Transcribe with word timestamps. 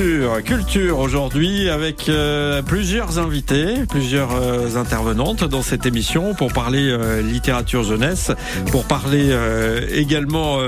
Culture, 0.00 0.42
culture 0.42 0.98
aujourd'hui 0.98 1.68
avec 1.68 2.08
euh, 2.08 2.62
plusieurs 2.62 3.18
invités, 3.18 3.84
plusieurs 3.86 4.30
euh, 4.34 4.76
intervenantes 4.76 5.44
dans 5.44 5.60
cette 5.60 5.84
émission 5.84 6.34
pour 6.34 6.54
parler 6.54 6.88
euh, 6.88 7.20
littérature 7.20 7.82
jeunesse, 7.82 8.32
pour 8.70 8.84
parler 8.84 9.30
également 9.92 10.58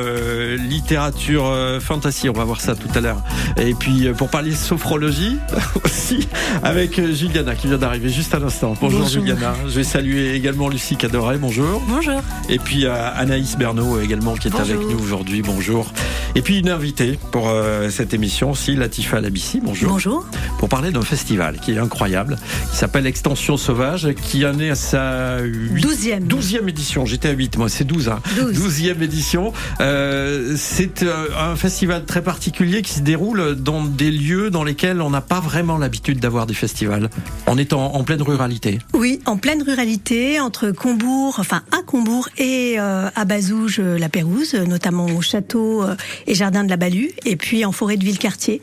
littérature 0.56 1.44
fantasy, 1.80 2.28
on 2.28 2.32
va 2.32 2.44
voir 2.44 2.60
ça 2.60 2.74
tout 2.74 2.88
à 2.94 3.00
l'heure. 3.00 3.22
Et 3.56 3.74
puis 3.74 4.08
pour 4.16 4.28
parler 4.28 4.52
sophrologie 4.52 5.36
aussi 5.84 6.28
avec 6.62 7.00
Juliana 7.12 7.54
qui 7.54 7.68
vient 7.68 7.78
d'arriver 7.78 8.08
juste 8.08 8.34
à 8.34 8.38
l'instant. 8.38 8.74
Bonjour, 8.80 9.00
Bonjour. 9.00 9.22
Juliana, 9.22 9.54
je 9.64 9.74
vais 9.74 9.84
saluer 9.84 10.34
également 10.34 10.68
Lucie 10.68 10.96
Cadoret, 10.96 11.38
bonjour. 11.38 11.82
Bonjour. 11.88 12.22
Et 12.48 12.58
puis 12.58 12.86
Anaïs 12.86 13.56
Bernot 13.56 14.00
également 14.00 14.34
qui 14.34 14.48
est 14.48 14.50
Bonjour. 14.50 14.76
avec 14.76 14.88
nous 14.88 15.02
aujourd'hui, 15.02 15.42
bonjour. 15.42 15.92
Et 16.34 16.42
puis 16.42 16.58
une 16.58 16.68
invitée 16.68 17.18
pour 17.30 17.50
cette 17.90 18.14
émission 18.14 18.50
aussi, 18.50 18.74
Latifa 18.74 19.21
Labissi, 19.22 19.60
bonjour. 19.62 19.90
Bonjour. 19.92 20.26
Pour 20.58 20.68
parler 20.68 20.90
d'un 20.90 21.02
festival 21.02 21.58
qui 21.60 21.72
est 21.72 21.78
incroyable, 21.78 22.36
qui 22.70 22.76
s'appelle 22.76 23.06
Extension 23.06 23.56
Sauvage, 23.56 24.08
qui 24.22 24.44
en 24.44 24.58
est 24.58 24.70
à 24.70 24.74
sa 24.74 25.38
huit- 25.40 25.80
Douzième. 25.80 26.24
12e 26.26 26.68
édition. 26.68 27.06
J'étais 27.06 27.28
à 27.28 27.32
8, 27.32 27.56
moi 27.56 27.68
c'est 27.68 27.84
12. 27.84 28.08
Hein. 28.08 28.20
Douze. 28.36 28.58
12e 28.58 29.00
édition. 29.02 29.52
Euh, 29.80 30.54
c'est 30.58 31.02
euh, 31.04 31.28
un 31.38 31.56
festival 31.56 32.04
très 32.04 32.22
particulier 32.22 32.82
qui 32.82 32.92
se 32.94 33.00
déroule 33.00 33.54
dans 33.54 33.84
des 33.84 34.10
lieux 34.10 34.50
dans 34.50 34.64
lesquels 34.64 35.00
on 35.00 35.10
n'a 35.10 35.20
pas 35.20 35.40
vraiment 35.40 35.78
l'habitude 35.78 36.18
d'avoir 36.20 36.46
des 36.46 36.54
festivals. 36.54 37.08
On 37.46 37.56
est 37.58 37.72
en, 37.72 37.94
en 37.94 38.04
pleine 38.04 38.22
ruralité. 38.22 38.78
Oui, 38.92 39.20
en 39.26 39.36
pleine 39.36 39.62
ruralité, 39.62 40.40
entre 40.40 40.70
Combourg, 40.72 41.36
enfin 41.38 41.62
à 41.70 41.82
Combourg 41.82 42.28
et 42.38 42.74
euh, 42.78 43.08
à 43.14 43.24
Bazouges, 43.24 43.80
la 43.80 44.08
Pérouse, 44.08 44.54
euh, 44.54 44.64
notamment 44.64 45.06
au 45.06 45.20
château 45.22 45.84
et 46.26 46.34
jardin 46.34 46.64
de 46.64 46.70
la 46.70 46.76
Balue, 46.76 47.10
et 47.24 47.36
puis 47.36 47.64
en 47.64 47.72
forêt 47.72 47.96
de 47.96 48.04
Villecartier. 48.04 48.60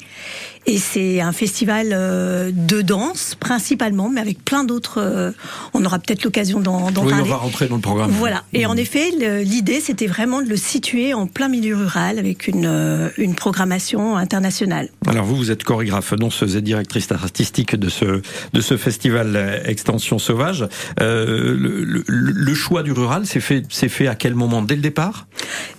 Et 0.65 0.77
c'est 0.77 1.19
un 1.21 1.31
festival 1.31 1.89
euh, 1.93 2.51
de 2.53 2.81
danse 2.81 3.35
principalement, 3.39 4.09
mais 4.09 4.21
avec 4.21 4.43
plein 4.43 4.63
d'autres. 4.63 4.99
euh, 4.99 5.31
on 5.73 5.83
aura 5.83 5.97
peut-être 5.99 6.23
l'occasion 6.23 6.59
d'en 6.59 6.87
Oui, 6.87 6.93
on 6.97 7.09
parler. 7.09 7.29
va 7.29 7.35
rentrer 7.37 7.67
dans 7.67 7.75
le 7.77 7.81
programme. 7.81 8.11
Voilà. 8.11 8.43
Et 8.53 8.65
en 8.65 8.75
effet, 8.77 9.09
l'idée, 9.43 9.79
c'était 9.79 10.05
vraiment 10.07 10.41
de 10.41 10.47
le 10.49 10.57
situer 10.57 11.13
en 11.13 11.25
plein 11.27 11.47
milieu 11.47 11.75
rural 11.75 12.19
avec 12.19 12.47
une, 12.47 12.65
euh, 12.67 13.09
une 13.17 13.35
programmation 13.35 14.15
internationale. 14.17 14.89
Alors 15.07 15.25
vous, 15.25 15.35
vous 15.37 15.49
êtes 15.51 15.63
chorégraphe, 15.63 16.13
danseuse 16.13 16.55
et 16.55 16.61
directrice 16.61 17.11
artistique 17.11 17.75
de 17.75 17.89
ce 17.89 18.21
de 18.53 18.61
ce 18.61 18.77
festival 18.77 19.61
Extension 19.65 20.19
Sauvage. 20.19 20.67
Euh, 20.99 21.55
le, 21.57 21.83
le- 21.85 22.03
le 22.07 22.53
choix 22.53 22.83
du 22.83 22.91
rural, 22.91 23.23
c'est 23.25 23.39
fait 23.39 23.63
fait 23.71 24.07
à 24.07 24.15
quel 24.15 24.35
moment? 24.35 24.61
Dès 24.61 24.75
le 24.75 24.81
départ? 24.81 25.27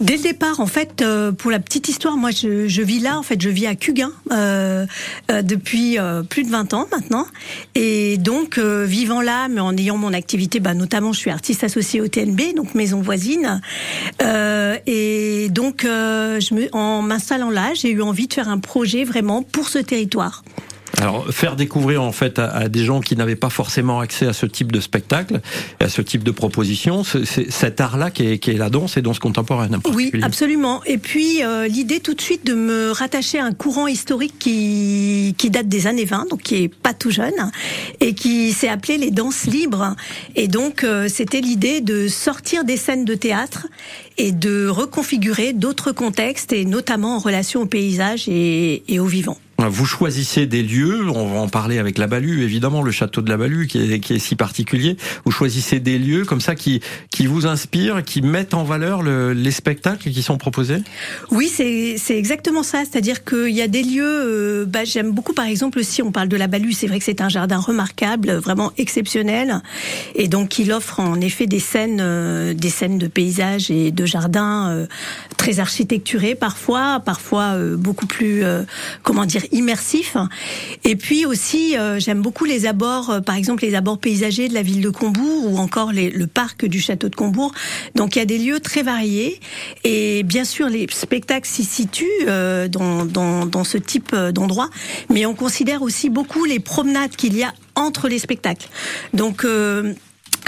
Dès 0.00 0.16
le 0.16 0.22
départ, 0.22 0.58
en 0.60 0.66
fait, 0.66 1.04
pour 1.38 1.50
la 1.50 1.58
petite 1.60 1.88
histoire, 1.88 2.16
moi, 2.16 2.30
je, 2.30 2.66
je 2.66 2.82
vis 2.82 3.00
là. 3.00 3.18
En 3.18 3.22
fait, 3.22 3.40
je 3.40 3.48
vis 3.50 3.66
à 3.66 3.74
Cuguin 3.74 4.12
euh, 4.32 4.69
euh, 4.70 5.42
depuis 5.42 5.98
euh, 5.98 6.22
plus 6.22 6.44
de 6.44 6.50
20 6.50 6.74
ans 6.74 6.86
maintenant. 6.90 7.26
Et 7.74 8.16
donc, 8.18 8.58
euh, 8.58 8.84
vivant 8.84 9.20
là, 9.20 9.48
mais 9.48 9.60
en 9.60 9.76
ayant 9.76 9.96
mon 9.96 10.12
activité, 10.12 10.60
bah, 10.60 10.74
notamment, 10.74 11.12
je 11.12 11.18
suis 11.18 11.30
artiste 11.30 11.64
associée 11.64 12.00
au 12.00 12.08
TNB, 12.08 12.54
donc 12.54 12.74
maison 12.74 13.00
voisine. 13.00 13.60
Euh, 14.22 14.76
et 14.86 15.48
donc, 15.50 15.84
euh, 15.84 16.40
en 16.72 17.02
m'installant 17.02 17.50
là, 17.50 17.72
j'ai 17.74 17.90
eu 17.90 18.02
envie 18.02 18.26
de 18.26 18.34
faire 18.34 18.48
un 18.48 18.58
projet 18.58 19.04
vraiment 19.04 19.42
pour 19.42 19.68
ce 19.68 19.78
territoire. 19.78 20.42
Alors 20.98 21.28
faire 21.32 21.56
découvrir 21.56 22.02
en 22.02 22.12
fait 22.12 22.38
à, 22.38 22.48
à 22.48 22.68
des 22.68 22.84
gens 22.84 23.00
qui 23.00 23.16
n'avaient 23.16 23.36
pas 23.36 23.50
forcément 23.50 24.00
accès 24.00 24.26
à 24.26 24.32
ce 24.32 24.46
type 24.46 24.72
de 24.72 24.80
spectacle, 24.80 25.40
à 25.78 25.88
ce 25.88 26.02
type 26.02 26.24
de 26.24 26.30
proposition, 26.30 27.04
c'est 27.04 27.50
cet 27.50 27.80
art-là 27.80 28.10
qui 28.10 28.26
est, 28.26 28.38
qui 28.38 28.50
est 28.50 28.58
la 28.58 28.70
danse 28.70 28.96
et 28.96 29.02
danse 29.02 29.18
contemporaine. 29.18 29.76
en 29.76 29.90
Oui, 29.92 30.10
absolument. 30.22 30.82
Et 30.84 30.98
puis 30.98 31.42
euh, 31.42 31.66
l'idée 31.66 32.00
tout 32.00 32.14
de 32.14 32.20
suite 32.20 32.44
de 32.46 32.54
me 32.54 32.90
rattacher 32.90 33.38
à 33.38 33.44
un 33.44 33.52
courant 33.52 33.86
historique 33.86 34.34
qui 34.38 35.34
qui 35.38 35.50
date 35.50 35.68
des 35.68 35.86
années 35.86 36.04
20, 36.04 36.28
donc 36.30 36.42
qui 36.42 36.64
est 36.64 36.68
pas 36.68 36.94
tout 36.94 37.10
jeune 37.10 37.50
et 38.00 38.14
qui 38.14 38.52
s'est 38.52 38.68
appelé 38.68 38.98
les 38.98 39.10
danses 39.10 39.46
libres. 39.46 39.94
Et 40.36 40.48
donc 40.48 40.84
euh, 40.84 41.08
c'était 41.08 41.40
l'idée 41.40 41.80
de 41.80 42.08
sortir 42.08 42.64
des 42.64 42.76
scènes 42.76 43.04
de 43.04 43.14
théâtre 43.14 43.66
et 44.22 44.32
de 44.32 44.68
reconfigurer 44.68 45.52
d'autres 45.54 45.92
contextes 45.92 46.52
et 46.52 46.64
notamment 46.66 47.16
en 47.16 47.18
relation 47.18 47.62
au 47.62 47.66
paysage 47.66 48.28
et, 48.28 48.82
et 48.92 49.00
au 49.00 49.06
vivant. 49.06 49.38
Vous 49.68 49.84
choisissez 49.84 50.46
des 50.46 50.62
lieux, 50.62 51.06
on 51.10 51.34
va 51.34 51.38
en 51.38 51.48
parler 51.48 51.78
avec 51.78 51.98
la 51.98 52.06
Balue, 52.06 52.42
évidemment, 52.42 52.80
le 52.82 52.90
château 52.92 53.20
de 53.20 53.28
la 53.28 53.36
Balue 53.36 53.66
qui 53.66 53.92
est, 53.92 54.00
qui 54.00 54.14
est 54.14 54.18
si 54.18 54.34
particulier. 54.34 54.96
Vous 55.26 55.30
choisissez 55.32 55.80
des 55.80 55.98
lieux 55.98 56.24
comme 56.24 56.40
ça 56.40 56.54
qui, 56.54 56.80
qui 57.10 57.26
vous 57.26 57.44
inspirent, 57.46 58.02
qui 58.02 58.22
mettent 58.22 58.54
en 58.54 58.64
valeur 58.64 59.02
le- 59.02 59.34
les 59.34 59.50
spectacles 59.50 60.08
qui 60.10 60.22
sont 60.22 60.38
proposés? 60.38 60.78
Oui, 61.30 61.48
c'est 61.48 61.98
exactement 62.16 62.62
ça. 62.62 62.84
C'est-à-dire 62.90 63.22
qu'il 63.22 63.50
y 63.50 63.60
a 63.60 63.68
des 63.68 63.82
lieux. 63.82 64.02
euh, 64.06 64.64
bah, 64.64 64.84
J'aime 64.84 65.10
beaucoup, 65.10 65.34
par 65.34 65.44
exemple, 65.44 65.84
si 65.84 66.00
on 66.00 66.10
parle 66.10 66.28
de 66.28 66.38
la 66.38 66.46
Balue, 66.46 66.72
c'est 66.72 66.86
vrai 66.86 66.98
que 66.98 67.04
c'est 67.04 67.20
un 67.20 67.28
jardin 67.28 67.58
remarquable, 67.58 68.32
vraiment 68.36 68.72
exceptionnel, 68.78 69.60
et 70.14 70.26
donc 70.28 70.58
il 70.58 70.72
offre 70.72 71.00
en 71.00 71.20
effet 71.20 71.46
des 71.46 71.60
scènes, 71.60 72.00
euh, 72.00 72.54
des 72.54 72.70
scènes 72.70 72.96
de 72.96 73.08
paysages 73.08 73.70
et 73.70 73.90
de 73.90 74.06
jardins 74.10 74.70
euh, 74.70 74.86
très 75.36 75.60
architecturés 75.60 76.34
parfois, 76.34 77.00
parfois 77.00 77.54
euh, 77.54 77.76
beaucoup 77.76 78.06
plus, 78.06 78.44
euh, 78.44 78.64
comment 79.02 79.24
dire, 79.24 79.42
immersifs. 79.52 80.16
Et 80.84 80.96
puis 80.96 81.24
aussi, 81.24 81.76
j'aime 81.98 82.20
beaucoup 82.20 82.44
les 82.44 82.66
abords, 82.66 83.20
par 83.24 83.36
exemple 83.36 83.64
les 83.64 83.74
abords 83.74 83.98
paysagers 83.98 84.48
de 84.48 84.54
la 84.54 84.62
ville 84.62 84.80
de 84.80 84.90
Combourg 84.90 85.50
ou 85.50 85.58
encore 85.58 85.92
le 85.92 86.26
parc 86.26 86.64
du 86.66 86.80
château 86.80 87.08
de 87.08 87.14
Combourg. 87.14 87.52
Donc 87.94 88.16
il 88.16 88.18
y 88.18 88.22
a 88.22 88.26
des 88.26 88.38
lieux 88.38 88.60
très 88.60 88.82
variés 88.82 89.40
et 89.84 90.22
bien 90.24 90.44
sûr 90.44 90.68
les 90.68 90.86
spectacles 90.90 91.48
s'y 91.48 91.64
situent 91.64 92.26
dans, 92.26 93.04
dans, 93.04 93.64
ce 93.64 93.78
type 93.78 94.14
d'endroit, 94.14 94.70
mais 95.10 95.26
on 95.26 95.34
considère 95.34 95.82
aussi 95.82 96.10
beaucoup 96.10 96.44
les 96.44 96.58
promenades 96.58 97.14
qu'il 97.14 97.36
y 97.36 97.44
a 97.44 97.52
entre 97.76 98.08
les 98.08 98.18
spectacles. 98.18 98.68
Donc 99.14 99.44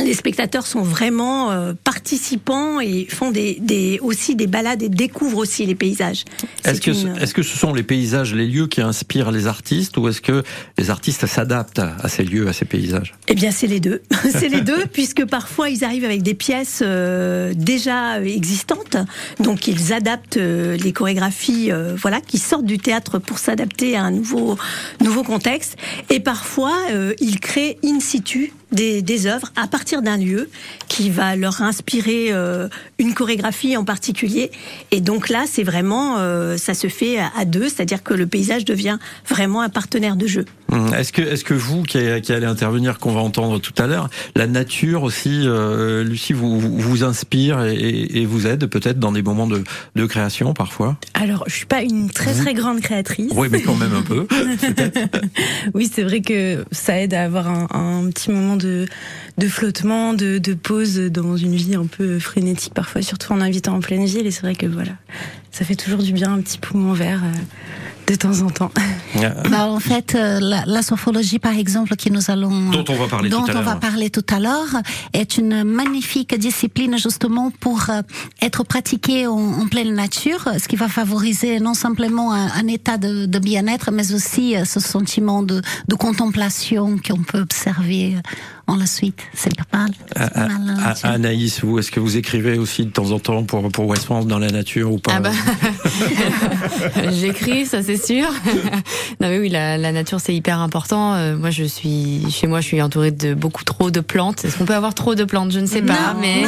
les 0.04 0.14
spectateurs 0.14 0.66
sont 0.66 0.82
vraiment 0.82 1.50
euh, 1.50 1.72
participants 1.84 2.80
et 2.80 3.06
font 3.10 3.30
des, 3.30 3.58
des, 3.60 3.98
aussi 4.03 4.34
des 4.36 4.47
balades 4.47 4.82
et 4.82 4.88
découvrent 4.88 5.38
aussi 5.38 5.64
les 5.66 5.75
paysages. 5.75 6.25
Est-ce 6.64 6.80
que, 6.80 6.91
une- 6.91 7.16
est-ce 7.19 7.34
que 7.34 7.42
ce 7.42 7.56
sont 7.56 7.72
les 7.72 7.82
paysages, 7.82 8.34
les 8.34 8.47
lieux 8.47 8.66
qui 8.66 8.80
inspirent 8.80 9.30
les 9.30 9.47
artistes 9.47 9.97
ou 9.97 10.08
est-ce 10.08 10.20
que 10.20 10.42
les 10.78 10.91
artistes 10.91 11.26
s'adaptent 11.26 11.78
à 11.80 12.08
ces 12.08 12.25
lieux, 12.25 12.48
à 12.48 12.53
ces 12.53 12.64
paysages? 12.64 13.14
Eh 13.28 13.34
bien, 13.34 13.50
c'est 13.50 13.66
les 13.66 13.80
deux. 13.80 14.03
c'est 14.30 14.48
les 14.48 14.60
deux, 14.60 14.86
puisque 14.92 15.25
parfois 15.25 15.69
ils 15.69 15.84
arrivent 15.84 16.04
avec 16.04 16.22
des 16.22 16.34
pièces 16.34 16.80
euh, 16.82 17.53
déjà 17.56 18.16
euh, 18.16 18.24
existantes, 18.24 18.97
donc 19.41 19.69
ils 19.69 19.92
adaptent 19.92 20.36
euh, 20.36 20.76
les 20.76 20.92
chorégraphies, 20.92 21.70
euh, 21.70 21.94
voilà, 21.97 22.20
qui 22.20 22.38
sortent 22.38 22.66
du 22.66 22.78
théâtre 22.78 23.19
pour 23.19 23.38
s'adapter 23.38 23.97
à 23.97 24.03
un 24.03 24.10
nouveau 24.10 24.56
nouveau 25.00 25.22
contexte. 25.22 25.76
Et 26.10 26.20
parfois, 26.20 26.76
euh, 26.91 27.14
ils 27.20 27.38
créent 27.41 27.78
in 27.84 28.00
situ 28.00 28.53
des, 28.72 29.03
des 29.03 29.27
œuvres 29.27 29.50
à 29.56 29.66
partir 29.66 30.03
d'un 30.03 30.16
lieu 30.16 30.49
qui 30.88 31.10
va 31.10 31.37
leur 31.37 31.62
inspirer 31.62 32.28
euh, 32.31 32.69
une 32.99 33.15
chorégraphie 33.15 33.77
en 33.77 33.84
particulier. 33.84 34.50
Et 34.91 35.00
donc 35.00 35.28
là, 35.28 35.44
c'est 35.47 35.62
vraiment, 35.62 36.16
euh, 36.19 36.56
ça 36.56 36.75
se 36.75 36.88
fait 36.88 37.19
à, 37.19 37.31
à 37.37 37.44
deux, 37.44 37.69
c'est-à-dire 37.69 38.03
que 38.03 38.15
le 38.15 38.27
paysage 38.27 38.65
devient 38.65 38.99
vraiment 39.28 39.62
un 39.62 39.69
partenaire 39.69 40.16
de 40.16 40.27
jeu. 40.27 40.44
Hum, 40.71 40.93
Est-ce 40.94 41.12
que, 41.12 41.21
est-ce 41.22 41.44
que 41.44 41.55
vous, 41.55 41.83
qui, 41.83 41.99
qui 42.22 42.33
allez 42.33 42.47
intervenir, 42.47 42.99
qu'on 42.99 43.12
va 43.12 43.21
entendre 43.21 43.59
tout 43.60 43.75
à 43.77 43.87
l'heure, 43.87 44.09
la 44.37 44.47
nature 44.47 45.03
aussi, 45.03 45.43
euh, 45.44 46.03
Lucie, 46.03 46.33
vous, 46.33 46.59
vous 46.59 46.78
vous 46.78 47.04
inspire 47.04 47.62
et, 47.65 47.75
et 47.77 48.25
vous 48.27 48.47
aide 48.47 48.66
peut-être 48.66 48.99
dans 48.99 49.12
des 49.12 49.22
moments 49.22 49.47
de, 49.47 49.62
de 49.97 50.06
création 50.06 50.54
parfois? 50.54 50.97
Alors, 51.15 51.44
je 51.47 51.54
suis 51.54 51.66
pas 51.66 51.83
une 51.83 52.09
très 52.10 52.33
très 52.33 52.54
grande 52.54 52.81
créatrice. 52.81 53.33
Oui, 53.37 53.49
mais 53.50 53.60
quand 53.60 53.77
même 53.77 53.94
un 53.94 54.03
peu. 54.03 54.27
Oui, 55.75 55.91
c'est 55.93 56.03
vrai 56.03 56.21
que 56.21 56.65
ça 56.72 56.99
aide 56.99 57.15
à 57.15 57.22
avoir 57.25 57.49
un, 57.49 57.66
un 57.71 58.10
petit 58.10 58.31
moment 58.31 58.56
de, 58.56 58.62
de 58.62 59.49
flottement, 59.49 60.12
de, 60.15 60.39
de 60.39 60.54
pause 60.54 60.97
dans 60.98 61.36
une 61.36 61.54
vie 61.57 61.75
un 61.75 61.86
peu 61.86 62.19
frénétique 62.19 62.75
parfois, 62.75 63.03
surtout 63.03 63.33
en 63.33 63.41
habitant 63.41 63.75
en 63.77 63.81
pleine 63.81 64.04
ville. 64.04 64.27
Et 64.27 64.31
c'est 64.31 64.42
vrai 64.42 64.54
que 64.54 64.66
voilà, 64.66 64.92
ça 65.51 65.65
fait 65.65 65.77
toujours 65.77 66.03
du 66.03 66.13
bien 66.13 66.33
un 66.33 66.41
petit 66.41 66.59
poumon 66.59 66.92
vert 66.92 67.22
euh, 67.25 67.39
de 68.09 68.15
temps 68.15 68.41
en 68.42 68.51
temps. 68.51 68.71
Bah, 69.51 69.66
en 69.66 69.78
fait, 69.78 70.15
euh, 70.15 70.41
la, 70.41 70.65
la 70.66 70.83
sophrologie, 70.83 71.39
par 71.39 71.53
exemple, 71.57 71.95
que 71.97 72.09
nous 72.09 72.31
allons 72.31 72.71
Dont 72.71 72.84
on 72.89 72.95
va 72.95 73.07
parler 73.07 73.28
dont 73.28 73.42
tout 73.45 73.51
à 73.51 73.57
on 73.57 73.63
va 73.63 73.72
l'heure. 73.72 73.81
parler 73.81 74.09
tout 74.10 74.25
à 74.31 74.41
l'heure, 74.41 74.83
est 75.13 75.36
une 75.36 75.65
magnifique 75.65 76.34
discipline 76.39 76.97
justement 76.98 77.51
pour 77.60 77.91
euh, 77.91 78.01
être 78.41 78.65
pratiquée 78.65 79.27
en, 79.27 79.34
en 79.34 79.66
pleine 79.69 79.95
nature, 79.95 80.48
ce 80.59 80.66
qui 80.66 80.77
va 80.77 80.89
favoriser 80.89 81.60
non 81.60 81.75
simplement 81.75 82.33
un, 82.33 82.47
un 82.53 82.66
état 82.69 82.97
de, 82.97 83.27
de 83.27 83.39
bien-être, 83.39 83.91
mais 83.92 84.15
aussi 84.15 84.57
euh, 84.57 84.65
ce 84.65 84.81
sentiment 84.81 85.42
de, 85.42 85.60
de 85.89 85.95
contemplation 85.95 86.97
qu'on 87.07 87.22
peut 87.22 87.41
observer 87.41 88.16
en 88.66 88.76
la 88.76 88.86
suite. 88.86 89.20
C'est 89.34 89.54
pas 89.56 89.78
mal. 89.78 89.91
Ah, 90.16 90.30
ah, 90.84 90.94
Anaïs, 91.03 91.62
vous, 91.62 91.78
est-ce 91.78 91.91
que 91.91 92.00
vous 92.00 92.16
écrivez 92.16 92.59
aussi 92.59 92.84
de 92.84 92.91
temps 92.91 93.10
en 93.10 93.18
temps 93.18 93.44
pour, 93.44 93.68
pour 93.70 93.86
West 93.86 94.04
France 94.04 94.26
dans 94.26 94.38
la 94.38 94.50
nature 94.50 94.92
ou 94.92 94.98
pas 94.98 95.12
ah 95.16 95.20
bah. 95.20 95.30
J'écris, 97.12 97.66
ça 97.66 97.82
c'est 97.82 97.97
sûr. 97.97 98.28
non 99.20 99.28
mais 99.28 99.38
oui, 99.38 99.48
la, 99.48 99.78
la 99.78 99.92
nature 99.92 100.20
c'est 100.20 100.34
hyper 100.34 100.60
important. 100.60 101.14
Euh, 101.14 101.36
moi 101.36 101.50
je 101.50 101.64
suis 101.64 102.24
chez 102.30 102.47
moi, 102.47 102.60
je 102.60 102.66
suis 102.66 102.82
entourée 102.82 103.10
de 103.10 103.34
beaucoup 103.34 103.64
trop 103.64 103.91
de 103.91 104.00
plantes. 104.00 104.44
Est-ce 104.44 104.59
qu'on 104.59 104.64
peut 104.64 104.74
avoir 104.74 104.94
trop 104.94 105.14
de 105.14 105.24
plantes? 105.24 105.53
Je 105.53 105.60
ne 105.60 105.66
sais 105.66 105.82
pas, 105.82 106.16
mais, 106.20 106.42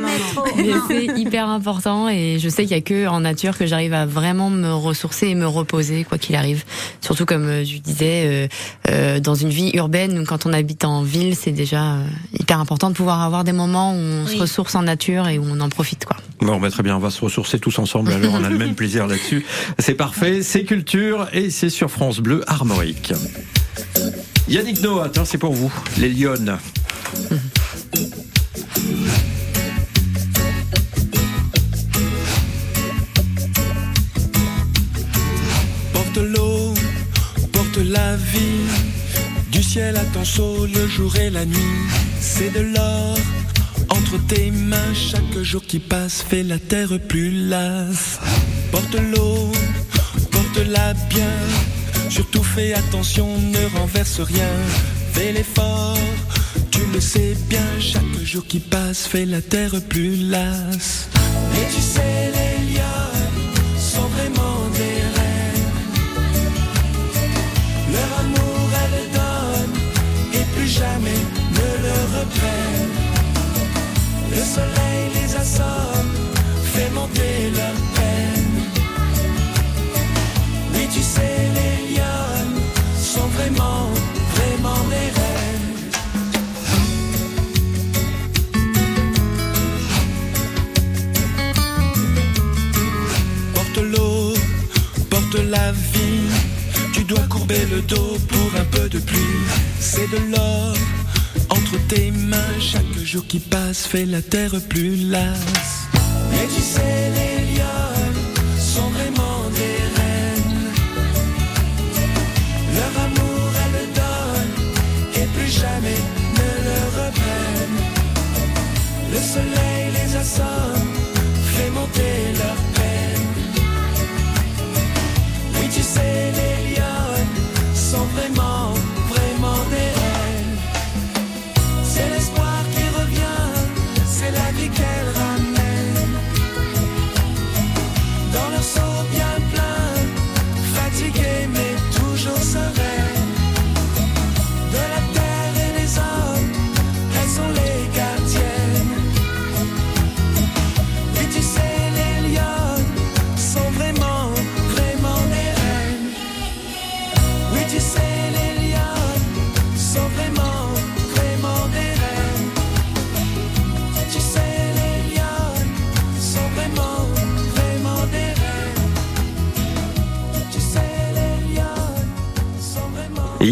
mais 0.56 0.72
c'est 0.88 1.18
hyper 1.18 1.48
important 1.48 2.08
et 2.08 2.38
je 2.38 2.48
sais 2.48 2.62
qu'il 2.62 2.76
y 2.76 2.78
a 2.78 2.82
que 2.82 3.06
en 3.06 3.20
nature 3.20 3.56
que 3.56 3.66
j'arrive 3.66 3.94
à 3.94 4.06
vraiment 4.06 4.50
me 4.50 4.72
ressourcer 4.72 5.28
et 5.28 5.34
me 5.34 5.46
reposer 5.46 6.04
quoi 6.04 6.18
qu'il 6.18 6.36
arrive. 6.36 6.64
Surtout 7.00 7.26
comme 7.26 7.46
euh, 7.46 7.64
je 7.64 7.78
disais, 7.78 8.24
euh, 8.26 8.48
euh, 8.88 9.20
dans 9.20 9.34
une 9.34 9.50
vie 9.50 9.70
urbaine, 9.74 10.24
quand 10.26 10.46
on 10.46 10.52
habite 10.52 10.84
en 10.84 11.02
ville, 11.02 11.34
c'est 11.36 11.52
déjà 11.60 11.92
euh, 11.92 12.06
hyper 12.38 12.58
important 12.58 12.88
de 12.88 12.94
pouvoir 12.94 13.20
avoir 13.20 13.44
des 13.44 13.52
moments 13.52 13.92
où 13.92 13.98
on 13.98 14.26
se 14.26 14.38
ressource 14.38 14.74
en 14.74 14.82
nature 14.82 15.28
et 15.28 15.38
où 15.38 15.44
on 15.46 15.60
en 15.60 15.68
profite 15.68 16.06
quoi. 16.06 16.16
Bon, 16.40 16.58
bah, 16.58 16.70
très 16.70 16.82
bien, 16.82 16.96
on 16.96 17.00
va 17.00 17.10
se 17.10 17.20
ressourcer 17.20 17.58
tous 17.58 17.78
ensemble. 17.78 18.12
Alors, 18.12 18.32
on 18.32 18.42
a 18.42 18.48
le 18.48 18.56
même 18.56 18.74
plaisir 18.74 19.06
là-dessus. 19.06 19.44
C'est 19.78 19.94
parfait, 19.94 20.42
c'est 20.42 20.64
culture 20.64 21.28
et 21.34 21.50
c'est 21.50 21.68
sur 21.68 21.90
France 21.90 22.20
Bleu 22.20 22.42
Armorique. 22.46 23.12
Yannick 24.48 24.80
Noah, 24.80 25.10
c'est 25.24 25.36
pour 25.36 25.52
vous, 25.52 25.70
les 25.98 26.08
Lyonnes. 26.08 26.56
Porte 35.92 36.16
l'eau, 36.16 36.72
porte 37.52 37.76
la 37.84 38.16
vie, 38.16 38.89
du 39.50 39.62
ciel 39.62 39.96
à 39.96 40.04
ton 40.04 40.24
saut 40.24 40.66
le 40.66 40.86
jour 40.86 41.14
et 41.16 41.30
la 41.30 41.44
nuit, 41.44 41.78
c'est 42.20 42.50
de 42.50 42.60
l'or 42.60 43.16
entre 43.88 44.18
tes 44.26 44.50
mains, 44.50 44.94
chaque 44.94 45.42
jour 45.42 45.62
qui 45.66 45.78
passe 45.78 46.22
fait 46.22 46.42
la 46.42 46.58
terre 46.58 46.98
plus 47.08 47.48
lasse. 47.48 48.18
Porte 48.70 48.94
l'eau, 48.94 49.50
porte-la 50.30 50.94
bien. 51.08 51.34
Surtout 52.08 52.42
fais 52.42 52.74
attention, 52.74 53.38
ne 53.38 53.78
renverse 53.78 54.20
rien. 54.20 54.52
Fais 55.12 55.32
l'effort, 55.32 55.98
tu 56.70 56.80
le 56.92 57.00
sais 57.00 57.36
bien. 57.48 57.66
Chaque 57.80 58.24
jour 58.24 58.44
qui 58.46 58.60
passe 58.60 59.06
fait 59.06 59.26
la 59.26 59.40
terre 59.40 59.80
plus 59.88 60.16
lasse. 60.28 61.08
Et 61.54 61.74
tu 61.74 61.80
sais, 61.80 62.32
les 62.32 62.50
le 74.30 74.42
soleil 74.42 75.10
les 75.14 75.36
assomme, 75.36 76.12
fait 76.72 76.90
monter 76.90 77.50
leur 77.54 77.76
peine. 77.94 78.60
Oui, 80.74 80.86
tu 80.92 81.00
sais, 81.00 81.38
les 81.54 81.94
lions 81.94 82.60
sont 83.00 83.28
vraiment, 83.36 83.88
vraiment 84.34 84.82
des 84.90 85.08
reines. 85.18 85.78
Porte 93.54 93.78
l'eau, 93.78 94.34
porte 95.08 95.36
la 95.48 95.72
vie. 95.72 96.28
Tu 96.92 97.04
dois 97.04 97.26
courber 97.28 97.64
le 97.70 97.80
dos 97.82 98.18
pour 98.28 98.60
un 98.60 98.64
peu 98.64 98.88
de 98.88 98.98
pluie. 98.98 99.38
C'est 99.80 100.10
de 100.10 100.18
l'or 100.30 100.76
entre 101.60 101.78
tes 101.88 102.10
mains. 102.10 102.58
Chaque 102.60 102.98
jour 103.04 103.26
qui 103.26 103.38
passe 103.38 103.86
fait 103.86 104.06
la 104.06 104.22
terre 104.22 104.54
plus 104.68 104.96
lasse. 104.96 105.88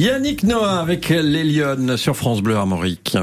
Yannick 0.08 0.43
Noah 0.43 0.78
avec 0.78 1.10
les 1.10 1.44
Lyonnes 1.44 1.99
sur 1.99 2.16
France 2.16 2.40
Bleu 2.40 2.56
Armorique. 2.56 3.19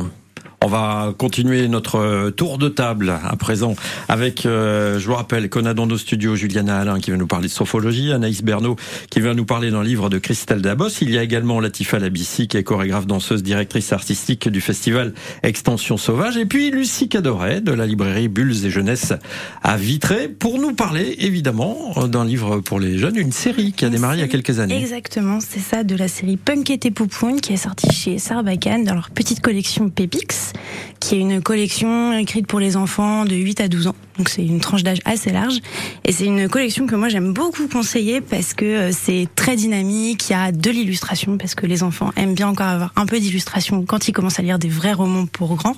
On 0.66 0.68
va 0.68 1.14
continuer 1.16 1.68
notre 1.68 2.32
tour 2.32 2.58
de 2.58 2.70
table 2.70 3.14
à 3.24 3.36
présent 3.36 3.76
avec, 4.10 4.48
euh, 4.48 4.98
je 4.98 5.06
vous 5.06 5.14
rappelle, 5.14 5.48
qu'on 5.48 5.64
a 5.66 5.76
dans 5.76 5.86
nos 5.86 6.00
studios 6.00 6.36
Juliana 6.36 6.80
Alain 6.80 7.00
qui 7.00 7.12
va 7.12 7.18
nous 7.18 7.28
parler 7.28 7.50
de 7.50 7.54
sophologie, 7.54 8.12
Anaïs 8.12 8.42
Bernot 8.42 8.76
qui 9.12 9.20
va 9.20 9.36
nous 9.36 9.46
parler 9.46 9.70
d'un 9.70 9.84
livre 9.84 10.10
de 10.10 10.18
Christelle 10.18 10.64
Dabos. 10.64 10.90
Il 11.02 11.12
y 11.12 11.20
a 11.20 11.22
également 11.22 11.60
Latifa 11.60 12.00
Labissi 12.00 12.48
qui 12.48 12.58
est 12.58 12.64
chorégraphe, 12.64 13.06
danseuse, 13.06 13.44
directrice 13.44 13.94
artistique 13.94 14.50
du 14.50 14.60
festival 14.60 15.14
Extension 15.44 15.98
Sauvage. 15.98 16.36
Et 16.36 16.48
puis 16.48 16.72
Lucie 16.72 17.10
Cadoret 17.10 17.62
de 17.62 17.72
la 17.72 17.86
librairie 17.86 18.28
Bulles 18.28 18.66
et 18.66 18.72
Jeunesse 18.72 19.14
à 19.62 19.78
Vitré 19.78 20.30
pour 20.30 20.58
nous 20.58 20.74
parler 20.74 21.16
évidemment 21.20 21.94
d'un 22.08 22.26
livre 22.26 22.58
pour 22.62 22.80
les 22.80 22.98
jeunes, 22.98 23.18
une 23.18 23.32
série 23.32 23.72
qui 23.72 23.86
a 23.86 23.90
démarré 23.90 24.18
il 24.18 24.22
y 24.22 24.24
a 24.24 24.28
quelques 24.28 24.58
années. 24.58 24.80
Exactement, 24.80 25.38
c'est 25.42 25.60
ça, 25.60 25.84
de 25.84 25.96
la 25.96 26.08
série 26.08 26.38
Punkette 26.38 26.88
et 26.88 26.92
Poupoune 26.92 27.40
qui 27.40 27.54
est 27.54 27.58
sortie 27.58 27.92
chez 27.92 28.18
Sarbacane 28.18 28.84
dans 28.84 28.96
leur 28.96 29.12
petite 29.12 29.42
collection 29.42 29.92
Pépix, 29.92 30.54
qui 31.00 31.16
est 31.16 31.20
une 31.20 31.42
collection 31.42 32.18
écrite 32.18 32.48
pour 32.48 32.60
les 32.60 32.78
enfants 32.78 33.26
de 33.26 33.36
8 33.36 33.62
à 33.62 33.68
12 33.68 33.88
ans. 33.88 33.96
Donc 34.18 34.30
c'est 34.30 34.46
une 34.46 34.60
tranche 34.60 34.84
d'âge 34.84 35.00
assez 35.06 35.32
large. 35.32 35.60
Et 36.04 36.12
c'est 36.12 36.26
une 36.26 36.48
collection 36.48 36.88
que 36.88 36.96
moi 36.96 37.10
j'aime 37.10 37.34
beaucoup 37.34 37.68
conseiller 37.68 38.22
parce 38.22 38.54
que 38.54 38.66
euh, 38.66 38.92
c'est 38.92 39.28
très 39.36 39.56
dynamique, 39.56 40.30
il 40.30 40.34
y 40.34 40.36
a 40.36 40.52
de 40.52 40.70
l'illustration 40.72 41.38
parce 41.38 41.56
que 41.56 41.66
les 41.66 41.84
enfants 41.84 42.12
aiment 42.16 42.34
bien 42.34 42.48
encore 42.48 42.68
avoir 42.68 42.94
un 42.96 43.06
peu 43.06 43.20
d'illustration 43.20 43.84
quand 43.86 44.08
ils 44.08 44.14
commencent 44.14 44.40
à 44.40 44.44
lire 44.44 44.60
des 44.60 44.70
vrais 44.70 44.94
romans 44.94 45.26
pour 45.26 45.56
grands. 45.56 45.76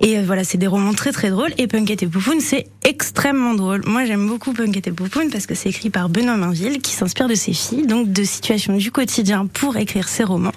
Et 0.00 0.18
euh, 0.18 0.22
voilà, 0.24 0.44
c'est 0.44 0.58
des 0.58 0.66
romans 0.66 0.92
très 0.92 1.12
très 1.12 1.30
drôles. 1.30 1.52
Et 1.58 1.66
Punkette 1.66 2.02
et 2.02 2.06
Poupoune, 2.06 2.40
c'est 2.40 2.66
extrêmement 2.84 3.54
drôle. 3.54 3.82
Moi, 3.86 4.04
j'aime 4.04 4.26
beaucoup 4.26 4.52
Punkette 4.52 4.88
et 4.88 4.92
Poupoune 4.92 5.30
parce 5.30 5.46
que 5.46 5.54
c'est 5.54 5.70
écrit 5.70 5.90
par 5.90 6.08
Benoît 6.08 6.36
Mainville, 6.36 6.80
qui 6.80 6.92
s'inspire 6.92 7.28
de 7.28 7.34
ses 7.34 7.52
filles, 7.52 7.86
donc 7.86 8.12
de 8.12 8.24
situations 8.24 8.76
du 8.76 8.90
quotidien 8.90 9.46
pour 9.46 9.76
écrire 9.76 10.08
ses 10.08 10.24
romans. 10.24 10.52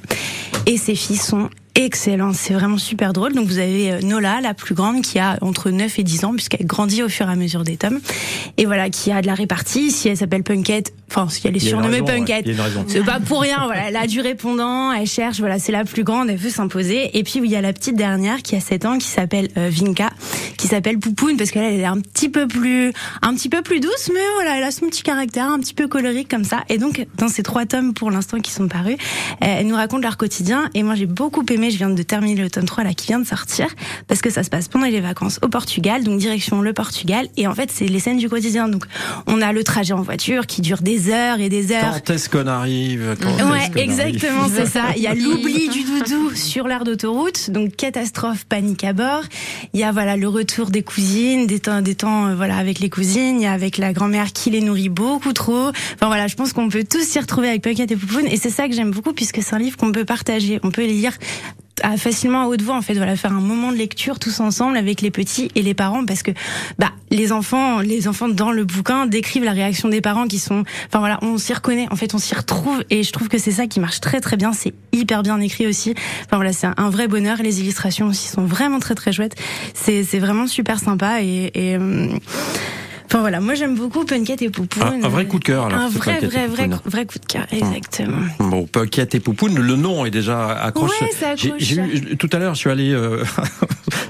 Et 0.65 0.77
ses 0.77 0.95
filles 0.95 1.17
sont 1.17 1.49
excellentes, 1.85 2.35
c'est 2.35 2.53
vraiment 2.53 2.77
super 2.77 3.13
drôle. 3.13 3.33
Donc 3.33 3.47
vous 3.47 3.57
avez 3.57 3.91
euh, 3.91 4.01
Nola, 4.01 4.41
la 4.41 4.53
plus 4.53 4.75
grande, 4.75 5.01
qui 5.01 5.19
a 5.19 5.37
entre 5.41 5.71
9 5.71 5.99
et 5.99 6.03
10 6.03 6.25
ans, 6.25 6.33
puisqu'elle 6.33 6.65
grandit 6.65 7.03
au 7.03 7.09
fur 7.09 7.27
et 7.27 7.31
à 7.31 7.35
mesure 7.35 7.63
des 7.63 7.77
tomes. 7.77 7.99
Et 8.57 8.65
voilà, 8.65 8.89
qui 8.89 9.11
a 9.11 9.21
de 9.21 9.27
la 9.27 9.33
répartie. 9.33 9.91
Si 9.91 10.09
elle 10.09 10.17
s'appelle 10.17 10.43
Punkette, 10.43 10.93
enfin, 11.09 11.27
si 11.29 11.47
elle 11.47 11.55
est 11.55 11.59
surnommée. 11.59 12.01
Punkette, 12.01 12.47
c'est 12.87 13.03
pas 13.03 13.19
pour 13.19 13.41
rien, 13.41 13.65
voilà. 13.65 13.89
Elle 13.89 13.95
a 13.95 14.07
du 14.07 14.21
répondant, 14.21 14.91
elle 14.91 15.07
cherche, 15.07 15.39
voilà, 15.39 15.59
c'est 15.59 15.71
la 15.71 15.85
plus 15.85 16.03
grande, 16.03 16.29
elle 16.29 16.37
veut 16.37 16.49
s'imposer. 16.49 17.17
Et 17.17 17.23
puis, 17.23 17.39
il 17.43 17.49
y 17.49 17.55
a 17.55 17.61
la 17.61 17.73
petite 17.73 17.95
dernière 17.95 18.41
qui 18.41 18.55
a 18.55 18.59
7 18.59 18.85
ans, 18.85 18.97
qui 18.97 19.07
s'appelle 19.07 19.49
euh, 19.57 19.69
Vinka, 19.71 20.09
qui 20.57 20.67
s'appelle 20.67 20.99
Poupoune, 20.99 21.37
parce 21.37 21.51
qu'elle 21.51 21.63
elle 21.63 21.79
est 21.79 21.85
un 21.85 21.99
petit 21.99 22.29
peu 22.29 22.47
plus, 22.47 22.93
un 23.21 23.33
petit 23.33 23.49
peu 23.49 23.61
plus 23.61 23.79
douce, 23.79 24.09
mais 24.13 24.19
voilà, 24.35 24.57
elle 24.57 24.63
a 24.63 24.71
son 24.71 24.87
petit 24.87 25.03
caractère, 25.03 25.45
un 25.45 25.59
petit 25.59 25.73
peu 25.73 25.87
colorique 25.87 26.29
comme 26.29 26.43
ça. 26.43 26.63
Et 26.69 26.77
donc, 26.77 27.05
dans 27.17 27.27
ces 27.27 27.43
trois 27.43 27.65
tomes, 27.65 27.93
pour 27.93 28.11
l'instant, 28.11 28.39
qui 28.39 28.51
sont 28.51 28.67
parus, 28.67 28.95
euh, 28.95 29.45
elles 29.59 29.67
nous 29.67 29.75
racontent 29.75 30.01
leur 30.01 30.17
quotidien. 30.17 30.69
Et 30.73 30.83
moi, 30.83 30.95
j'ai 30.95 31.05
beaucoup 31.05 31.45
aimé 31.49 31.68
Je 31.69 31.77
viens 31.77 31.89
de 31.89 32.03
terminer 32.03 32.41
le 32.41 32.49
tome 32.49 32.65
3 32.65 32.83
là 32.83 32.93
qui 32.93 33.07
vient 33.07 33.19
de 33.19 33.27
sortir 33.27 33.67
parce 34.07 34.21
que 34.21 34.29
ça 34.29 34.43
se 34.43 34.49
passe 34.49 34.67
pendant 34.67 34.85
les 34.85 35.01
vacances 35.01 35.39
au 35.41 35.47
Portugal, 35.47 36.03
donc 36.03 36.19
direction 36.19 36.61
le 36.61 36.73
Portugal. 36.73 37.27
Et 37.37 37.47
en 37.47 37.53
fait, 37.53 37.71
c'est 37.71 37.87
les 37.87 37.99
scènes 37.99 38.17
du 38.17 38.29
quotidien. 38.29 38.67
Donc, 38.67 38.85
on 39.27 39.41
a 39.41 39.51
le 39.51 39.63
trajet 39.63 39.93
en 39.93 40.01
voiture 40.01 40.47
qui 40.47 40.61
dure 40.61 40.81
des 40.81 41.09
heures 41.09 41.39
et 41.39 41.49
des 41.49 41.71
heures. 41.71 41.93
Quand 42.05 42.13
est-ce 42.13 42.29
qu'on 42.29 42.47
arrive? 42.47 43.15
Quand 43.21 43.51
Ouais, 43.51 43.69
qu'on 43.73 43.79
exactement, 43.79 44.47
c'est 44.53 44.65
ça. 44.65 44.85
Il 44.95 45.01
y 45.01 45.07
a 45.07 45.13
l'oubli 45.13 45.69
du 45.69 45.83
doudou 45.83 46.35
sur 46.35 46.67
l'aire 46.67 46.83
d'autoroute, 46.83 47.49
donc 47.51 47.75
catastrophe, 47.75 48.45
panique 48.45 48.83
à 48.83 48.93
bord. 48.93 49.23
Il 49.73 49.79
y 49.79 49.83
a 49.83 49.91
voilà 49.91 50.17
le 50.17 50.27
retour 50.27 50.69
des 50.69 50.83
cousines, 50.83 51.47
des 51.47 51.59
temps, 51.59 51.81
des 51.81 51.95
temps 51.95 52.27
euh, 52.27 52.35
voilà 52.35 52.57
avec 52.57 52.79
les 52.79 52.89
cousines. 52.89 53.39
Il 53.39 53.43
y 53.43 53.47
a 53.47 53.53
avec 53.53 53.77
la 53.77 53.93
grand-mère 53.93 54.31
qui 54.33 54.49
les 54.49 54.61
nourrit 54.61 54.89
beaucoup 54.89 55.33
trop. 55.33 55.69
Enfin 55.69 56.07
voilà, 56.07 56.27
je 56.27 56.35
pense 56.35 56.53
qu'on 56.53 56.69
peut 56.69 56.83
tous 56.89 57.03
s'y 57.03 57.19
retrouver 57.19 57.49
avec 57.49 57.61
Puckett 57.61 57.91
et 57.91 57.95
Poupoune, 57.95 58.27
et 58.27 58.37
c'est 58.37 58.49
ça 58.49 58.67
que 58.67 58.75
j'aime 58.75 58.91
beaucoup 58.91 59.13
puisque 59.13 59.41
c'est 59.41 59.55
un 59.55 59.59
livre 59.59 59.77
qu'on 59.77 59.91
peut 59.91 60.05
partager. 60.05 60.59
On 60.63 60.71
peut 60.71 60.85
lire 60.85 61.13
à- 61.83 61.97
facilement 61.97 62.43
à 62.43 62.47
haute 62.47 62.61
voix 62.61 62.75
en 62.75 62.81
fait 62.81 62.95
voilà 62.95 63.15
faire 63.15 63.31
un 63.31 63.41
moment 63.41 63.71
de 63.71 63.77
lecture 63.77 64.19
tous 64.19 64.39
ensemble 64.39 64.77
avec 64.77 65.01
les 65.01 65.11
petits 65.11 65.49
et 65.55 65.61
les 65.61 65.73
parents 65.73 66.05
parce 66.05 66.23
que 66.23 66.31
bah 66.77 66.91
les 67.09 67.31
enfants 67.31 67.79
les 67.79 68.07
enfants 68.07 68.29
dans 68.29 68.51
le 68.51 68.65
bouquin 68.65 69.05
décrivent 69.05 69.43
la 69.45 69.53
réaction 69.53 69.89
des 69.89 70.01
parents 70.01 70.27
qui 70.27 70.39
sont 70.39 70.63
enfin 70.87 70.99
voilà 70.99 71.19
on 71.21 71.37
s'y 71.37 71.53
reconnaît 71.53 71.87
en 71.91 71.95
fait 71.95 72.13
on 72.13 72.17
s'y 72.17 72.35
retrouve 72.35 72.83
et 72.89 73.03
je 73.03 73.11
trouve 73.11 73.27
que 73.27 73.37
c'est 73.37 73.51
ça 73.51 73.67
qui 73.67 73.79
marche 73.79 73.99
très 73.99 74.21
très 74.21 74.37
bien. 74.37 74.53
C'est 74.53 74.73
hyper 74.91 75.23
bien 75.23 75.39
écrit 75.39 75.67
aussi. 75.67 75.93
Enfin 76.25 76.37
voilà 76.37 76.53
c'est 76.53 76.67
un, 76.67 76.89
vrai 76.89 77.07
bonheur. 77.07 77.37
Les 77.41 77.61
illustrations 77.61 78.07
aussi 78.07 78.27
sont 78.27 78.43
vraiment 78.43 78.79
très 78.79 78.95
très 78.95 79.11
chouettes. 79.11 79.35
C'est 79.73 80.03
c'est 80.03 80.19
vraiment 80.19 80.47
super 80.47 80.79
sympa 80.79 81.21
et, 81.21 81.51
et 81.53 81.77
hum, 81.77 82.19
Enfin 83.11 83.21
voilà, 83.21 83.39
moi 83.39 83.55
j'aime 83.55 83.75
beaucoup 83.75 84.05
Punket 84.05 84.39
et 84.43 84.49
Poupoune. 84.51 84.83
Un- 84.83 85.03
un 85.03 85.09
vrai 85.09 85.25
coup 85.25 85.39
de 85.39 85.43
cœur, 85.43 85.65
alors, 85.65 85.79
Un 85.79 85.89
vrai, 85.89 86.13
Punket 86.19 86.29
vrai, 86.31 86.47
vrai, 86.47 86.69
vrai 86.85 87.05
coup 87.07 87.17
de 87.17 87.25
cœur, 87.25 87.47
exactement. 87.51 88.17
Bon, 88.39 88.65
Puckett 88.67 89.15
et 89.15 89.19
Poupoune, 89.19 89.57
le 89.59 89.75
nom 89.75 90.05
est 90.05 90.11
déjà 90.11 90.47
accroché. 90.51 91.05
Ouais, 91.05 91.11
ça 91.19 91.29
accroche. 91.29 91.71
eu- 91.71 92.17
tout 92.17 92.29
à 92.31 92.37
l'heure, 92.37 92.53
je 92.53 92.59
suis 92.59 92.69
allé 92.69 92.91
euh, 92.91 93.23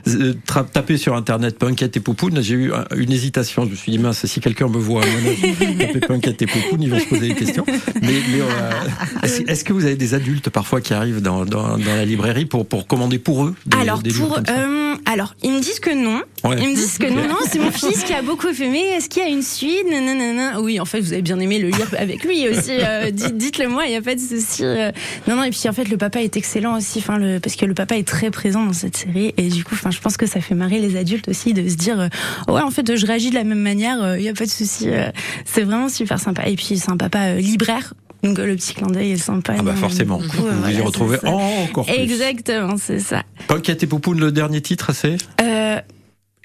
taper 0.73 0.97
sur 0.97 1.15
internet 1.15 1.57
Puckett 1.57 1.95
et 1.95 1.99
Poupoune. 1.99 2.41
J'ai 2.41 2.55
eu 2.55 2.73
un- 2.73 2.85
une 2.97 3.11
hésitation. 3.11 3.65
Je 3.65 3.71
me 3.71 3.75
suis 3.75 3.91
dit 3.91 3.99
mince, 3.99 4.25
si 4.25 4.39
quelqu'un 4.41 4.67
me 4.67 4.77
voit 4.77 5.01
taper 5.01 5.99
Puckett 6.01 6.41
et 6.41 6.45
Poupoune, 6.47 6.81
ils 6.83 6.89
vont 6.91 6.99
se 6.99 7.05
poser 7.05 7.29
des 7.29 7.35
questions. 7.35 7.65
Mais, 8.01 8.13
mais, 8.31 8.41
euh, 8.41 8.71
est-ce 9.47 9.63
que 9.63 9.73
vous 9.73 9.85
avez 9.85 9.95
des 9.95 10.13
adultes 10.13 10.49
parfois 10.49 10.81
qui 10.81 10.93
arrivent 10.93 11.21
dans, 11.21 11.45
dans, 11.45 11.77
dans 11.77 11.95
la 11.95 12.05
librairie 12.05 12.45
pour 12.45 12.65
pour 12.67 12.87
commander 12.87 13.19
pour 13.19 13.45
eux 13.45 13.55
des, 13.65 13.77
alors 13.77 14.01
des 14.01 14.11
pour 14.11 14.37
euh, 14.37 14.95
alors 15.05 15.35
ils 15.43 15.51
me 15.51 15.59
disent 15.61 15.79
que 15.79 15.91
non. 15.93 16.21
Ouais. 16.43 16.57
Ils 16.61 16.69
me 16.69 16.75
disent 16.75 16.97
que 16.97 17.07
non 17.07 17.27
non, 17.27 17.37
c'est 17.49 17.59
mon 17.59 17.71
fils 17.71 18.03
qui 18.03 18.13
a 18.13 18.21
beaucoup 18.21 18.47
aimé. 18.47 18.83
Est-ce 18.95 19.09
qu'il 19.09 19.21
y 19.23 19.25
a 19.25 19.29
une 19.29 19.41
suite? 19.43 19.85
Nanana. 19.89 20.59
Oui, 20.61 20.79
en 20.79 20.85
fait, 20.85 20.99
vous 20.99 21.13
avez 21.13 21.21
bien 21.21 21.39
aimé 21.39 21.59
le 21.59 21.69
lire 21.69 21.87
avec 21.97 22.23
lui 22.23 22.47
aussi. 22.49 22.71
euh, 22.71 23.11
dites- 23.11 23.37
Dites-le 23.37 23.67
moi, 23.67 23.85
il 23.85 23.93
y 23.93 23.95
a 23.95 24.01
pas 24.01 24.15
de 24.15 24.19
souci. 24.19 24.63
euh. 24.63 24.91
Non 25.27 25.35
non, 25.35 25.43
et 25.43 25.51
puis 25.51 25.67
en 25.69 25.73
fait 25.73 25.87
le 25.89 25.97
papa 25.97 26.21
est 26.21 26.35
excellent 26.37 26.77
aussi 26.77 26.99
enfin 26.99 27.17
le 27.17 27.39
parce 27.39 27.55
que 27.55 27.65
le 27.65 27.73
papa 27.73 27.97
est 27.97 28.07
très 28.07 28.31
présent 28.31 28.65
dans 28.65 28.73
cette 28.73 28.97
série 28.97 29.33
et 29.37 29.49
du 29.49 29.63
coup 29.63 29.75
enfin 29.75 29.91
je 29.91 29.99
pense 29.99 30.17
que 30.17 30.25
ça 30.25 30.41
fait 30.41 30.55
marrer 30.55 30.79
les 30.79 30.95
adultes 30.97 31.27
aussi 31.29 31.53
de 31.53 31.67
se 31.69 31.75
dire 31.75 31.99
euh, 31.99 32.07
ouais 32.53 32.61
en 32.61 32.71
fait 32.71 32.95
je 32.95 33.05
réagis 33.05 33.29
de 33.29 33.35
la 33.35 33.43
même 33.43 33.59
manière, 33.61 34.01
euh, 34.03 34.17
il 34.17 34.23
y 34.23 34.29
a 34.29 34.33
pas 34.33 34.45
de 34.45 34.49
souci. 34.49 34.89
euh. 34.89 35.09
c'est 35.45 35.63
vraiment 35.63 35.89
super 35.89 36.19
sympa 36.19 36.47
et 36.47 36.55
puis 36.55 36.77
c'est 36.77 36.89
un 36.91 36.97
papa 36.97 37.19
euh, 37.35 37.39
libraire. 37.39 37.93
Donc 38.23 38.37
le 38.37 38.55
petit 38.57 38.73
clin 38.73 38.87
d'œil 38.87 39.11
est 39.11 39.17
sympa. 39.17 39.53
Ah 39.57 39.61
bah 39.61 39.75
forcément, 39.75 40.17
coup, 40.17 40.25
vous 40.37 40.47
vous 40.63 40.69
y 40.69 40.81
retrouvez 40.81 41.17
c'est 41.21 41.27
ça. 41.27 41.33
encore 41.33 41.85
plus. 41.85 41.95
Exactement, 41.95 42.75
c'est 42.77 42.99
ça. 42.99 43.23
Puckett 43.47 43.81
et 43.83 43.87
Poupoune, 43.87 44.19
le 44.19 44.31
dernier 44.33 44.59
titre, 44.61 44.91
c'est? 44.93 45.15
Euh, 45.39 45.79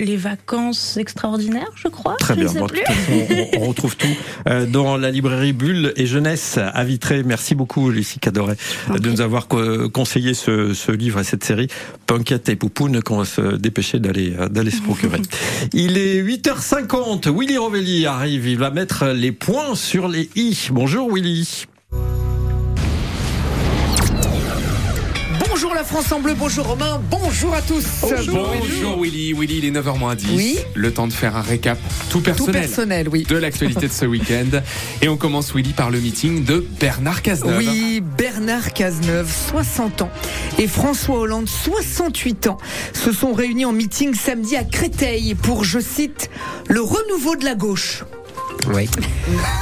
les 0.01 0.17
vacances 0.17 0.97
extraordinaires, 0.97 1.71
je 1.77 1.87
crois. 1.89 2.17
Très 2.19 2.35
je 2.35 2.41
bien. 2.41 2.49
Sais 2.49 2.59
Bon, 2.59 2.67
plus. 2.67 2.83
on, 3.57 3.61
on 3.63 3.69
retrouve 3.69 3.97
tout 3.97 4.09
euh, 4.49 4.67
dans 4.67 4.97
la 4.97 5.11
librairie 5.13 5.53
Bulle 5.53 5.93
et 5.97 6.07
Jeunesse 6.07 6.59
à 6.59 6.83
Vitré. 6.85 7.23
Merci 7.23 7.55
beaucoup, 7.55 7.91
Lucie 7.91 8.19
Cadoret, 8.19 8.57
de 8.99 9.09
nous 9.09 9.21
avoir 9.21 9.47
co- 9.47 9.89
conseillé 9.91 10.35
ce, 10.35 10.75
ce 10.75 10.91
livre 10.91 11.21
et 11.21 11.25
cette 11.25 11.45
série, 11.45 11.69
Punkette 12.07 12.49
et 12.49 12.57
Poupoune, 12.57 13.03
qu'on 13.03 13.19
va 13.19 13.25
se 13.25 13.57
dépêcher 13.57 14.01
d'aller 14.01 14.35
euh, 14.39 14.49
d'aller 14.49 14.73
se 14.73 14.83
procurer. 14.83 15.21
Il 15.73 15.97
est 15.97 16.23
8h50. 16.23 17.29
Willy 17.37 17.57
Rovelli 17.57 18.07
arrive. 18.07 18.49
Il 18.49 18.59
va 18.59 18.71
mettre 18.71 19.07
les 19.07 19.31
points 19.33 19.75
sur 19.77 20.09
les 20.09 20.29
i. 20.35 20.69
Bonjour, 20.73 21.13
Willy. 21.13 21.67
Bonjour 25.55 25.73
la 25.73 25.85
France 25.85 26.11
en 26.11 26.19
bleu, 26.19 26.35
bonjour 26.37 26.67
Romain, 26.67 27.01
bonjour 27.13 27.55
à 27.55 27.63
tous. 27.63 27.85
Bonjour 28.01 29.01
Willy, 29.01 29.33
Willy, 29.33 29.59
il 29.59 29.65
est 29.67 29.71
9h 29.71 29.97
moins 29.97 30.17
10. 30.17 30.27
Oui. 30.35 30.59
Le 30.75 30.93
temps 30.93 31.07
de 31.07 31.13
faire 31.13 31.37
un 31.37 31.43
récap 31.43 31.79
tout 32.11 32.21
personnel. 32.21 32.63
Tout 32.63 32.67
personnel, 32.67 33.09
oui. 33.09 33.23
De 33.23 33.37
l'actualité 33.37 33.87
de 33.87 33.93
ce 33.93 34.05
week-end. 34.05 34.63
Et 35.01 35.09
on 35.09 35.17
commence, 35.17 35.55
Willy, 35.55 35.73
par 35.73 35.93
le 35.93 36.01
meeting 36.01 36.43
de 36.45 36.67
Bernard 36.81 37.23
Cazeneuve. 37.23 37.59
Oui, 37.59 38.03
Bernard 38.19 38.73
Cazeneuve, 38.73 39.33
60 39.33 40.03
ans, 40.03 40.11
et 40.59 40.67
François 40.67 41.21
Hollande, 41.21 41.49
68 41.49 42.49
ans, 42.49 42.59
se 42.93 43.13
sont 43.13 43.33
réunis 43.33 43.65
en 43.65 43.73
meeting 43.73 44.13
samedi 44.13 44.57
à 44.57 44.65
Créteil 44.65 45.37
pour, 45.37 45.63
je 45.63 45.79
cite, 45.79 46.31
le 46.69 46.81
renouveau 46.81 47.37
de 47.37 47.45
la 47.45 47.55
gauche. 47.55 48.03
Oui. 48.73 48.89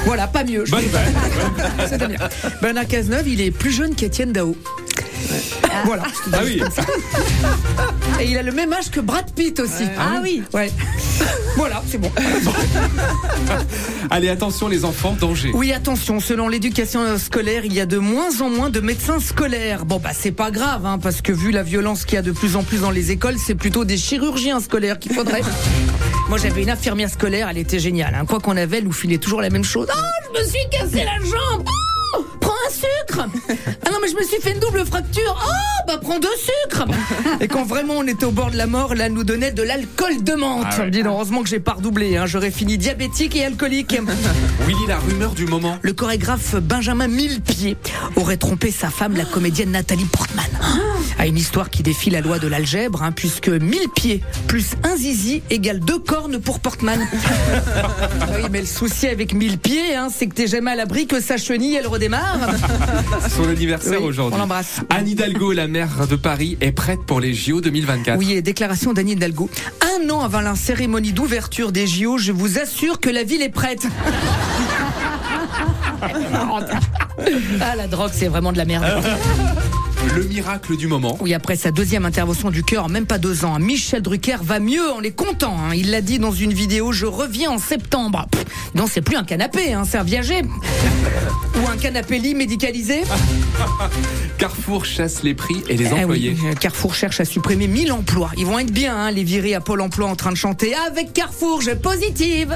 Voilà, 0.06 0.26
pas 0.26 0.44
mieux. 0.44 0.64
je 0.64 0.70
Bonne 0.70 0.84
bien. 2.08 2.28
Bernard 2.62 2.86
Cazeneuve, 2.86 3.28
il 3.28 3.42
est 3.42 3.50
plus 3.50 3.72
jeune 3.72 3.94
qu'Étienne 3.94 4.32
Dao. 4.32 4.56
Voilà. 5.84 6.04
Ah 6.32 6.40
oui. 6.44 6.62
Et 8.20 8.30
il 8.30 8.38
a 8.38 8.42
le 8.42 8.52
même 8.52 8.72
âge 8.72 8.90
que 8.90 9.00
Brad 9.00 9.30
Pitt 9.32 9.58
aussi. 9.60 9.84
Ah 9.98 10.20
oui. 10.22 10.42
Ouais. 10.52 10.70
Voilà, 11.56 11.82
c'est 11.86 11.98
bon. 11.98 12.10
Allez, 14.10 14.28
attention 14.28 14.68
les 14.68 14.84
enfants, 14.84 15.16
danger. 15.18 15.50
Oui, 15.54 15.72
attention, 15.72 16.20
selon 16.20 16.48
l'éducation 16.48 17.18
scolaire, 17.18 17.64
il 17.64 17.72
y 17.72 17.80
a 17.80 17.86
de 17.86 17.98
moins 17.98 18.40
en 18.40 18.48
moins 18.48 18.70
de 18.70 18.80
médecins 18.80 19.20
scolaires. 19.20 19.84
Bon, 19.84 19.98
bah, 19.98 20.10
c'est 20.12 20.32
pas 20.32 20.50
grave, 20.50 20.86
hein, 20.86 20.98
parce 20.98 21.20
que 21.20 21.32
vu 21.32 21.50
la 21.50 21.62
violence 21.62 22.04
qu'il 22.04 22.16
y 22.16 22.18
a 22.18 22.22
de 22.22 22.32
plus 22.32 22.56
en 22.56 22.62
plus 22.62 22.80
dans 22.80 22.90
les 22.90 23.10
écoles, 23.10 23.36
c'est 23.44 23.54
plutôt 23.54 23.84
des 23.84 23.96
chirurgiens 23.96 24.60
scolaires 24.60 24.98
qu'il 24.98 25.14
faudrait. 25.14 25.42
Moi, 26.28 26.38
j'avais 26.38 26.62
une 26.62 26.70
infirmière 26.70 27.10
scolaire, 27.10 27.48
elle 27.50 27.58
était 27.58 27.78
géniale. 27.78 28.14
Hein. 28.14 28.24
Quoi 28.26 28.40
qu'on 28.40 28.56
avait, 28.56 28.78
elle 28.78 28.84
nous 28.84 28.92
filait 28.92 29.18
toujours 29.18 29.40
la 29.40 29.50
même 29.50 29.64
chose. 29.64 29.88
Oh, 29.90 30.00
je 30.34 30.40
me 30.40 30.46
suis 30.46 30.68
cassé 30.70 31.04
la 31.04 31.18
jambe. 31.18 31.64
Oh, 31.66 31.91
sucre. 32.72 33.26
Ah 33.84 33.90
non, 33.90 33.98
mais 34.00 34.08
je 34.08 34.16
me 34.16 34.22
suis 34.22 34.40
fait 34.40 34.52
une 34.52 34.60
double 34.60 34.84
fracture. 34.84 35.36
Oh, 35.38 35.84
bah, 35.86 35.98
prends 36.00 36.18
deux 36.18 36.28
sucres. 36.36 36.86
Et 37.40 37.48
quand 37.48 37.64
vraiment 37.64 37.94
on 37.98 38.06
était 38.06 38.24
au 38.24 38.30
bord 38.30 38.50
de 38.50 38.56
la 38.56 38.66
mort, 38.66 38.94
là, 38.94 39.06
elle 39.06 39.12
nous 39.12 39.24
donnait 39.24 39.52
de 39.52 39.62
l'alcool 39.62 40.22
de 40.22 40.32
menthe. 40.34 40.66
Ah 40.70 40.80
ouais. 40.80 40.90
Dis 40.90 41.02
donc, 41.02 41.14
heureusement 41.14 41.42
que 41.42 41.48
j'ai 41.48 41.60
pas 41.60 41.72
redoublé. 41.72 42.16
Hein. 42.16 42.26
J'aurais 42.26 42.50
fini 42.50 42.78
diabétique 42.78 43.36
et 43.36 43.44
alcoolique. 43.44 43.92
Willy, 44.66 44.86
la 44.88 44.98
rumeur 44.98 45.32
du 45.32 45.46
moment. 45.46 45.78
Le 45.82 45.92
chorégraphe 45.92 46.56
Benjamin 46.56 47.08
Millepied 47.08 47.76
aurait 48.16 48.36
trompé 48.36 48.70
sa 48.70 48.90
femme, 48.90 49.16
la 49.16 49.24
comédienne 49.24 49.70
Nathalie 49.70 50.04
Portman. 50.04 50.46
À 51.18 51.26
une 51.26 51.36
histoire 51.36 51.70
qui 51.70 51.82
défie 51.82 52.10
la 52.10 52.20
loi 52.20 52.38
de 52.38 52.48
l'algèbre, 52.48 53.02
hein, 53.02 53.12
puisque 53.12 53.48
1000 53.48 53.88
pieds 53.94 54.22
plus 54.48 54.70
un 54.82 54.96
zizi 54.96 55.42
égale 55.50 55.80
deux 55.80 55.98
cornes 55.98 56.38
pour 56.38 56.60
Portman. 56.60 57.00
oui, 58.34 58.42
mais 58.50 58.60
le 58.60 58.66
souci 58.66 59.06
avec 59.06 59.34
1000 59.34 59.58
pieds, 59.58 59.94
hein, 59.94 60.08
c'est 60.14 60.26
que 60.26 60.34
t'es 60.34 60.46
jamais 60.46 60.72
à 60.72 60.76
l'abri 60.76 61.06
que 61.06 61.20
sa 61.20 61.36
chenille, 61.36 61.76
elle 61.76 61.86
redémarre. 61.86 62.38
C'est 63.22 63.30
son 63.30 63.48
anniversaire 63.48 64.00
Oui, 64.00 64.08
aujourd'hui. 64.08 64.36
on 64.36 64.40
l'embrasse. 64.40 64.80
Anne 64.90 65.08
Hidalgo, 65.08 65.52
la 65.52 65.68
maire 65.68 66.06
de 66.08 66.16
Paris, 66.16 66.56
est 66.60 66.72
prête 66.72 67.04
pour 67.04 67.20
les 67.20 67.34
JO 67.34 67.60
2024. 67.60 68.18
Oui, 68.18 68.32
et 68.32 68.42
déclaration 68.42 68.92
d'Annie 68.92 69.12
Hidalgo. 69.12 69.50
Un 69.80 70.10
an 70.10 70.22
avant 70.22 70.40
la 70.40 70.54
cérémonie 70.54 71.12
d'ouverture 71.12 71.72
des 71.72 71.86
JO, 71.86 72.18
je 72.18 72.32
vous 72.32 72.58
assure 72.58 73.00
que 73.00 73.10
la 73.10 73.24
ville 73.24 73.42
est 73.42 73.48
prête. 73.48 73.86
ah, 77.60 77.76
la 77.76 77.86
drogue, 77.86 78.10
c'est 78.12 78.28
vraiment 78.28 78.52
de 78.52 78.58
la 78.58 78.64
merde. 78.64 78.84
Le 80.14 80.24
miracle 80.24 80.76
du 80.76 80.88
moment. 80.88 81.16
Oui, 81.20 81.32
après 81.32 81.56
sa 81.56 81.70
deuxième 81.70 82.04
intervention 82.04 82.50
du 82.50 82.62
cœur, 82.62 82.84
en 82.84 82.88
même 82.88 83.06
pas 83.06 83.16
deux 83.18 83.44
ans, 83.46 83.58
Michel 83.58 84.02
Drucker 84.02 84.36
va 84.42 84.60
mieux, 84.60 84.92
on 84.94 85.00
est 85.02 85.10
content. 85.16 85.56
hein. 85.58 85.74
Il 85.74 85.90
l'a 85.90 86.02
dit 86.02 86.18
dans 86.18 86.32
une 86.32 86.52
vidéo, 86.52 86.92
je 86.92 87.06
reviens 87.06 87.50
en 87.52 87.58
septembre. 87.58 88.26
Pff, 88.30 88.44
non, 88.74 88.84
c'est 88.86 89.00
plus 89.00 89.16
un 89.16 89.24
canapé, 89.24 89.72
hein, 89.72 89.84
c'est 89.88 89.96
un 89.96 90.02
viager. 90.02 90.42
Ou 91.64 91.68
un 91.70 91.76
canapé 91.78 92.18
lit 92.18 92.34
médicalisé. 92.34 93.02
Carrefour 94.38 94.84
chasse 94.84 95.22
les 95.22 95.34
prix 95.34 95.62
et 95.68 95.76
les 95.78 95.86
Eh 95.86 95.92
employés. 96.02 96.36
oui, 96.42 96.54
Carrefour 96.60 96.94
cherche 96.94 97.20
à 97.20 97.24
supprimer 97.24 97.66
1000 97.66 97.92
emplois. 97.92 98.30
Ils 98.36 98.44
vont 98.46 98.58
être 98.58 98.72
bien, 98.72 98.94
hein, 98.96 99.10
les 99.10 99.24
virés 99.24 99.54
à 99.54 99.60
Pôle 99.60 99.80
emploi 99.80 100.08
en 100.08 100.16
train 100.16 100.30
de 100.32 100.36
chanter 100.36 100.74
avec 100.88 101.12
Carrefour, 101.14 101.62
je 101.62 101.70
positive. 101.70 102.54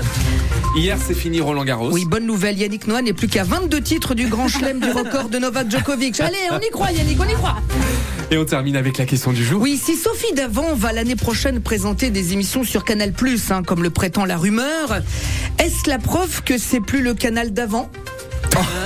Hier, 0.77 0.99
c'est 1.07 1.15
fini 1.15 1.41
Roland 1.41 1.65
Garros. 1.65 1.91
Oui, 1.91 2.05
bonne 2.07 2.27
nouvelle, 2.27 2.59
Yannick 2.59 2.87
Noah 2.87 3.01
n'est 3.01 3.15
plus 3.15 3.29
qu'à 3.29 3.45
22 3.45 3.81
titres 3.81 4.15
du 4.15 4.27
grand 4.27 4.49
chelem 4.49 4.79
du 4.81 4.91
record 4.91 5.31
de 5.31 5.39
Novak 5.39 5.71
Djokovic. 5.71 6.21
Allez, 6.21 6.37
on 6.51 6.59
y 6.59 6.71
croit 6.71 6.91
Yannick, 6.93 7.19
on 7.21 7.25
y 7.29 7.33
croit. 7.35 7.46
Et 8.31 8.39
on 8.39 8.45
termine 8.45 8.77
avec 8.77 8.99
la 8.99 9.07
question 9.07 9.33
du 9.33 9.45
jour. 9.45 9.61
Oui, 9.61 9.81
si 9.83 9.95
Sophie 9.95 10.35
Davant 10.35 10.75
va 10.75 10.93
l'année 10.93 11.15
prochaine 11.15 11.61
présenter 11.61 12.11
des 12.11 12.33
émissions 12.33 12.65
sur 12.65 12.85
Canal+, 12.85 13.13
hein, 13.51 13.63
comme 13.63 13.83
le 13.85 13.91
prétend 13.91 14.25
la 14.25 14.37
rumeur, 14.37 15.01
est-ce 15.59 15.89
la 15.89 15.99
preuve 15.99 16.43
que 16.43 16.59
c'est 16.59 16.81
plus 16.81 17.03
le 17.03 17.15
canal 17.15 17.53
d'avant? 17.53 17.89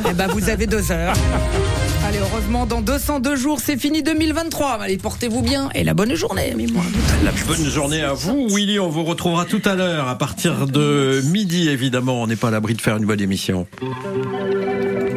Eh 0.08 0.12
ben, 0.14 0.26
vous 0.28 0.48
avez 0.50 0.66
deux 0.66 0.92
heures. 0.92 1.14
Allez, 2.06 2.18
heureusement, 2.18 2.66
dans 2.66 2.80
202 2.80 3.36
jours, 3.36 3.60
c'est 3.62 3.78
fini 3.78 4.02
2023. 4.02 4.78
Allez, 4.80 4.96
portez-vous 4.98 5.42
bien 5.42 5.68
et 5.74 5.84
la 5.84 5.94
bonne 5.94 6.14
journée. 6.14 6.54
Mais 6.56 6.66
moi, 6.66 6.82
La 7.24 7.30
bonne 7.46 7.64
journée 7.68 8.02
à 8.02 8.14
vous, 8.14 8.48
Willy. 8.48 8.78
On 8.78 8.88
vous 8.88 9.04
retrouvera 9.04 9.44
tout 9.44 9.62
à 9.64 9.74
l'heure 9.74 10.08
à 10.08 10.18
partir 10.18 10.66
de 10.66 11.22
midi, 11.26 11.68
évidemment. 11.68 12.20
On 12.22 12.26
n'est 12.26 12.36
pas 12.36 12.48
à 12.48 12.50
l'abri 12.50 12.74
de 12.74 12.80
faire 12.80 12.96
une 12.96 13.06
bonne 13.06 13.20
émission. 13.20 13.66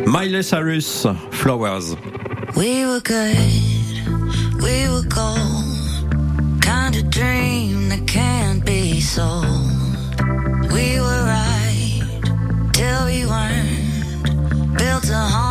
Miley 0.05 0.43
Cyrus, 0.43 1.07
Flowers. 1.31 1.95
We 2.55 2.85
were 2.85 2.99
good, 2.99 3.35
we 4.61 4.87
were 4.87 5.07
gold. 5.09 6.61
Kind 6.61 6.95
of 6.95 7.09
dream 7.09 7.89
that 7.89 8.05
can't 8.07 8.63
be 8.63 9.01
sold. 9.01 9.43
We 10.71 10.99
were 10.99 11.23
right 11.25 12.01
till 12.73 13.05
we 13.05 13.25
weren't. 13.25 14.77
Built 14.77 15.09
a 15.09 15.17
home 15.17 15.42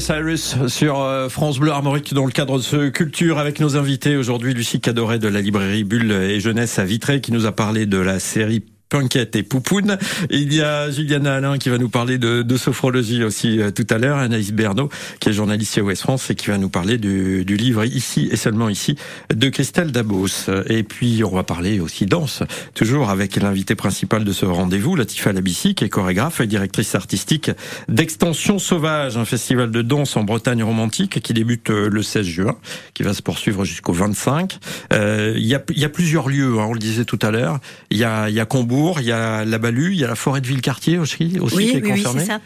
Miley 0.00 0.06
Cyrus 0.06 0.56
sur 0.68 1.00
euh, 1.00 1.28
France 1.28 1.58
Bleu 1.58 1.72
Armorique 1.72 2.14
dans 2.14 2.24
le 2.24 2.32
cadre 2.32 2.56
de 2.56 2.62
ce 2.62 2.88
culture 2.88 3.38
avec 3.38 3.60
nos 3.60 3.76
invités 3.76 4.16
aujourd'hui. 4.16 4.54
Lucie 4.54 4.80
Cadoret 4.80 5.18
de 5.18 5.28
la 5.28 5.42
librairie 5.42 5.84
Bulle 5.84 6.12
et 6.12 6.40
Jeunesse 6.40 6.78
à 6.78 6.84
Vitré 6.84 7.20
qui 7.20 7.32
nous 7.32 7.44
a 7.44 7.52
parlé 7.52 7.84
de 7.84 7.98
la 7.98 8.18
série 8.18 8.64
Punkette 8.90 9.36
et 9.36 9.42
Poupoune. 9.42 9.96
Il 10.28 10.52
y 10.52 10.60
a 10.60 10.90
Juliana 10.90 11.36
Alain 11.36 11.58
qui 11.58 11.70
va 11.70 11.78
nous 11.78 11.88
parler 11.88 12.18
de, 12.18 12.42
de 12.42 12.56
sophrologie 12.56 13.24
aussi 13.24 13.60
euh, 13.60 13.70
tout 13.70 13.86
à 13.88 13.98
l'heure, 13.98 14.18
Anaïs 14.18 14.52
Bernot 14.52 14.90
qui 15.20 15.28
est 15.28 15.32
journaliste 15.32 15.74
chez 15.74 15.80
Ouest 15.80 16.02
France 16.02 16.28
et 16.30 16.34
qui 16.34 16.48
va 16.48 16.58
nous 16.58 16.68
parler 16.68 16.98
du, 16.98 17.44
du 17.44 17.56
livre 17.56 17.84
Ici 17.84 18.28
et 18.30 18.36
seulement 18.36 18.68
ici 18.68 18.96
de 19.34 19.48
Christelle 19.48 19.92
Dabos. 19.92 20.50
Et 20.66 20.82
puis 20.82 21.22
on 21.24 21.34
va 21.34 21.44
parler 21.44 21.80
aussi 21.80 22.06
danse, 22.06 22.42
toujours 22.74 23.10
avec 23.10 23.36
l'invité 23.36 23.74
principal 23.74 24.24
de 24.24 24.32
ce 24.32 24.44
rendez-vous, 24.44 24.96
Latifa 24.96 25.32
Labissi, 25.32 25.74
qui 25.74 25.84
est 25.84 25.88
chorégraphe 25.88 26.40
et 26.40 26.46
directrice 26.46 26.94
artistique 26.94 27.50
d'Extension 27.88 28.58
Sauvage, 28.58 29.16
un 29.16 29.24
festival 29.24 29.70
de 29.70 29.82
danse 29.82 30.16
en 30.16 30.24
Bretagne 30.24 30.62
romantique 30.62 31.20
qui 31.20 31.32
débute 31.32 31.70
euh, 31.70 31.88
le 31.88 32.02
16 32.02 32.26
juin, 32.26 32.56
qui 32.94 33.02
va 33.02 33.14
se 33.14 33.22
poursuivre 33.22 33.64
jusqu'au 33.64 33.92
25. 33.92 34.58
Euh, 34.92 35.34
Il 35.36 35.46
y, 35.46 35.54
a, 35.54 35.62
y 35.74 35.84
a 35.84 35.88
plusieurs 35.88 36.28
lieux, 36.28 36.58
hein, 36.58 36.66
on 36.68 36.72
le 36.72 36.78
disait 36.78 37.04
tout 37.04 37.18
à 37.22 37.30
l'heure. 37.30 37.60
Il 37.90 37.98
y 37.98 38.04
a, 38.04 38.28
y 38.30 38.40
a 38.40 38.46
Combourg, 38.46 38.79
il 38.98 39.06
y 39.06 39.12
a 39.12 39.44
la 39.44 39.58
Balue, 39.58 39.92
il 39.92 40.00
y 40.00 40.04
a 40.04 40.08
la 40.08 40.16
forêt 40.16 40.40
de 40.40 40.46
Villecartier 40.46 40.98
aussi, 40.98 41.38
aussi 41.40 41.56
oui, 41.56 41.66
qui 41.66 41.76
est 41.76 41.82
oui, 41.82 41.92
oui, 41.92 42.02
concernée. 42.02 42.20
c'est 42.20 42.26
ça. 42.26 42.40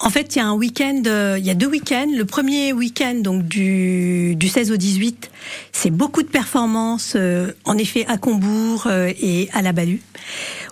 En 0.00 0.10
fait, 0.10 0.34
il 0.34 0.38
y 0.38 0.42
a 0.42 0.46
un 0.46 0.54
week-end, 0.54 1.02
euh, 1.06 1.36
il 1.38 1.46
y 1.46 1.50
a 1.50 1.54
deux 1.54 1.68
week-ends. 1.68 2.10
Le 2.14 2.24
premier 2.24 2.72
week-end, 2.72 3.14
donc 3.16 3.46
du, 3.46 4.34
du 4.36 4.48
16 4.48 4.72
au 4.72 4.76
18, 4.76 5.30
c'est 5.72 5.90
beaucoup 5.90 6.22
de 6.22 6.28
performances, 6.28 7.14
euh, 7.16 7.52
en 7.64 7.78
effet, 7.78 8.04
à 8.06 8.18
Combourg 8.18 8.84
euh, 8.86 9.12
et 9.20 9.48
à 9.52 9.62
la 9.62 9.72
Balue, 9.72 10.00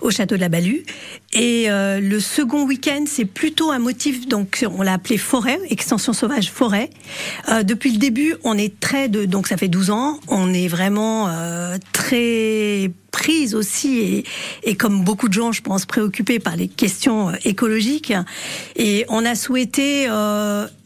au 0.01 0.11
château 0.11 0.37
de 0.37 0.41
la 0.41 0.49
Balue. 0.49 0.85
Et 1.33 1.71
euh, 1.71 2.01
le 2.01 2.21
second 2.21 2.67
week-end, 2.67 3.05
c'est 3.07 3.25
plutôt 3.25 3.71
un 3.71 3.79
motif, 3.79 4.29
donc 4.29 4.67
on 4.71 4.83
l'a 4.83 4.95
appelé 4.95 5.17
forêt, 5.17 5.59
extension 5.71 6.13
sauvage 6.13 6.51
forêt. 6.51 6.91
Euh, 7.49 7.63
depuis 7.63 7.93
le 7.93 7.99
début, 7.99 8.35
on 8.45 8.59
est 8.59 8.79
très 8.81 9.09
de, 9.09 9.25
donc 9.25 9.49
ça 9.49 9.57
fait 9.57 9.69
12 9.69 9.91
ans, 9.91 10.19
on 10.29 10.53
est 10.53 10.69
vraiment 10.69 11.29
euh, 11.29 11.79
très 11.93 12.91
prise 13.13 13.55
aussi 13.55 13.99
et, 13.99 14.25
et 14.65 14.75
comme 14.75 15.05
beaucoup 15.05 15.29
de 15.29 15.35
gens, 15.35 15.53
je 15.53 15.63
pense, 15.63 15.87
préoccupés 15.87 16.39
par 16.39 16.57
les 16.57 16.69
questions 16.69 17.33
écologiques. 17.45 18.13
Et 18.77 19.05
on 19.09 19.25
a 19.25 19.35
souhaité 19.35 20.09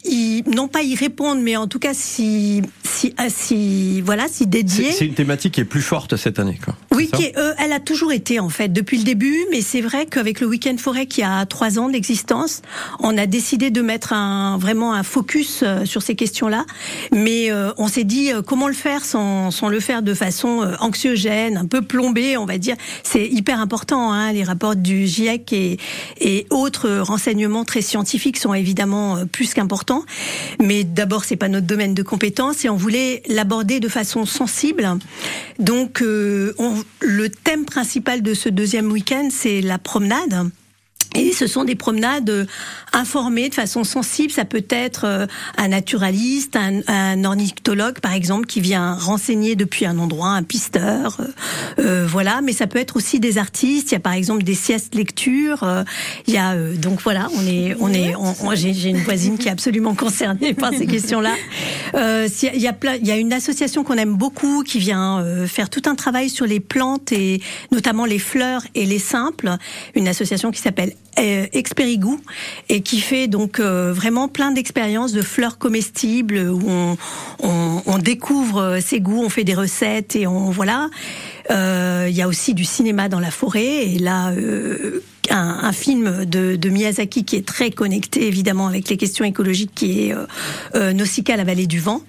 y, 0.06 0.42
non 0.48 0.68
pas 0.68 0.82
y 0.82 0.94
répondre, 0.94 1.40
mais 1.42 1.56
en 1.56 1.66
tout 1.66 1.78
cas 1.78 1.94
si 1.94 2.62
si 2.84 3.14
ah, 3.16 3.28
si 3.28 4.00
voilà 4.00 4.28
si 4.28 4.46
dédier. 4.46 4.92
C'est 4.92 5.06
une 5.06 5.14
thématique 5.14 5.54
qui 5.54 5.60
est 5.60 5.64
plus 5.64 5.82
forte 5.82 6.16
cette 6.16 6.38
année. 6.38 6.58
Quoi. 6.64 6.74
Oui, 6.92 7.10
qui 7.12 7.24
est, 7.24 7.38
euh, 7.38 7.52
elle 7.58 7.72
a 7.72 7.80
toujours 7.80 8.12
été 8.12 8.40
en 8.40 8.48
fait 8.48 8.72
depuis 8.72 8.98
le 8.98 9.04
début, 9.04 9.36
mais 9.50 9.60
c'est 9.60 9.80
vrai 9.80 10.06
qu'avec 10.06 10.40
le 10.40 10.46
week-end 10.46 10.76
forêt 10.78 11.06
qui 11.06 11.22
a 11.22 11.44
trois 11.46 11.78
ans 11.78 11.88
d'existence, 11.88 12.62
on 13.00 13.16
a 13.18 13.26
décidé 13.26 13.70
de 13.70 13.82
mettre 13.82 14.12
un 14.12 14.58
vraiment 14.58 14.94
un 14.94 15.02
focus 15.02 15.60
euh, 15.62 15.84
sur 15.84 16.02
ces 16.02 16.14
questions-là. 16.14 16.64
Mais 17.12 17.50
euh, 17.50 17.72
on 17.78 17.88
s'est 17.88 18.04
dit 18.04 18.32
euh, 18.32 18.42
comment 18.42 18.68
le 18.68 18.74
faire 18.74 19.04
sans, 19.04 19.50
sans 19.50 19.68
le 19.68 19.80
faire 19.80 20.02
de 20.02 20.14
façon 20.14 20.62
euh, 20.62 20.74
anxiogène, 20.80 21.56
un 21.56 21.66
peu 21.66 21.82
plombée, 21.82 22.36
on 22.36 22.46
va 22.46 22.58
dire. 22.58 22.76
C'est 23.02 23.26
hyper 23.26 23.60
important. 23.60 24.12
Hein, 24.12 24.32
les 24.32 24.44
rapports 24.44 24.76
du 24.76 25.06
GIEC 25.06 25.52
et, 25.52 25.78
et 26.20 26.46
autres 26.50 26.88
renseignements 26.98 27.64
très 27.64 27.82
scientifiques 27.82 28.38
sont 28.38 28.54
évidemment 28.54 29.16
euh, 29.16 29.24
plus 29.24 29.54
qu'importants. 29.54 29.95
Mais 30.60 30.84
d'abord, 30.84 31.24
c'est 31.24 31.36
pas 31.36 31.48
notre 31.48 31.66
domaine 31.66 31.94
de 31.94 32.02
compétence 32.02 32.64
et 32.64 32.68
on 32.68 32.76
voulait 32.76 33.22
l'aborder 33.28 33.80
de 33.80 33.88
façon 33.88 34.26
sensible. 34.26 34.88
Donc, 35.58 36.02
euh, 36.02 36.52
le 37.00 37.28
thème 37.28 37.64
principal 37.64 38.22
de 38.22 38.34
ce 38.34 38.48
deuxième 38.48 38.90
week-end, 38.90 39.28
c'est 39.30 39.60
la 39.60 39.78
promenade. 39.78 40.50
Et 41.14 41.32
ce 41.32 41.46
sont 41.46 41.64
des 41.64 41.74
promenades 41.76 42.28
euh, 42.28 42.44
informées 42.92 43.48
de 43.48 43.54
façon 43.54 43.84
sensible. 43.84 44.32
Ça 44.32 44.44
peut 44.44 44.64
être 44.68 45.04
euh, 45.04 45.26
un 45.56 45.68
naturaliste, 45.68 46.56
un, 46.56 47.24
ornithologue 47.24 48.00
par 48.00 48.12
exemple, 48.12 48.46
qui 48.46 48.60
vient 48.60 48.94
renseigner 48.94 49.56
depuis 49.56 49.86
un 49.86 49.98
endroit, 49.98 50.28
un 50.30 50.42
pisteur, 50.42 51.18
euh, 51.20 51.24
euh, 51.78 52.06
voilà. 52.06 52.40
Mais 52.42 52.52
ça 52.52 52.66
peut 52.66 52.78
être 52.78 52.96
aussi 52.96 53.20
des 53.20 53.38
artistes. 53.38 53.90
Il 53.90 53.94
y 53.94 53.96
a 53.96 54.00
par 54.00 54.12
exemple 54.12 54.42
des 54.42 54.54
siestes 54.54 54.94
lecture. 54.94 55.62
euh, 55.62 55.84
il 56.26 56.34
y 56.34 56.38
a 56.38 56.52
euh, 56.52 56.74
donc 56.76 57.00
voilà, 57.02 57.28
on 57.34 57.46
est, 57.46 57.76
on 57.80 57.88
est, 57.92 58.14
j'ai 58.56 58.90
une 58.90 59.02
voisine 59.02 59.38
qui 59.38 59.48
est 59.48 59.52
absolument 59.52 59.94
concernée 59.94 60.54
par 60.54 60.72
ces 60.72 60.86
questions-là. 60.86 61.34
Il 61.94 62.60
y 62.60 62.68
a 62.68 62.72
plein, 62.72 62.94
il 62.96 63.06
y 63.06 63.10
a 63.10 63.16
une 63.16 63.32
association 63.32 63.84
qu'on 63.84 63.94
aime 63.96 64.16
beaucoup 64.16 64.62
qui 64.62 64.78
vient 64.78 65.24
faire 65.46 65.70
tout 65.70 65.82
un 65.86 65.94
travail 65.94 66.28
sur 66.28 66.46
les 66.46 66.60
plantes 66.60 67.12
et 67.12 67.40
notamment 67.72 68.04
les 68.04 68.18
fleurs 68.18 68.62
et 68.74 68.86
les 68.86 68.98
simples. 68.98 69.56
Une 69.94 70.08
association 70.08 70.50
qui 70.50 70.60
s'appelle 70.60 70.94
euh, 71.18 71.46
Expérigout 71.52 72.20
et 72.68 72.82
qui 72.82 73.00
fait 73.00 73.26
donc 73.26 73.60
euh, 73.60 73.92
vraiment 73.92 74.28
plein 74.28 74.50
d'expériences 74.50 75.12
de 75.12 75.22
fleurs 75.22 75.58
comestibles 75.58 76.38
où 76.38 76.62
on, 76.68 76.96
on, 77.42 77.82
on 77.86 77.98
découvre 77.98 78.60
euh, 78.60 78.80
ses 78.80 79.00
goûts, 79.00 79.22
on 79.24 79.28
fait 79.28 79.44
des 79.44 79.54
recettes 79.54 80.16
et 80.16 80.26
on 80.26 80.50
voilà. 80.50 80.88
Il 81.48 82.14
y 82.14 82.22
a 82.22 82.28
aussi 82.28 82.54
du 82.54 82.64
cinéma 82.64 83.08
dans 83.08 83.20
la 83.20 83.30
forêt 83.30 83.86
et 83.86 83.98
là. 83.98 84.32
Un, 85.30 85.58
un 85.62 85.72
film 85.72 86.24
de, 86.24 86.56
de 86.56 86.68
Miyazaki 86.68 87.24
qui 87.24 87.36
est 87.36 87.46
très 87.46 87.70
connecté 87.70 88.26
évidemment 88.26 88.66
avec 88.66 88.88
les 88.88 88.96
questions 88.96 89.24
écologiques 89.24 89.72
qui 89.74 90.08
est 90.08 90.14
euh, 90.14 90.26
euh, 90.74 90.92
Nausicaa, 90.92 91.36
la 91.36 91.44
vallée 91.44 91.66
du 91.66 91.80
vent. 91.80 92.02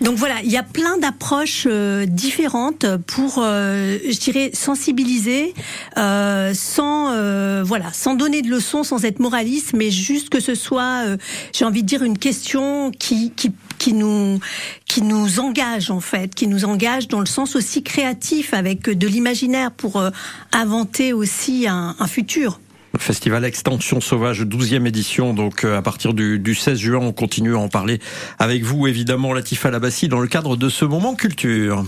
Donc 0.00 0.16
voilà, 0.16 0.36
il 0.44 0.50
y 0.50 0.56
a 0.56 0.62
plein 0.62 0.98
d'approches 0.98 1.66
euh, 1.66 2.06
différentes 2.06 2.86
pour, 3.06 3.38
euh, 3.38 3.98
je 4.08 4.18
dirais, 4.18 4.50
sensibiliser 4.54 5.54
euh, 5.96 6.52
sans, 6.54 7.12
euh, 7.12 7.62
voilà, 7.64 7.92
sans 7.92 8.14
donner 8.14 8.42
de 8.42 8.48
leçons, 8.48 8.82
sans 8.82 9.04
être 9.04 9.20
moraliste, 9.20 9.72
mais 9.74 9.90
juste 9.90 10.28
que 10.28 10.40
ce 10.40 10.54
soit, 10.54 11.04
j'ai 11.52 11.64
envie 11.64 11.82
de 11.82 11.88
dire, 11.88 12.02
une 12.02 12.18
question 12.18 12.90
qui, 12.90 13.32
qui 13.34 13.52
qui 13.88 13.94
nous 13.94 14.38
qui 14.84 15.00
nous 15.00 15.40
engage 15.40 15.90
en 15.90 16.00
fait, 16.00 16.34
qui 16.34 16.46
nous 16.46 16.66
engage 16.66 17.08
dans 17.08 17.20
le 17.20 17.26
sens 17.26 17.56
aussi 17.56 17.82
créatif 17.82 18.52
avec 18.52 18.82
de 18.82 19.06
l'imaginaire 19.06 19.70
pour 19.70 19.96
euh, 19.96 20.10
inventer 20.52 21.14
aussi 21.14 21.66
un, 21.66 21.96
un 21.98 22.06
futur. 22.06 22.60
Festival 22.98 23.46
Extension 23.46 24.02
Sauvage, 24.02 24.42
12e 24.42 24.86
édition. 24.86 25.32
Donc, 25.32 25.64
euh, 25.64 25.78
à 25.78 25.82
partir 25.82 26.12
du, 26.12 26.38
du 26.38 26.54
16 26.54 26.78
juin, 26.78 26.98
on 27.00 27.12
continue 27.12 27.54
à 27.54 27.58
en 27.58 27.68
parler 27.68 27.98
avec 28.38 28.62
vous, 28.62 28.86
évidemment, 28.86 29.32
Latifa 29.32 29.70
Labassi, 29.70 30.08
dans 30.08 30.20
le 30.20 30.28
cadre 30.28 30.56
de 30.56 30.68
ce 30.68 30.84
moment 30.84 31.14
culture. 31.14 31.84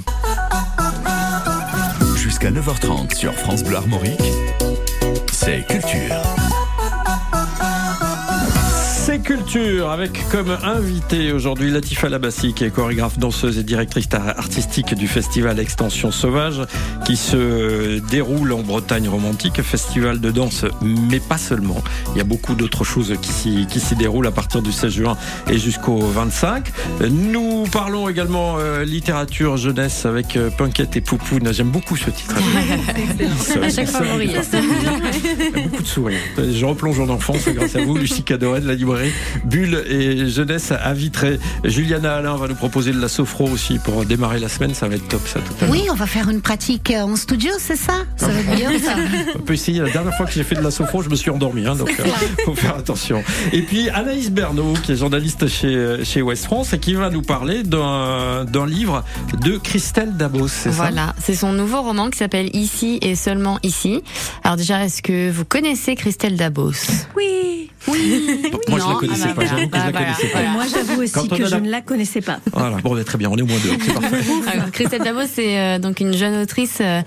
Jusqu'à 2.17 2.51
9h30 2.51 3.15
sur 3.15 3.35
France 3.35 3.63
Bleu 3.63 3.77
Armorique, 3.77 4.21
c'est 5.33 5.67
culture. 5.67 6.40
C'est 9.11 9.19
culture 9.19 9.91
avec 9.91 10.29
comme 10.29 10.57
invité 10.63 11.33
aujourd'hui 11.33 11.73
Latifa 11.73 12.09
Labassi 12.09 12.55
qui 12.55 12.63
est 12.63 12.71
chorégraphe, 12.71 13.19
danseuse 13.19 13.59
et 13.59 13.65
directrice 13.65 14.07
artistique 14.15 14.95
du 14.95 15.09
festival 15.09 15.59
Extension 15.59 16.13
Sauvage 16.13 16.63
qui 17.05 17.17
se 17.17 17.99
déroule 18.09 18.53
en 18.53 18.61
Bretagne 18.61 19.09
romantique, 19.09 19.63
festival 19.63 20.21
de 20.21 20.31
danse 20.31 20.65
mais 20.81 21.19
pas 21.19 21.39
seulement. 21.39 21.83
Il 22.15 22.19
y 22.19 22.21
a 22.21 22.25
beaucoup 22.25 22.55
d'autres 22.55 22.85
choses 22.85 23.13
qui 23.21 23.33
s'y, 23.33 23.97
déroulent 23.97 24.29
à 24.29 24.31
partir 24.31 24.63
du 24.63 24.71
16 24.71 24.93
juin 24.93 25.17
et 25.51 25.59
jusqu'au 25.59 25.99
25. 25.99 26.71
Nous 27.11 27.65
parlons 27.73 28.09
également 28.09 28.59
euh, 28.61 28.85
littérature 28.85 29.57
jeunesse 29.57 30.07
avec 30.07 30.37
euh, 30.37 30.51
Punkette 30.51 30.97
et 30.97 31.01
Poupoune. 31.01 31.53
J'aime 31.53 31.71
beaucoup 31.71 31.97
ce 31.97 32.11
titre. 32.11 32.37
À 33.61 33.69
chaque 33.71 33.89
fois, 33.89 34.07
Il 34.07 34.13
Maurice. 34.13 34.31
y 34.53 35.59
a 35.59 35.63
beaucoup 35.63 35.83
de 35.83 35.87
sourires. 35.87 36.21
Je 36.39 36.65
replonge 36.65 37.01
en 37.01 37.09
enfance 37.09 37.49
grâce 37.49 37.75
à 37.75 37.85
vous, 37.85 37.97
Lucie 37.97 38.23
Cadoret 38.23 38.61
de 38.61 38.69
la 38.69 38.75
librairie 38.75 39.00
Bulle 39.45 39.85
et 39.89 40.29
Jeunesse 40.29 40.73
à 40.73 40.93
Vitré. 40.93 41.39
Juliana 41.65 42.17
Alain 42.17 42.37
va 42.37 42.49
nous 42.49 42.55
proposer 42.55 42.93
de 42.93 43.01
la 43.01 43.09
sophro 43.09 43.49
aussi 43.49 43.79
pour 43.79 44.05
démarrer 44.05 44.39
la 44.41 44.49
semaine. 44.49 44.75
Ça 44.75 44.89
va 44.89 44.97
être 44.97 45.09
top, 45.09 45.27
ça, 45.27 45.41
tout 45.41 45.53
à 45.61 45.67
l'heure. 45.67 45.71
Oui, 45.71 45.87
on 45.91 45.95
va 45.95 46.07
faire 46.07 46.29
une 46.29 46.41
pratique 46.41 46.91
euh, 46.91 47.03
en 47.03 47.17
studio, 47.17 47.51
c'est 47.59 47.77
ça? 47.77 48.05
Ça 48.17 48.29
va 48.29 48.41
être 48.41 48.57
bien 48.57 48.79
ça. 48.79 48.95
On 49.37 49.41
peut 49.41 49.55
essayer. 49.55 49.81
La 49.81 49.91
dernière 49.91 50.15
fois 50.17 50.27
que 50.27 50.33
j'ai 50.33 50.45
fait 50.45 50.55
de 50.55 50.63
la 50.63 50.71
sophro, 50.71 51.03
je 51.03 51.09
me 51.09 51.17
suis 51.17 51.31
endormi, 51.31 51.67
hein, 51.67 51.75
donc 51.77 51.91
euh, 51.99 52.05
faut 52.45 52.55
faire 52.55 52.77
attention. 52.77 53.23
Et 53.53 53.63
puis 53.63 53.89
Anaïs 53.91 54.31
Bernot, 54.31 54.75
qui 54.83 54.93
est 54.93 54.97
journaliste 54.97 55.47
chez 55.49 56.05
chez 56.05 56.23
Ouest 56.23 56.45
France 56.45 56.73
et 56.73 56.79
qui 56.79 56.95
va 56.95 57.11
nous 57.11 57.23
parler 57.23 57.63
d'un 57.63 58.45
d'un 58.45 58.67
livre 58.67 59.05
de 59.43 59.57
Christelle 59.57 60.17
Dabos. 60.17 60.49
C'est 60.49 60.71
ça? 60.73 60.77
Voilà, 60.77 61.15
c'est 61.21 61.35
son 61.35 61.53
nouveau 61.53 61.83
roman 61.83 62.11
qui 62.11 62.19
s'appelle 62.19 62.51
Ici 62.55 62.99
et 63.03 63.15
seulement 63.15 63.59
ici. 63.63 64.03
Alors 64.45 64.57
déjà, 64.57 64.85
est-ce 64.85 65.03
que 65.03 65.31
vous 65.31 65.45
connaissez 65.45 65.95
Christelle 65.95 66.37
Dabos? 66.37 66.73
Oui, 67.17 67.70
Moi, 67.87 67.97
je 67.97 68.77
la 68.77 68.79
Non 68.79 68.95
connaissais 68.97 69.29
Ah 69.31 69.35
bah 69.35 69.43
pas. 69.43 69.47
je 69.47 69.55
la 69.57 69.67
Bah 69.67 69.99
connaissais 70.01 70.29
pas. 70.29 70.43
moi 70.53 70.65
j'avoue 70.73 71.03
aussi 71.03 71.29
que 71.29 71.43
a 71.43 71.47
je 71.47 71.57
ne 71.57 71.71
la 71.71 71.81
connaissais 71.81 72.21
pas. 72.21 72.39
Voilà. 72.53 72.77
Bon, 72.79 72.95
ben, 72.95 73.05
très 73.05 73.19
bien. 73.19 73.29
On 73.31 73.37
est 73.37 73.43
au 73.43 73.47
moins 73.47 73.59
deux. 73.63 73.71
C'est 73.81 73.93
parfait. 74.01 74.17
Alors, 74.53 74.71
Christelle 74.71 75.03
Dabos, 75.03 75.27
c'est 75.33 75.59
euh, 75.59 75.79
donc 75.79 76.01
une 76.01 76.13
jeune 76.15 76.43
autrice 76.43 76.79
euh, 76.81 77.01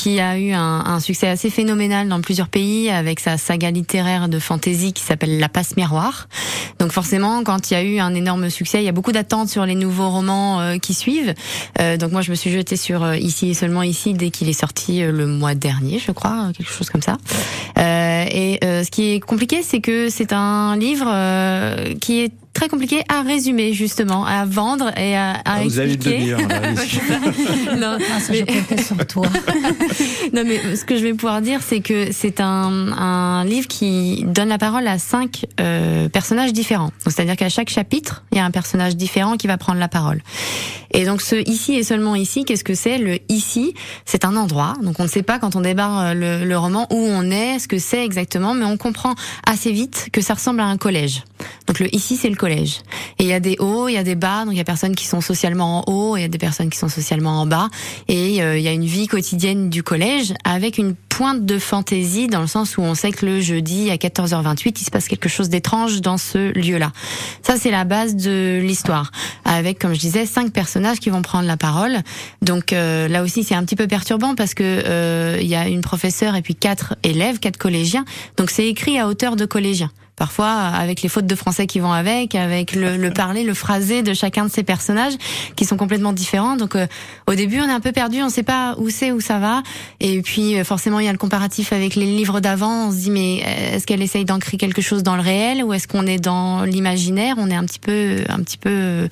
qui 0.00 0.18
a 0.18 0.38
eu 0.38 0.52
un, 0.52 0.82
un 0.86 0.98
succès 0.98 1.28
assez 1.28 1.50
phénoménal 1.50 2.08
dans 2.08 2.22
plusieurs 2.22 2.48
pays 2.48 2.88
avec 2.88 3.20
sa 3.20 3.36
saga 3.36 3.70
littéraire 3.70 4.30
de 4.30 4.38
fantasy 4.38 4.94
qui 4.94 5.02
s'appelle 5.02 5.38
La 5.38 5.50
Passe 5.50 5.76
Miroir. 5.76 6.26
Donc 6.78 6.90
forcément, 6.90 7.44
quand 7.44 7.70
il 7.70 7.74
y 7.74 7.76
a 7.76 7.82
eu 7.82 7.98
un 7.98 8.14
énorme 8.14 8.48
succès, 8.48 8.80
il 8.80 8.86
y 8.86 8.88
a 8.88 8.92
beaucoup 8.92 9.12
d'attentes 9.12 9.50
sur 9.50 9.66
les 9.66 9.74
nouveaux 9.74 10.08
romans 10.08 10.58
euh, 10.58 10.78
qui 10.78 10.94
suivent. 10.94 11.34
Euh, 11.82 11.98
donc 11.98 12.12
moi, 12.12 12.22
je 12.22 12.30
me 12.30 12.34
suis 12.34 12.50
jetée 12.50 12.76
sur 12.76 13.02
euh, 13.02 13.18
Ici 13.18 13.50
et 13.50 13.54
seulement 13.54 13.82
ici 13.82 14.14
dès 14.14 14.30
qu'il 14.30 14.48
est 14.48 14.54
sorti 14.54 15.02
euh, 15.02 15.12
le 15.12 15.26
mois 15.26 15.54
dernier, 15.54 15.98
je 15.98 16.12
crois, 16.12 16.46
euh, 16.48 16.52
quelque 16.52 16.72
chose 16.72 16.88
comme 16.88 17.02
ça. 17.02 17.18
Et 17.76 18.58
ce 18.62 18.90
qui 18.90 19.12
est 19.12 19.20
compliqué, 19.20 19.62
c'est 19.62 19.80
que 19.80 20.08
c'est 20.08 20.32
un 20.32 20.76
livre 20.76 21.08
qui 21.98 22.20
est 22.20 22.32
très 22.52 22.68
compliqué 22.68 23.02
à 23.08 23.22
résumer 23.22 23.72
justement, 23.72 24.24
à 24.26 24.44
vendre 24.44 24.90
et 24.98 25.16
à, 25.16 25.32
à 25.32 25.40
Ah, 25.44 25.60
Vous 25.64 25.78
avez 25.78 25.88
une 25.90 25.94
expliquer. 25.94 26.18
demi-heure. 26.18 26.40
non, 27.78 27.98
Ah, 28.12 28.20
ça, 28.20 28.32
je 28.32 28.40
mais- 28.44 28.44
comptais 28.46 28.82
sur 28.82 28.96
toi. 29.06 29.26
non, 30.32 30.42
mais 30.46 30.76
ce 30.76 30.84
que 30.84 30.96
je 30.96 31.02
vais 31.02 31.14
pouvoir 31.14 31.40
dire, 31.42 31.60
c'est 31.62 31.80
que 31.80 32.12
c'est 32.12 32.40
un, 32.40 32.92
un 32.92 33.44
livre 33.44 33.68
qui 33.68 34.24
donne 34.26 34.48
la 34.48 34.58
parole 34.58 34.86
à 34.86 34.98
cinq 34.98 35.46
euh, 35.60 36.08
personnages 36.08 36.52
différents. 36.52 36.92
Donc, 37.04 37.12
C'est-à-dire 37.14 37.36
qu'à 37.36 37.48
chaque 37.48 37.70
chapitre, 37.70 38.24
il 38.32 38.38
y 38.38 38.40
a 38.40 38.44
un 38.44 38.50
personnage 38.50 38.96
différent 38.96 39.36
qui 39.36 39.46
va 39.46 39.56
prendre 39.56 39.78
la 39.78 39.88
parole. 39.88 40.20
Et 40.92 41.04
donc 41.04 41.22
ce 41.22 41.36
ici 41.48 41.74
et 41.74 41.84
seulement 41.84 42.16
ici, 42.16 42.44
qu'est-ce 42.44 42.64
que 42.64 42.74
c'est? 42.74 42.98
Le 42.98 43.18
ici, 43.28 43.74
c'est 44.04 44.24
un 44.24 44.34
endroit. 44.36 44.74
Donc 44.82 44.98
on 44.98 45.04
ne 45.04 45.08
sait 45.08 45.22
pas 45.22 45.38
quand 45.38 45.54
on 45.54 45.60
débarre 45.60 46.14
le, 46.16 46.44
le 46.44 46.58
roman 46.58 46.88
où 46.90 46.96
on 46.96 47.30
est, 47.30 47.60
ce 47.60 47.68
que 47.68 47.78
c'est 47.78 48.04
exactement, 48.04 48.54
mais 48.54 48.64
on 48.64 48.76
comprend 48.76 49.14
assez 49.46 49.70
vite 49.70 50.08
que 50.12 50.20
ça 50.20 50.34
ressemble 50.34 50.60
à 50.60 50.64
un 50.66 50.76
collège. 50.76 51.22
Donc 51.68 51.78
le 51.78 51.94
ici, 51.94 52.16
c'est 52.16 52.28
le 52.28 52.34
collège. 52.40 52.80
Et 53.18 53.24
il 53.24 53.28
y 53.28 53.34
a 53.34 53.40
des 53.40 53.56
hauts, 53.58 53.88
il 53.88 53.92
y 53.92 53.98
a 53.98 54.02
des 54.02 54.14
bas. 54.14 54.44
Donc 54.44 54.54
il 54.54 54.56
y 54.56 54.60
a 54.60 54.64
personnes 54.64 54.96
qui 54.96 55.06
sont 55.06 55.20
socialement 55.20 55.80
en 55.80 55.92
haut, 55.92 56.16
il 56.16 56.22
y 56.22 56.24
a 56.24 56.28
des 56.28 56.38
personnes 56.38 56.70
qui 56.70 56.78
sont 56.78 56.88
socialement 56.88 57.40
en 57.42 57.46
bas. 57.46 57.68
Et 58.08 58.42
euh, 58.42 58.56
il 58.56 58.64
y 58.64 58.68
a 58.68 58.72
une 58.72 58.86
vie 58.86 59.06
quotidienne 59.06 59.68
du 59.68 59.82
collège 59.82 60.32
avec 60.44 60.78
une 60.78 60.94
pointe 60.94 61.44
de 61.44 61.58
fantaisie 61.58 62.28
dans 62.28 62.40
le 62.40 62.46
sens 62.46 62.78
où 62.78 62.80
on 62.80 62.94
sait 62.94 63.12
que 63.12 63.26
le 63.26 63.42
jeudi 63.42 63.90
à 63.90 63.96
14h28, 63.96 64.74
il 64.80 64.84
se 64.84 64.90
passe 64.90 65.06
quelque 65.06 65.28
chose 65.28 65.50
d'étrange 65.50 66.00
dans 66.00 66.16
ce 66.16 66.58
lieu-là. 66.58 66.92
Ça, 67.42 67.56
c'est 67.58 67.70
la 67.70 67.84
base 67.84 68.16
de 68.16 68.58
l'histoire. 68.62 69.12
Avec, 69.44 69.78
comme 69.78 69.92
je 69.92 70.00
disais, 70.00 70.24
cinq 70.24 70.50
personnages 70.50 70.98
qui 70.98 71.10
vont 71.10 71.20
prendre 71.20 71.46
la 71.46 71.58
parole. 71.58 71.98
Donc 72.40 72.72
euh, 72.72 73.06
là 73.06 73.22
aussi, 73.22 73.44
c'est 73.44 73.54
un 73.54 73.64
petit 73.64 73.76
peu 73.76 73.86
perturbant 73.86 74.34
parce 74.34 74.54
que 74.54 74.64
euh, 74.64 75.36
il 75.42 75.46
y 75.46 75.56
a 75.56 75.68
une 75.68 75.82
professeure 75.82 76.36
et 76.36 76.42
puis 76.42 76.54
quatre 76.54 76.96
élèves, 77.02 77.38
quatre 77.38 77.58
collégiens. 77.58 78.06
Donc 78.38 78.50
c'est 78.50 78.66
écrit 78.66 78.98
à 78.98 79.06
hauteur 79.06 79.36
de 79.36 79.44
collégiens. 79.44 79.90
Parfois, 80.20 80.50
avec 80.50 81.00
les 81.00 81.08
fautes 81.08 81.24
de 81.24 81.34
français 81.34 81.66
qui 81.66 81.80
vont 81.80 81.92
avec, 81.92 82.34
avec 82.34 82.74
le, 82.74 82.98
le 82.98 83.10
parler, 83.10 83.42
le 83.42 83.54
phrasé 83.54 84.02
de 84.02 84.12
chacun 84.12 84.44
de 84.44 84.50
ces 84.50 84.62
personnages 84.62 85.14
qui 85.56 85.64
sont 85.64 85.78
complètement 85.78 86.12
différents. 86.12 86.56
Donc, 86.56 86.76
euh, 86.76 86.86
au 87.26 87.32
début, 87.32 87.58
on 87.58 87.66
est 87.66 87.72
un 87.72 87.80
peu 87.80 87.92
perdu, 87.92 88.20
on 88.20 88.26
ne 88.26 88.30
sait 88.30 88.42
pas 88.42 88.74
où 88.76 88.90
c'est, 88.90 89.12
où 89.12 89.22
ça 89.22 89.38
va. 89.38 89.62
Et 89.98 90.20
puis, 90.20 90.58
euh, 90.58 90.64
forcément, 90.64 91.00
il 91.00 91.06
y 91.06 91.08
a 91.08 91.12
le 91.12 91.16
comparatif 91.16 91.72
avec 91.72 91.94
les 91.94 92.04
livres 92.04 92.40
d'avant. 92.40 92.88
On 92.88 92.90
se 92.90 92.96
dit, 92.96 93.10
mais 93.10 93.42
euh, 93.46 93.76
est-ce 93.76 93.86
qu'elle 93.86 94.02
essaye 94.02 94.26
d'ancrer 94.26 94.58
quelque 94.58 94.82
chose 94.82 95.02
dans 95.02 95.16
le 95.16 95.22
réel 95.22 95.64
ou 95.64 95.72
est-ce 95.72 95.88
qu'on 95.88 96.06
est 96.06 96.18
dans 96.18 96.64
l'imaginaire? 96.64 97.36
On 97.38 97.48
est 97.48 97.56
un 97.56 97.64
petit 97.64 97.78
peu, 97.78 98.18
un 98.28 98.40
petit 98.40 98.58
peu, 98.58 98.68
euh, 98.70 99.08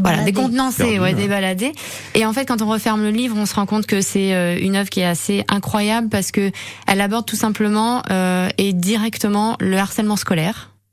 voilà, 0.00 0.16
Baladé. 0.16 0.32
décontenancé, 0.32 0.82
Perdu, 0.82 0.98
ouais, 0.98 1.14
débaladé. 1.14 1.72
Et 2.16 2.26
en 2.26 2.32
fait, 2.32 2.44
quand 2.44 2.60
on 2.60 2.68
referme 2.68 3.04
le 3.04 3.10
livre, 3.10 3.36
on 3.38 3.46
se 3.46 3.54
rend 3.54 3.66
compte 3.66 3.86
que 3.86 4.00
c'est 4.00 4.34
euh, 4.34 4.58
une 4.60 4.74
œuvre 4.74 4.90
qui 4.90 4.98
est 4.98 5.06
assez 5.06 5.44
incroyable 5.46 6.08
parce 6.08 6.32
que 6.32 6.50
elle 6.88 7.00
aborde 7.00 7.24
tout 7.24 7.36
simplement 7.36 8.02
euh, 8.10 8.48
et 8.58 8.72
directement 8.72 9.56
le 9.60 9.76
harcèlement 9.76 10.16
scolaire 10.16 10.39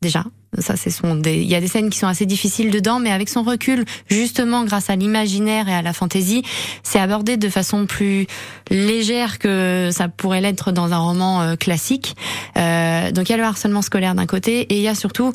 déjà. 0.01 0.23
Ça, 0.59 0.75
c'est 0.75 0.89
son. 0.89 1.21
Il 1.23 1.43
y 1.43 1.55
a 1.55 1.59
des 1.59 1.67
scènes 1.67 1.89
qui 1.89 1.99
sont 1.99 2.07
assez 2.07 2.25
difficiles 2.25 2.71
dedans, 2.71 2.99
mais 2.99 3.11
avec 3.11 3.29
son 3.29 3.43
recul, 3.43 3.85
justement, 4.09 4.63
grâce 4.63 4.89
à 4.89 4.95
l'imaginaire 4.95 5.67
et 5.67 5.73
à 5.73 5.81
la 5.81 5.93
fantaisie, 5.93 6.41
c'est 6.83 6.99
abordé 6.99 7.37
de 7.37 7.49
façon 7.49 7.85
plus 7.85 8.27
légère 8.71 9.39
que 9.39 9.89
ça 9.91 10.07
pourrait 10.07 10.41
l'être 10.41 10.71
dans 10.71 10.93
un 10.93 10.97
roman 10.97 11.41
euh, 11.41 11.55
classique. 11.55 12.15
Euh, 12.57 13.11
donc 13.11 13.29
il 13.29 13.33
y 13.33 13.35
a 13.35 13.37
le 13.37 13.43
harcèlement 13.43 13.81
scolaire 13.81 14.15
d'un 14.15 14.25
côté, 14.25 14.61
et 14.61 14.77
il 14.77 14.81
y 14.81 14.87
a 14.87 14.95
surtout 14.95 15.31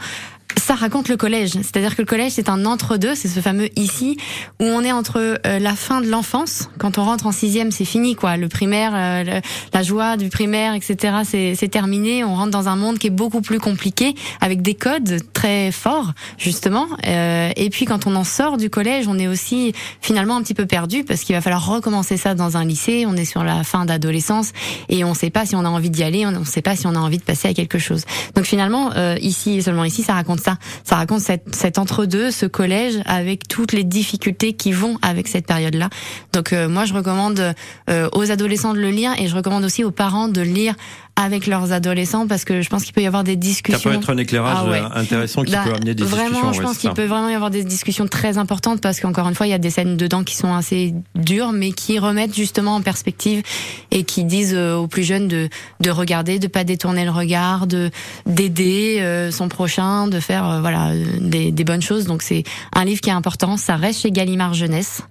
ça 0.58 0.74
raconte 0.74 1.08
le 1.08 1.16
collège. 1.16 1.52
C'est-à-dire 1.52 1.96
que 1.96 2.02
le 2.02 2.06
collège, 2.06 2.32
c'est 2.32 2.48
un 2.48 2.64
entre-deux, 2.64 3.14
c'est 3.14 3.28
ce 3.28 3.40
fameux 3.40 3.68
ici, 3.76 4.16
où 4.60 4.64
on 4.64 4.82
est 4.82 4.92
entre 4.92 5.18
euh, 5.18 5.58
la 5.58 5.74
fin 5.74 6.00
de 6.00 6.08
l'enfance, 6.08 6.68
quand 6.78 6.98
on 6.98 7.04
rentre 7.04 7.26
en 7.26 7.32
sixième, 7.32 7.70
c'est 7.70 7.84
fini, 7.84 8.14
quoi. 8.14 8.36
Le 8.36 8.48
primaire, 8.48 8.92
euh, 8.94 9.40
la 9.72 9.82
joie 9.82 10.16
du 10.16 10.28
primaire, 10.28 10.74
etc., 10.74 11.18
c'est 11.24 11.68
terminé. 11.68 12.24
On 12.24 12.34
rentre 12.34 12.50
dans 12.50 12.68
un 12.68 12.76
monde 12.76 12.98
qui 12.98 13.06
est 13.06 13.10
beaucoup 13.10 13.40
plus 13.40 13.58
compliqué, 13.58 14.14
avec 14.40 14.62
des 14.62 14.74
codes 14.74 15.20
très 15.32 15.72
forts, 15.72 16.12
justement. 16.38 16.86
Euh, 17.06 17.50
et 17.56 17.70
puis, 17.70 17.84
quand 17.84 18.06
on 18.06 18.14
en 18.16 18.24
sort 18.24 18.56
du 18.56 18.70
collège, 18.70 19.06
on 19.08 19.18
est 19.18 19.28
aussi 19.28 19.72
finalement 20.00 20.36
un 20.36 20.42
petit 20.42 20.54
peu 20.54 20.66
perdu, 20.66 21.04
parce 21.04 21.22
qu'il 21.22 21.34
va 21.34 21.40
falloir 21.40 21.66
recommencer 21.66 22.16
ça 22.16 22.34
dans 22.34 22.56
un 22.56 22.64
lycée. 22.64 23.04
On 23.06 23.16
est 23.16 23.24
sur 23.24 23.44
la 23.44 23.64
fin 23.64 23.84
d'adolescence, 23.84 24.52
et 24.88 25.04
on 25.04 25.14
sait 25.14 25.30
pas 25.30 25.46
si 25.46 25.56
on 25.56 25.64
a 25.64 25.68
envie 25.68 25.90
d'y 25.90 26.02
aller, 26.02 26.26
on 26.26 26.32
ne 26.32 26.44
sait 26.44 26.62
pas 26.62 26.76
si 26.76 26.86
on 26.86 26.94
a 26.94 26.98
envie 26.98 27.18
de 27.18 27.22
passer 27.22 27.48
à 27.48 27.54
quelque 27.54 27.78
chose. 27.78 28.04
Donc 28.34 28.44
finalement, 28.44 28.90
euh, 28.96 29.16
ici 29.20 29.54
et 29.54 29.62
seulement 29.62 29.84
ici, 29.84 30.02
ça 30.02 30.14
raconte 30.14 30.40
ça. 30.42 30.58
Ça 30.84 30.96
raconte 30.96 31.20
cette, 31.20 31.54
cet 31.54 31.78
entre-deux, 31.78 32.30
ce 32.30 32.46
collège, 32.46 33.00
avec 33.06 33.48
toutes 33.48 33.72
les 33.72 33.84
difficultés 33.84 34.52
qui 34.52 34.72
vont 34.72 34.98
avec 35.02 35.28
cette 35.28 35.46
période-là. 35.46 35.88
Donc 36.32 36.52
euh, 36.52 36.68
moi, 36.68 36.84
je 36.84 36.94
recommande 36.94 37.54
euh, 37.90 38.08
aux 38.12 38.30
adolescents 38.30 38.74
de 38.74 38.80
le 38.80 38.90
lire 38.90 39.12
et 39.18 39.28
je 39.28 39.34
recommande 39.34 39.64
aussi 39.64 39.84
aux 39.84 39.90
parents 39.90 40.28
de 40.28 40.40
lire 40.40 40.74
avec 41.14 41.46
leurs 41.46 41.72
adolescents 41.72 42.26
parce 42.26 42.44
que 42.44 42.62
je 42.62 42.68
pense 42.70 42.84
qu'il 42.84 42.94
peut 42.94 43.02
y 43.02 43.06
avoir 43.06 43.22
des 43.22 43.32
Ça 43.32 43.36
discussions. 43.36 43.90
peut 43.90 43.96
être 43.96 44.10
un 44.10 44.16
éclairage 44.16 44.56
Ah 44.60 44.64
ouais. 44.70 44.80
euh, 44.80 44.88
intéressant 45.00 45.42
qui 45.42 45.52
Bah, 45.52 45.62
peut 45.64 45.74
amener 45.74 45.94
des 45.94 46.04
vraiment, 46.04 46.28
discussions. 46.30 46.52
je 46.54 46.58
ouais, 46.58 46.64
pense 46.64 46.78
qu'il 46.78 46.88
ça. 46.88 46.94
peut 46.94 47.04
vraiment 47.04 47.28
y 47.28 47.34
avoir 47.34 47.50
des 47.50 47.64
discussions 47.64 48.06
très 48.08 48.38
importantes 48.38 48.80
parce 48.80 48.98
qu'encore 48.98 49.28
une 49.28 49.34
fois, 49.34 49.46
il 49.46 49.50
y 49.50 49.54
a 49.54 49.58
des 49.58 49.70
scènes 49.70 49.96
dedans 49.98 50.24
qui 50.24 50.36
sont 50.36 50.54
assez 50.54 50.94
dures, 51.14 51.52
mais 51.52 51.72
qui 51.72 51.98
remettent 51.98 52.34
justement 52.34 52.76
en 52.76 52.80
perspective 52.80 53.42
et 53.90 54.04
qui 54.04 54.24
disent 54.24 54.54
euh, 54.56 54.74
aux 54.76 54.86
plus 54.88 55.04
jeunes 55.04 55.28
de, 55.28 55.48
de 55.80 55.90
regarder, 55.90 56.38
de 56.38 56.46
pas 56.48 56.64
détourner 56.64 57.04
le 57.04 57.10
regard, 57.10 57.66
de 57.66 57.90
d'aider 58.26 58.98
euh, 59.00 59.30
son 59.30 59.48
prochain, 59.48 60.08
de 60.08 60.18
faire 60.18 60.60
voilà 60.60 60.92
des, 61.20 61.52
des 61.52 61.64
bonnes 61.64 61.82
choses. 61.82 62.06
Donc 62.06 62.22
c'est 62.22 62.42
un 62.74 62.84
livre 62.84 63.00
qui 63.02 63.10
est 63.10 63.12
important. 63.12 63.56
Ça 63.58 63.76
reste 63.76 64.00
chez 64.00 64.10
Gallimard 64.10 64.54
Jeunesse. 64.54 65.02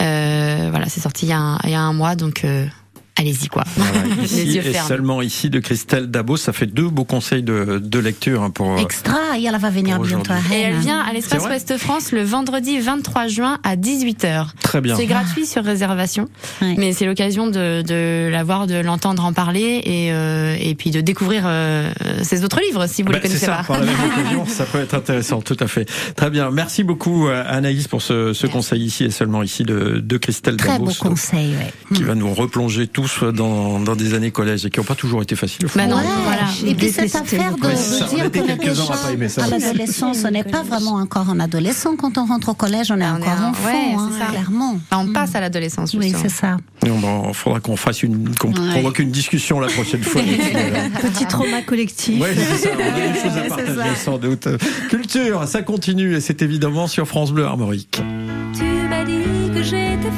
Euh, 0.00 0.68
voilà, 0.70 0.86
c'est 0.88 1.00
sorti 1.00 1.26
il 1.26 1.30
y, 1.30 1.32
a 1.32 1.38
un, 1.38 1.58
il 1.64 1.70
y 1.70 1.74
a 1.74 1.80
un 1.80 1.92
mois, 1.94 2.14
donc 2.14 2.44
euh, 2.44 2.66
allez-y 3.16 3.48
quoi. 3.48 3.64
Les 4.20 4.24
ici 4.24 4.52
yeux 4.56 4.66
et 4.66 4.74
seulement 4.74 5.22
ici 5.22 5.50
de 5.50 5.58
Christelle 5.60 6.06
Dabo, 6.10 6.36
ça 6.36 6.52
fait 6.52 6.66
deux 6.66 6.88
beaux 6.88 7.04
conseils 7.04 7.42
de, 7.42 7.80
de 7.82 7.98
lecture 7.98 8.42
hein, 8.42 8.50
pour. 8.50 8.70
euh, 8.72 8.76
Extra, 8.78 9.38
et 9.38 9.44
elle 9.44 9.58
va 9.58 9.70
venir 9.70 9.98
bientôt 10.00 10.32
à. 10.32 10.54
Et 10.54 10.60
elle 10.60 10.78
vient 10.78 11.00
à 11.00 11.12
l'espace 11.12 11.44
Ouest 11.44 11.76
France 11.78 12.12
le 12.12 12.22
vendredi 12.22 12.78
23 12.78 13.28
juin 13.28 13.58
à 13.64 13.76
18h. 13.76 14.48
Très 14.62 14.80
bien. 14.80 14.96
C'est 14.96 15.06
gratuit 15.06 15.46
sur 15.46 15.64
réservation, 15.64 16.28
Ouais. 16.62 16.74
mais 16.78 16.92
c'est 16.92 17.06
l'occasion 17.06 17.46
de, 17.48 17.82
de 17.82 18.28
la 18.30 18.44
voir, 18.44 18.66
de 18.66 18.76
l'entendre 18.80 19.24
en 19.24 19.32
parler 19.32 19.80
et, 19.84 20.12
euh, 20.12 20.56
et 20.60 20.74
puis 20.74 20.90
de 20.90 21.00
découvrir 21.00 21.42
euh, 21.46 21.90
ses 22.22 22.44
autres 22.44 22.60
livres 22.60 22.86
si 22.86 23.02
vous 23.02 23.08
Bah, 23.10 23.14
les 23.16 23.20
connaissez 23.22 23.40
c'est 23.40 23.46
ça, 23.46 23.56
pas. 23.58 23.64
par 23.64 23.78
la 23.80 23.86
même 23.86 23.94
occasion, 24.20 24.46
ça 24.46 24.64
peut 24.64 24.80
être 24.80 24.94
intéressant, 24.94 25.40
tout 25.40 25.56
à 25.60 25.66
fait. 25.68 25.86
Très 26.16 26.30
bien, 26.30 26.50
merci 26.50 26.84
beaucoup 26.84 27.28
euh, 27.28 27.42
Anaïs 27.46 27.88
pour 27.88 28.02
ce, 28.02 28.32
ce 28.32 28.46
conseil 28.46 28.82
ici 28.84 29.04
et 29.04 29.10
seulement 29.10 29.42
ici 29.42 29.62
de, 29.64 30.00
de 30.04 30.16
Christelle 30.16 30.56
Très 30.56 30.68
Dabos, 30.72 30.86
beau 30.86 30.92
conseil, 30.98 31.54
ouais. 31.56 31.72
qui 31.96 32.02
va 32.02 32.14
nous 32.14 32.32
replonger 32.32 32.86
tous 32.86 33.05
dans, 33.32 33.80
dans 33.80 33.96
des 33.96 34.14
années 34.14 34.30
collège 34.30 34.64
et 34.66 34.70
qui 34.70 34.78
n'ont 34.80 34.84
pas 34.84 34.94
toujours 34.94 35.22
été 35.22 35.36
faciles. 35.36 35.66
Bah 35.74 35.86
non, 35.86 35.96
Ouais. 35.96 36.02
voilà. 36.24 36.42
Et 36.66 36.74
puis 36.74 36.90
cette 36.90 37.14
affaire 37.14 37.52
de, 37.56 37.60
de 37.62 38.08
dire 38.08 38.30
qu'on 38.30 38.48
est 38.48 38.56
déjà 38.68 38.82
à 38.92 39.44
à 39.44 39.48
l'adolescence, 39.48 40.18
on 40.26 40.30
n'est 40.30 40.44
pas 40.44 40.62
vraiment 40.62 40.94
encore 40.96 41.30
un 41.30 41.40
adolescent. 41.40 41.96
Quand 41.96 42.18
on 42.18 42.26
rentre 42.26 42.50
au 42.50 42.54
collège, 42.54 42.90
on 42.90 43.00
est 43.00 43.04
Ah, 43.04 43.14
encore 43.14 43.28
un- 43.30 43.50
enfant, 43.50 43.68
ouais, 43.68 43.94
hein, 43.96 44.10
ça. 44.18 44.26
clairement. 44.26 44.78
Bah, 44.90 44.98
on 45.00 45.12
passe 45.12 45.34
à 45.34 45.40
l'adolescence 45.40 45.94
Oui, 45.94 46.12
c'est 46.20 46.28
ça. 46.28 46.56
Il 46.84 46.92
faudra 47.34 47.60
qu'on 47.60 47.76
fasse 47.76 48.02
une, 48.02 48.34
qu'on 48.36 48.52
Ouais. 48.52 48.70
provoque 48.72 48.98
une 49.00 49.10
discussion 49.10 49.58
la 49.60 49.68
prochaine 49.68 50.02
fois. 50.02 50.20
Petit 51.02 51.26
trauma 51.26 51.62
collectif. 51.62 52.20
Ouais, 52.20 52.34
c'est 52.36 52.68
ça. 52.68 52.74
On 52.76 52.80
a 52.80 53.12
des 53.12 53.18
choses 53.20 53.36
à 53.38 53.48
partager 53.48 53.94
sans 54.04 54.18
doute. 54.18 54.48
Culture, 54.88 55.46
ça 55.48 55.62
continue 55.62 56.14
et 56.16 56.20
c'est 56.20 56.42
évidemment 56.42 56.86
sur 56.86 57.06
France 57.06 57.32
Bleu 57.32 57.44
Armorique. 57.44 58.00
Tu 58.56 58.64
m'as 58.88 59.04
dit 59.04 59.22
que 59.54 59.62
j'étais 59.62 60.10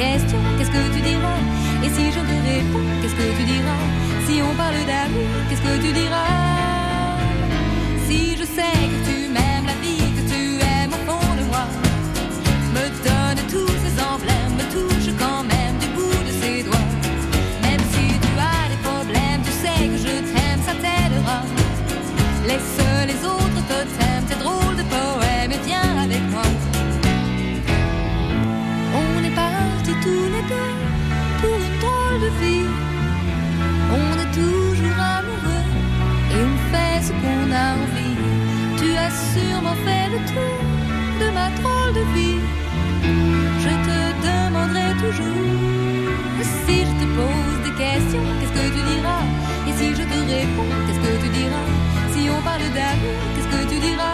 questions, 0.00 0.42
qu'est-ce 0.56 0.70
que 0.70 0.84
tu 0.94 1.00
diras? 1.10 1.40
Et 1.84 1.90
si 1.96 2.04
je 2.16 2.20
te 2.30 2.36
réponds, 2.48 2.88
qu'est-ce 3.00 3.16
que 3.20 3.28
tu 3.38 3.44
diras? 3.54 3.84
Si 4.26 4.34
on 4.48 4.54
parle 4.62 4.82
d'amour, 4.90 5.32
qu'est-ce 5.46 5.64
que 5.68 5.76
tu 5.84 5.90
diras? 6.00 7.18
Si 8.06 8.20
je 8.38 8.46
sais 8.56 8.80
que 8.92 8.98
tu 9.08 9.09
qu'est-ce 52.74 53.48
que 53.48 53.68
tu 53.68 53.80
diras 53.80 54.09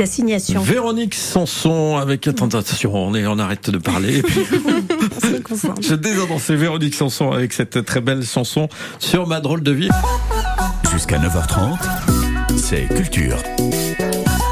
Assignations. 0.00 0.62
Véronique 0.62 1.14
Sanson 1.14 1.96
avec 1.96 2.26
attention, 2.46 2.94
on, 2.94 3.14
est, 3.14 3.26
on 3.26 3.38
arrête 3.38 3.70
de 3.70 3.78
parler. 3.78 4.18
Et 4.18 4.22
puis, 4.22 4.40
je 5.80 5.94
Véronique 6.54 6.94
Sanson 6.94 7.32
avec 7.32 7.52
cette 7.52 7.84
très 7.84 8.00
belle 8.00 8.24
chanson 8.24 8.68
sur 8.98 9.26
ma 9.26 9.40
drôle 9.40 9.62
de 9.62 9.72
vie. 9.72 9.90
Jusqu'à 10.92 11.18
9h30, 11.18 11.78
c'est 12.56 12.86
Culture. 12.94 13.36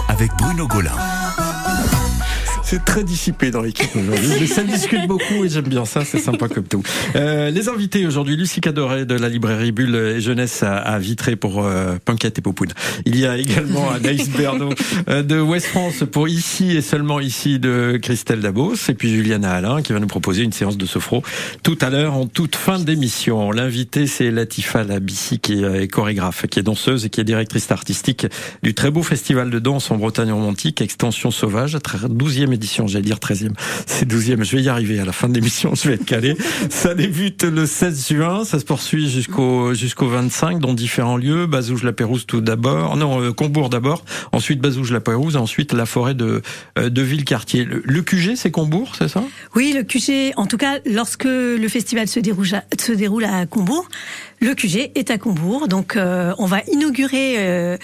Avec 0.08 0.30
Bruno 0.38 0.66
Golin. 0.66 1.17
C'est 2.70 2.84
très 2.84 3.02
dissipé 3.02 3.50
dans 3.50 3.62
l'équipe 3.62 3.88
mais 3.94 4.46
ça 4.46 4.62
discute 4.62 5.06
beaucoup 5.06 5.42
et 5.42 5.48
j'aime 5.48 5.68
bien 5.68 5.86
ça, 5.86 6.04
c'est 6.04 6.18
sympa 6.18 6.48
comme 6.48 6.64
tout. 6.64 6.82
Euh, 7.16 7.48
les 7.48 7.70
invités 7.70 8.06
aujourd'hui, 8.06 8.36
Lucie 8.36 8.60
Cadoret 8.60 9.06
de 9.06 9.14
la 9.14 9.30
librairie 9.30 9.72
Bulle 9.72 9.94
et 9.94 10.20
Jeunesse 10.20 10.62
à, 10.62 10.76
à 10.76 10.98
Vitré 10.98 11.34
pour 11.34 11.64
euh, 11.64 11.96
Punquette 12.04 12.38
et 12.38 12.42
Popoun. 12.42 12.68
Il 13.06 13.18
y 13.18 13.24
a 13.24 13.38
également 13.38 13.90
Anaïs 13.90 14.28
Bernot 14.28 14.74
euh, 15.08 15.22
de 15.22 15.40
West 15.40 15.68
France 15.68 16.04
pour 16.12 16.28
ici 16.28 16.76
et 16.76 16.82
seulement 16.82 17.20
ici 17.20 17.58
de 17.58 17.98
Christelle 18.02 18.40
Dabos 18.40 18.74
et 18.90 18.94
puis 18.94 19.08
Juliana 19.08 19.54
Alain 19.54 19.80
qui 19.80 19.94
va 19.94 19.98
nous 19.98 20.06
proposer 20.06 20.42
une 20.42 20.52
séance 20.52 20.76
de 20.76 20.84
sophro 20.84 21.22
tout 21.62 21.78
à 21.80 21.88
l'heure 21.88 22.12
en 22.12 22.26
toute 22.26 22.54
fin 22.54 22.78
d'émission. 22.78 23.50
L'invité 23.50 24.06
c'est 24.06 24.30
Latifa 24.30 24.84
Labissi 24.84 25.38
qui 25.38 25.64
est 25.64 25.88
chorégraphe, 25.88 26.46
qui 26.48 26.58
est 26.58 26.64
danseuse 26.64 27.06
et 27.06 27.08
qui 27.08 27.22
est 27.22 27.24
directrice 27.24 27.70
artistique 27.70 28.26
du 28.62 28.74
très 28.74 28.90
beau 28.90 29.02
festival 29.02 29.48
de 29.48 29.58
danse 29.58 29.90
en 29.90 29.96
Bretagne 29.96 30.32
romantique, 30.32 30.82
Extension 30.82 31.30
Sauvage, 31.30 31.74
12e 31.76 32.57
édition, 32.58 32.86
j'allais 32.86 33.04
dire 33.04 33.18
13e, 33.18 33.52
c'est 33.86 34.08
12e, 34.08 34.42
je 34.42 34.56
vais 34.56 34.62
y 34.62 34.68
arriver. 34.68 34.98
À 35.00 35.04
la 35.04 35.12
fin 35.12 35.28
de 35.28 35.34
l'émission, 35.34 35.74
je 35.74 35.88
vais 35.88 35.94
être 35.94 36.04
calé. 36.04 36.36
Ça 36.70 36.94
débute 36.94 37.44
le 37.44 37.66
16 37.66 38.08
juin, 38.08 38.44
ça 38.44 38.58
se 38.58 38.64
poursuit 38.64 39.08
jusqu'au 39.08 39.74
jusqu'au 39.74 40.08
25 40.08 40.58
dans 40.58 40.74
différents 40.74 41.16
lieux, 41.16 41.46
Bazouge-la-Pérouse 41.46 42.26
tout 42.26 42.40
d'abord, 42.40 42.96
non, 42.96 43.22
euh, 43.22 43.32
Combourg 43.32 43.70
d'abord, 43.70 44.04
ensuite 44.32 44.60
Bazouge-la-Pérouse, 44.60 45.36
ensuite 45.36 45.72
la 45.72 45.86
forêt 45.86 46.14
de, 46.14 46.42
euh, 46.78 46.90
de 46.90 47.02
Villecartier. 47.02 47.64
Le, 47.64 47.82
le 47.84 48.02
QG, 48.02 48.34
c'est 48.36 48.50
Combourg, 48.50 48.92
c'est 48.98 49.08
ça? 49.08 49.22
Oui, 49.54 49.72
le 49.74 49.82
QG, 49.82 50.34
en 50.36 50.46
tout 50.46 50.56
cas, 50.56 50.78
lorsque 50.84 51.24
le 51.24 51.66
festival 51.68 52.08
se 52.08 52.20
déroule 52.20 52.54
à, 52.54 52.64
se 52.78 52.92
déroule 52.92 53.24
à 53.24 53.46
Combourg, 53.46 53.88
le 54.40 54.54
QG 54.54 54.92
est 54.94 55.10
à 55.10 55.18
Combourg, 55.18 55.68
donc 55.68 55.96
euh, 55.96 56.32
on 56.38 56.46
va 56.46 56.60
inaugurer 56.72 57.36
euh, 57.38 57.76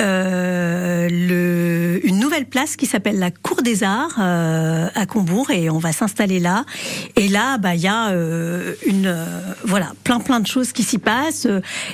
euh, 0.00 1.08
le, 1.10 2.00
une 2.06 2.18
nouvelle 2.18 2.46
place 2.46 2.76
qui 2.76 2.86
s'appelle 2.86 3.18
la 3.18 3.30
Cour 3.30 3.62
des 3.62 3.82
Arts 3.82 4.16
euh, 4.20 4.88
à 4.94 5.06
Combourg 5.06 5.50
et 5.50 5.70
on 5.70 5.78
va 5.78 5.92
s'installer 5.92 6.38
là. 6.40 6.64
Et 7.16 7.28
là, 7.28 7.58
bah 7.58 7.74
il 7.74 7.80
y 7.80 7.86
a 7.88 8.10
euh, 8.10 8.74
une 8.86 9.06
euh, 9.06 9.24
voilà 9.64 9.92
plein 10.04 10.20
plein 10.20 10.40
de 10.40 10.46
choses 10.46 10.72
qui 10.72 10.82
s'y 10.82 10.98
passent. 10.98 11.46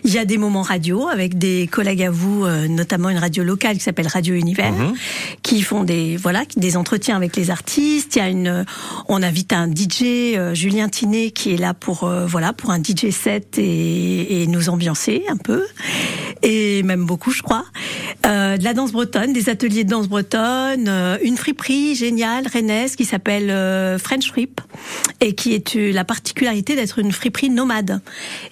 Il 0.05 0.13
y 0.13 0.19
a 0.19 0.25
des 0.25 0.39
moments 0.39 0.63
radio 0.63 1.09
avec 1.09 1.39
des 1.39 1.69
collègues 1.71 2.03
à 2.03 2.11
vous, 2.11 2.45
euh, 2.45 2.67
notamment 2.69 3.09
une 3.09 3.19
radio 3.19 3.45
locale 3.45 3.77
qui 3.77 3.83
s'appelle 3.83 4.09
Radio 4.09 4.35
Univers, 4.35 4.73
Mhm. 4.73 4.95
qui 5.43 5.63
font 5.63 5.85
des 5.85 6.17
voilà 6.17 6.43
des 6.57 6.77
entretiens 6.77 7.17
avec 7.17 7.37
les 7.37 7.51
artistes. 7.51 8.17
Il 8.17 8.19
y 8.19 8.23
a 8.23 8.29
une, 8.29 8.65
on 9.09 9.23
invite 9.23 9.53
un 9.53 9.69
DJ 9.69 10.03
euh, 10.37 10.55
Julien 10.55 10.89
Tinet 10.89 11.31
qui 11.31 11.55
est 11.55 11.57
là 11.59 11.75
pour 11.75 12.05
euh, 12.05 12.27
voilà 12.27 12.53
pour 12.53 12.71
un 12.71 12.79
DJ 12.83 13.11
set 13.11 13.59
et, 13.59 14.43
et 14.43 14.47
nous 14.47 14.69
ambiancer 14.69 15.25
un 15.29 15.37
peu 15.37 15.65
et 16.43 16.83
même 16.83 17.05
beaucoup, 17.05 17.31
je 17.31 17.43
crois. 17.43 17.65
Euh, 18.27 18.57
de 18.57 18.65
la 18.65 18.75
danse 18.75 18.93
bretonne, 18.93 19.33
des 19.33 19.49
ateliers 19.49 19.85
de 19.85 19.91
danse 19.91 20.09
bretonne, 20.09 20.87
euh, 20.89 21.17
une 21.23 21.37
friperie 21.37 21.95
géniale, 21.95 22.47
rennaise, 22.53 22.97
qui 22.97 23.05
s'appelle 23.05 23.51
euh, 23.51 23.99
French 23.99 24.29
Frip, 24.29 24.61
et 25.21 25.35
qui 25.35 25.55
est 25.55 25.77
euh, 25.77 25.93
la 25.93 26.05
particularité 26.05 26.75
d'être 26.75 26.99
une 26.99 27.13
friperie 27.13 27.51
nomade. 27.51 28.01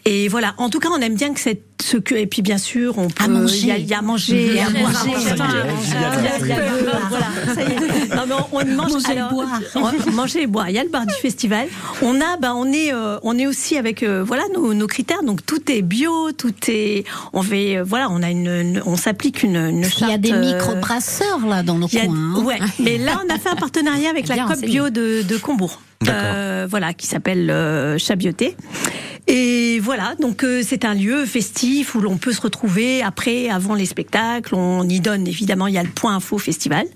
Et 0.05 0.29
voilà, 0.29 0.55
en 0.59 0.71
tout 0.71 0.79
cas, 0.79 0.89
on 0.93 1.01
aime 1.01 1.17
bien 1.17 1.35
que 1.35 1.41
cette 1.41 1.70
ce 1.81 1.97
que 1.97 2.15
et 2.15 2.27
puis 2.27 2.43
bien 2.43 2.59
sûr 2.59 2.99
on 2.99 3.09
peut 3.09 3.25
À 3.25 3.29
manger. 3.29 3.57
il 3.59 3.67
y 3.67 3.71
a, 3.73 3.79
il 3.79 3.87
y 3.87 3.95
a 3.95 3.99
à 3.99 4.03
manger 4.03 4.47
Il 4.49 4.55
y 4.55 4.59
a 4.61 4.67
à 4.67 4.71
boire, 4.71 5.07
on, 8.53 8.61
on 8.61 8.65
mange 8.65 8.93
Manger 8.93 9.07
et 9.09 9.13
alors, 9.19 9.33
boire. 9.33 9.61
on- 9.75 10.11
manger 10.13 10.43
et 10.43 10.47
boire 10.47 10.69
il 10.69 10.77
y 10.77 10.79
a 10.79 10.85
le 10.85 10.91
bar 10.91 11.07
du 11.07 11.15
festival 11.15 11.69
on 12.03 12.21
a 12.21 12.37
ben 12.39 12.55
on 12.57 12.71
est 12.73 12.93
euh, 12.93 13.19
on 13.23 13.39
est 13.39 13.47
aussi 13.47 13.77
avec 13.77 14.03
euh, 14.03 14.23
voilà 14.25 14.43
nos, 14.55 14.75
nos 14.75 14.87
critères 14.87 15.23
donc 15.23 15.45
tout 15.47 15.71
est 15.71 15.83
bio 15.83 16.33
tout 16.33 16.53
est 16.69 17.05
on 17.33 17.43
fait 17.43 17.77
euh, 17.79 17.85
voilà 17.85 18.09
on 18.11 18.23
a 18.23 18.31
une, 18.31 18.47
une- 18.49 18.83
on 18.87 18.97
s'applique 18.97 19.43
une, 19.43 19.57
une 19.57 19.85
Il 20.01 20.09
y 20.09 20.13
a 20.13 20.19
des 20.19 20.31
charte, 20.31 20.43
euh, 20.45 20.55
micro-brasseurs 20.55 21.47
là 21.47 21.63
dans 21.63 21.79
le 21.79 21.85
a- 21.85 22.07
coin. 22.07 22.15
hein. 22.37 22.43
Ouais, 22.45 22.59
mais 22.79 22.99
là 22.99 23.21
on 23.27 23.35
a 23.35 23.39
fait 23.39 23.49
un 23.51 23.57
partenariat 23.57 24.11
avec 24.11 24.29
la 24.29 24.37
COP 24.45 24.61
bio 24.61 24.91
de, 24.91 25.23
de 25.23 25.37
Combourg. 25.37 25.81
Euh, 26.09 26.67
voilà, 26.69 26.95
qui 26.95 27.07
s'appelle 27.07 27.51
euh, 27.51 27.99
Chabioté. 27.99 28.57
Et 29.27 29.79
voilà, 29.81 30.15
donc 30.21 30.45
euh, 30.45 30.63
c'est 30.67 30.85
un 30.85 30.95
lieu 30.95 31.27
festif 31.27 31.95
où 31.95 32.01
l'on 32.01 32.17
peut 32.17 32.33
se 32.33 32.41
retrouver 32.41 33.03
après, 33.03 33.51
avant 33.51 33.75
les 33.75 33.87
spectacles. 33.87 34.55
On 34.55 34.89
y 34.89 35.01
donne 35.01 35.27
évidemment, 35.27 35.67
il 35.67 35.75
y 35.75 35.79
a 35.79 35.83
le 35.83 35.91
point 35.91 36.17
info 36.17 36.39
festival. 36.39 36.87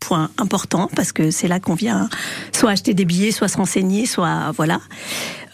Point 0.00 0.30
important 0.38 0.88
parce 0.96 1.12
que 1.12 1.30
c'est 1.30 1.48
là 1.48 1.60
qu'on 1.60 1.74
vient 1.74 2.08
soit 2.52 2.70
acheter 2.70 2.94
des 2.94 3.04
billets, 3.04 3.30
soit 3.30 3.48
se 3.48 3.56
renseigner, 3.56 4.06
soit 4.06 4.50
voilà. 4.56 4.80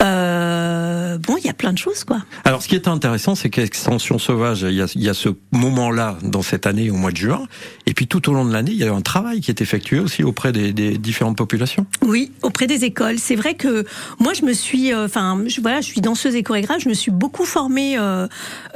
Euh, 0.03 1.19
bon, 1.19 1.37
il 1.37 1.45
y 1.45 1.51
a 1.51 1.53
plein 1.53 1.73
de 1.73 1.79
choses 1.79 2.05
quoi. 2.05 2.19
Alors, 2.45 2.63
ce 2.63 2.69
qui 2.69 2.75
est 2.75 2.89
intéressant, 2.89 3.35
c'est 3.35 3.51
qu'Extension 3.51 4.19
Sauvage, 4.19 4.63
il 4.63 4.75
y, 4.75 4.83
a, 4.83 4.87
il 4.95 5.03
y 5.03 5.09
a 5.09 5.15
ce 5.15 5.29
moment-là 5.53 6.17
dans 6.23 6.43
cette 6.43 6.67
année, 6.67 6.91
au 6.91 6.95
mois 6.95 7.11
de 7.11 7.17
juin, 7.17 7.43
et 7.87 7.93
puis 7.93 8.07
tout 8.07 8.31
au 8.31 8.33
long 8.33 8.45
de 8.45 8.53
l'année, 8.53 8.71
il 8.73 8.79
y 8.79 8.85
a 8.85 8.93
un 8.93 9.01
travail 9.03 9.41
qui 9.41 9.51
est 9.51 9.61
effectué 9.61 9.99
aussi 10.01 10.23
auprès 10.25 10.53
des, 10.53 10.73
des 10.73 10.97
différentes 10.97 11.37
populations. 11.37 11.87
Oui, 12.03 12.33
auprès 12.43 12.67
des 12.67 12.85
écoles. 12.85 13.19
C'est 13.19 13.35
vrai 13.37 13.55
que 13.55 13.85
moi, 14.19 14.33
je 14.33 14.45
me 14.45 14.53
suis, 14.53 14.93
euh, 14.93 15.05
enfin, 15.05 15.43
je, 15.47 15.61
voilà, 15.61 15.81
je 15.81 15.87
suis 15.87 16.01
danseuse 16.01 16.35
et 16.35 16.43
chorégraphe. 16.43 16.83
Je 16.83 16.89
me 16.89 16.95
suis 16.95 17.11
beaucoup 17.11 17.45
formée 17.45 17.99
euh, 17.99 18.27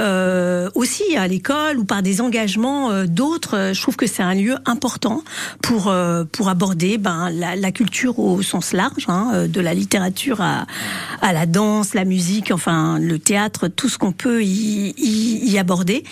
euh, 0.01 0.69
aussi 0.75 1.17
à 1.17 1.27
l'école 1.29 1.79
ou 1.79 1.85
par 1.85 2.03
des 2.03 2.21
engagements 2.21 2.91
euh, 2.91 3.07
d'autres. 3.07 3.57
Euh, 3.57 3.73
Je 3.73 3.81
trouve 3.81 3.97
que 3.97 4.07
c'est 4.07 4.23
un 4.23 4.35
lieu 4.35 4.57
important 4.67 5.23
pour 5.63 5.89
euh, 5.89 6.25
pour 6.31 6.49
aborder 6.49 6.99
ben 6.99 7.31
la, 7.31 7.57
la 7.57 7.73
culture 7.73 8.19
au 8.19 8.43
sens 8.43 8.73
large, 8.73 9.07
hein, 9.09 9.31
euh, 9.35 9.47
de 9.49 9.61
la 9.61 9.75
littérature 9.75 10.41
à 10.41 10.67
à 11.21 11.33
la 11.33 11.47
danse, 11.47 11.95
la 11.95 12.05
musique, 12.05 12.51
enfin 12.51 12.99
le 12.99 13.19
théâtre, 13.19 13.69
tout 13.69 13.89
ce 13.89 13.99
qu'on 13.99 14.13
peut 14.13 14.43
y, 14.43 14.95
y, 14.97 15.51
y 15.51 15.59
aborder. 15.59 16.05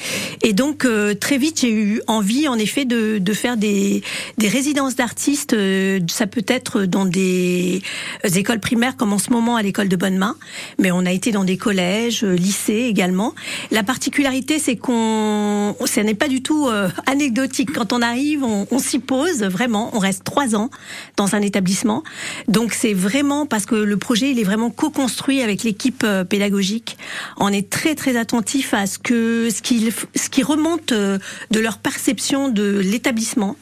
Et 0.43 0.53
donc 0.53 0.85
euh, 0.85 1.15
très 1.15 1.38
vite, 1.38 1.61
j'ai 1.61 1.73
eu 1.73 2.03
envie, 2.07 2.49
en 2.49 2.59
effet, 2.59 2.85
de, 2.85 3.19
de 3.19 3.33
faire 3.33 3.57
des, 3.57 4.03
des 4.38 4.49
résidences 4.49 4.97
d'artistes. 4.97 5.53
euh, 5.55 6.01
ça 6.09 6.27
peut 6.27 6.45
être 6.49 6.85
dans 6.85 7.05
des 7.05 7.83
euh, 8.25 8.29
écoles 8.29 8.61
primaires, 8.61 8.97
comme 8.97 9.12
en 9.12 9.19
ce 9.19 9.31
moment 9.31 9.57
à 9.57 9.62
l'école 9.62 9.88
de 9.88 9.97
Bonne-Main, 9.97 10.37
mais 10.79 10.91
on 10.91 11.05
a 11.07 11.12
été 11.12 11.33
dans 11.33 11.45
des 11.45 11.57
collèges, 11.57 12.25
euh, 12.25 12.35
lycées 12.35 12.87
également. 12.88 13.35
La 13.71 13.83
particularité, 13.83 14.59
c'est 14.59 14.77
qu'on, 14.77 15.75
ce 15.85 16.01
n'est 16.01 16.15
pas 16.15 16.29
du 16.29 16.43
tout 16.43 16.69
euh, 16.69 16.88
anecdotique. 17.07 17.73
Quand 17.73 17.93
on 17.93 18.03
arrive, 18.03 18.45
on, 18.45 18.67
on 18.71 18.79
s'y 18.79 18.99
pose 18.99 19.43
vraiment. 19.43 19.91
On 19.95 19.99
reste 19.99 20.25
trois 20.25 20.55
ans 20.55 20.71
dans 21.17 21.35
un 21.35 21.41
établissement, 21.43 22.03
donc 22.49 22.73
c'est 22.73 22.95
vraiment 22.95 23.47
parce 23.47 23.67
que 23.67 23.75
le 23.75 23.97
projet, 23.97 24.31
il 24.31 24.38
est 24.38 24.45
vraiment 24.45 24.71
co-construit 24.92 25.42
avec 25.42 25.62
l'équipe 25.62 26.02
euh, 26.05 26.24
pédagogique. 26.24 26.96
On 27.38 27.48
est 27.48 27.70
très 27.70 27.94
très 27.94 28.16
attentif 28.16 28.74
à 28.74 28.87
ce 28.87 28.98
que 28.98 29.48
ce 29.50 29.62
qui 29.62 29.92
ce 30.14 30.28
qui 30.28 30.42
remonte 30.42 30.92
euh, 30.92 31.18
de 31.50 31.61
leur 31.61 31.78
perception 31.78 32.48
de 32.48 32.78
l'établissement 32.78 33.57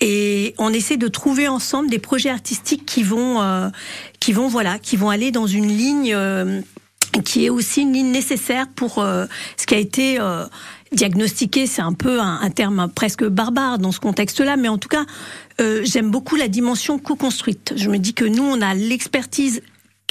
et 0.00 0.54
on 0.58 0.72
essaie 0.72 0.96
de 0.96 1.08
trouver 1.08 1.48
ensemble 1.48 1.88
des 1.88 1.98
projets 1.98 2.30
artistiques 2.30 2.84
qui 2.84 3.02
vont 3.02 3.40
euh, 3.40 3.68
qui 4.20 4.32
vont 4.32 4.48
voilà 4.48 4.78
qui 4.78 4.96
vont 4.96 5.10
aller 5.10 5.30
dans 5.30 5.46
une 5.46 5.68
ligne 5.68 6.16
qui 7.24 7.44
est 7.44 7.50
aussi 7.50 7.82
une 7.82 7.92
ligne 7.92 8.10
nécessaire 8.10 8.66
pour 8.74 8.94
ce 8.94 9.66
qui 9.66 9.74
a 9.74 9.78
été 9.78 10.18
diagnostiqué, 10.92 11.66
c'est 11.66 11.82
un 11.82 11.92
peu 11.92 12.20
un, 12.20 12.50
terme 12.50 12.88
presque 12.92 13.24
barbare 13.24 13.78
dans 13.78 13.92
ce 13.92 14.00
contexte-là, 14.00 14.56
mais 14.56 14.68
en 14.68 14.78
tout 14.78 14.88
cas, 14.88 15.04
j'aime 15.58 16.10
beaucoup 16.10 16.36
la 16.36 16.48
dimension 16.48 16.98
co-construite. 16.98 17.74
Je 17.76 17.88
me 17.88 17.98
dis 17.98 18.14
que 18.14 18.24
nous, 18.24 18.42
on 18.42 18.60
a 18.60 18.74
l'expertise 18.74 19.62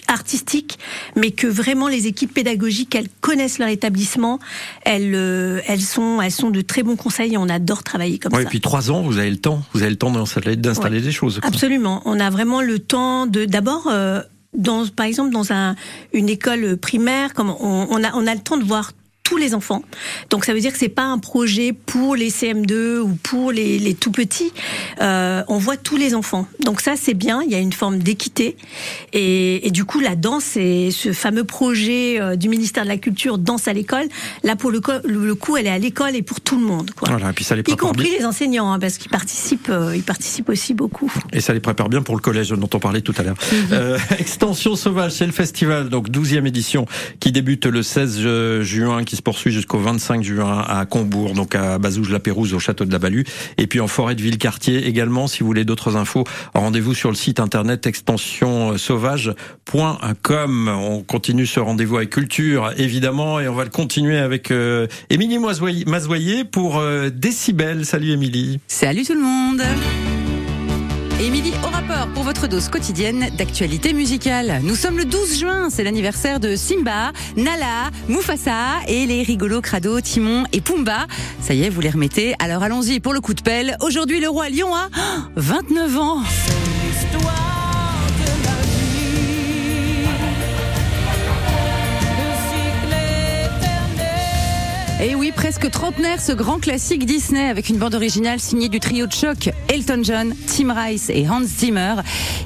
artistique, 0.08 0.80
mais 1.16 1.32
que 1.32 1.48
vraiment 1.48 1.88
les 1.88 2.08
équipes 2.08 2.34
pédagogiques, 2.34 2.96
elles 2.96 3.10
connaissent 3.22 3.60
leur 3.60 3.70
établissement, 3.70 4.40
elles, 4.84 5.14
euh, 5.16 5.62
elles 5.68 5.82
sont, 5.82 6.22
elles 6.22 6.32
sont 6.32 6.50
de 6.50 6.62
très 6.62 6.84
bons 6.84 6.96
conseils 6.96 7.34
et 7.34 7.38
on 7.38 7.50
adore 7.50 7.84
travailler 7.84 8.20
comme 8.20 8.34
Ouais, 8.34 8.42
ça. 8.44 8.48
et 8.48 8.50
puis 8.50 8.62
trois 8.62 8.92
ans, 8.92 9.02
vous 9.02 9.18
avez 9.18 9.30
le 9.32 9.38
temps, 9.38 9.64
vous 9.74 9.82
avez 9.82 9.92
le 9.92 9.98
temps 9.98 10.12
d'installer, 10.12 10.56
d'installer 10.56 11.02
des 11.02 11.12
choses. 11.12 11.40
quoi. 11.40 11.48
Absolument. 11.48 12.02
On 12.06 12.20
a 12.20 12.30
vraiment 12.30 12.62
le 12.62 12.80
temps 12.80 13.26
de, 13.28 13.46
d'abord, 13.46 13.88
euh, 13.88 14.22
dans, 14.56 14.88
par 14.88 15.06
exemple, 15.06 15.32
dans 15.32 15.52
un, 15.52 15.76
une 16.14 16.30
école 16.30 16.78
primaire, 16.78 17.34
comme 17.34 17.50
on, 17.50 17.88
on 17.90 18.04
a, 18.04 18.14
on 18.14 18.28
a 18.28 18.34
le 18.36 18.42
temps 18.42 18.58
de 18.58 18.64
voir 18.64 18.92
tous 19.24 19.38
les 19.38 19.56
enfants. 19.56 19.84
Donc 20.30 20.44
ça 20.46 20.54
veut 20.54 20.60
dire 20.60 20.72
que 20.74 20.78
c'est 20.78 20.90
pas 20.90 21.04
un 21.06 21.18
projet 21.18 21.72
pour 21.74 22.16
les 22.16 22.30
CM2 22.30 23.00
ou 23.00 23.16
pour 23.24 23.52
les, 23.52 23.80
les 23.80 23.94
tout 23.96 24.12
petits. 24.12 24.52
Euh, 25.02 25.44
on 25.48 25.58
voit 25.58 25.78
tous 25.78 25.96
les 25.96 26.14
enfants. 26.14 26.46
Donc 26.66 26.82
ça 26.82 26.96
c'est 26.98 27.14
bien. 27.14 27.42
Il 27.42 27.50
y 27.52 27.56
a 27.56 27.60
une 27.60 27.72
forme 27.74 28.00
d'équité 28.00 28.58
et, 29.14 29.66
et 29.66 29.72
du 29.72 29.86
coup 29.86 30.00
la 30.02 30.16
danse 30.16 30.44
c'est 30.44 30.90
ce 30.92 31.14
fameux 31.14 31.46
projet 31.46 32.20
euh, 32.20 32.36
du 32.36 32.50
ministère 32.50 32.84
de 32.84 32.90
la 32.90 32.98
Culture 32.98 33.38
danse 33.38 33.68
à 33.68 33.74
l'école. 33.74 34.06
Là 34.44 34.56
pour 34.58 34.72
le, 34.72 34.82
co- 34.82 34.92
le 35.06 35.36
coup 35.36 35.56
elle 35.58 35.68
est 35.68 35.72
à 35.72 35.80
l'école 35.80 36.16
et 36.16 36.22
pour 36.22 36.42
tout 36.42 36.60
le 36.60 36.66
monde. 36.66 36.92
Quoi. 36.92 37.10
Voilà, 37.10 37.30
et 37.30 37.34
puis 37.34 37.46
ça 37.46 37.56
les 37.56 37.62
Y 37.62 37.78
compris 37.78 38.10
bien. 38.10 38.20
les 38.20 38.26
enseignants 38.26 38.72
hein, 38.74 38.80
parce 38.80 38.98
qu'ils 38.98 39.12
participent, 39.12 39.70
euh, 39.70 39.96
ils 39.96 40.04
participent 40.04 40.50
aussi 40.50 40.74
beaucoup. 40.74 41.12
Et 41.32 41.40
ça 41.40 41.54
les 41.54 41.60
prépare 41.62 41.88
bien 41.90 42.02
pour 42.02 42.16
le 42.16 42.22
collège 42.22 42.50
dont 42.50 42.70
on 42.74 42.80
parlait 42.80 43.02
tout 43.02 43.14
à 43.18 43.24
l'heure. 43.24 43.38
Euh, 43.72 43.98
Extension 44.20 44.76
Sauvage, 44.76 45.14
c'est 45.14 45.26
le 45.26 45.32
festival, 45.32 45.88
donc 45.90 46.10
12e 46.10 46.46
édition, 46.46 46.86
qui 47.22 47.32
débute 47.32 47.66
le 47.66 47.82
16 47.84 48.20
ju- 48.20 48.64
juin, 48.66 49.04
qui 49.06 49.13
se 49.16 49.22
poursuit 49.22 49.52
jusqu'au 49.52 49.80
25 49.80 50.24
juin 50.24 50.64
à 50.68 50.86
Combourg, 50.86 51.34
donc 51.34 51.56
à 51.56 51.78
Bazouge-la-Pérouse, 51.78 52.54
au 52.54 52.60
château 52.60 52.86
de 52.86 52.92
la 52.92 53.00
Balue, 53.00 53.24
et 53.58 53.68
puis 53.68 53.80
en 53.80 53.88
forêt 53.88 54.16
de 54.16 54.22
Villecartier 54.22 54.88
également. 54.88 55.28
Si 55.28 55.42
vous 55.42 55.48
voulez 55.48 55.66
d'autres 55.66 55.96
infos, 55.96 56.24
rendez-vous 56.54 56.94
sur 56.94 57.10
le 57.10 57.16
site 57.16 57.40
internet 57.40 57.88
extensionsauvage.com. 57.88 60.68
On 60.68 61.04
continue 61.04 61.46
ce 61.46 61.60
rendez-vous 61.60 61.98
avec 61.98 62.10
culture, 62.10 62.72
évidemment, 62.78 63.40
et 63.40 63.48
on 63.48 63.56
va 63.56 63.64
le 63.64 63.70
continuer 63.70 64.18
avec 64.18 64.52
euh, 64.52 64.88
Émilie 65.10 65.40
Mazoyer 65.40 66.44
pour 66.46 66.78
euh, 66.78 67.10
Décibel. 67.10 67.86
Salut 67.86 68.12
Émilie. 68.12 68.60
Salut 68.68 69.04
tout 69.04 69.14
le 69.14 69.22
monde 69.22 69.62
Émilie 71.20 71.54
au 71.64 71.68
rapport 71.68 72.08
pour 72.14 72.24
votre 72.24 72.48
dose 72.48 72.70
quotidienne 72.70 73.30
d'actualité 73.38 73.94
musicale. 73.94 74.60
Nous 74.64 74.76
sommes 74.76 74.98
le 74.98 75.06
12 75.06 75.40
juin, 75.40 75.70
c'est 75.70 75.84
l'anniversaire 75.84 76.40
de 76.40 76.56
Simba, 76.56 77.12
Nala, 77.38 77.92
Mufasa 78.10 78.82
et 78.88 79.06
les 79.06 79.24
rigolos 79.24 79.62
crado 79.62 80.02
Timon 80.02 80.44
et 80.52 80.62
Pumba. 80.62 81.06
Ça 81.40 81.54
y 81.54 81.64
est, 81.64 81.70
vous 81.70 81.82
les 81.82 81.92
remettez. 81.92 82.36
Alors 82.40 82.64
allons-y 82.64 83.00
pour 83.00 83.14
le 83.14 83.22
coup 83.22 83.34
de 83.34 83.42
pelle. 83.42 83.78
Aujourd'hui, 83.82 84.20
le 84.20 84.30
roi 84.30 84.50
lion 84.50 84.74
a 84.76 84.90
29 85.36 85.98
ans. 85.98 86.24
Et 95.04 95.16
oui, 95.16 95.34
presque 95.36 95.70
trentenaire, 95.70 96.22
ce 96.22 96.32
grand 96.32 96.60
classique 96.60 97.06
Disney 97.06 97.50
avec 97.50 97.68
une 97.68 97.76
bande 97.76 97.94
originale 97.94 98.40
signée 98.40 98.70
du 98.70 98.80
trio 98.80 99.06
de 99.06 99.12
choc 99.12 99.50
Elton 99.68 100.00
John, 100.02 100.34
Tim 100.48 100.74
Rice 100.74 101.10
et 101.10 101.28
Hans 101.28 101.44
Zimmer. 101.44 101.96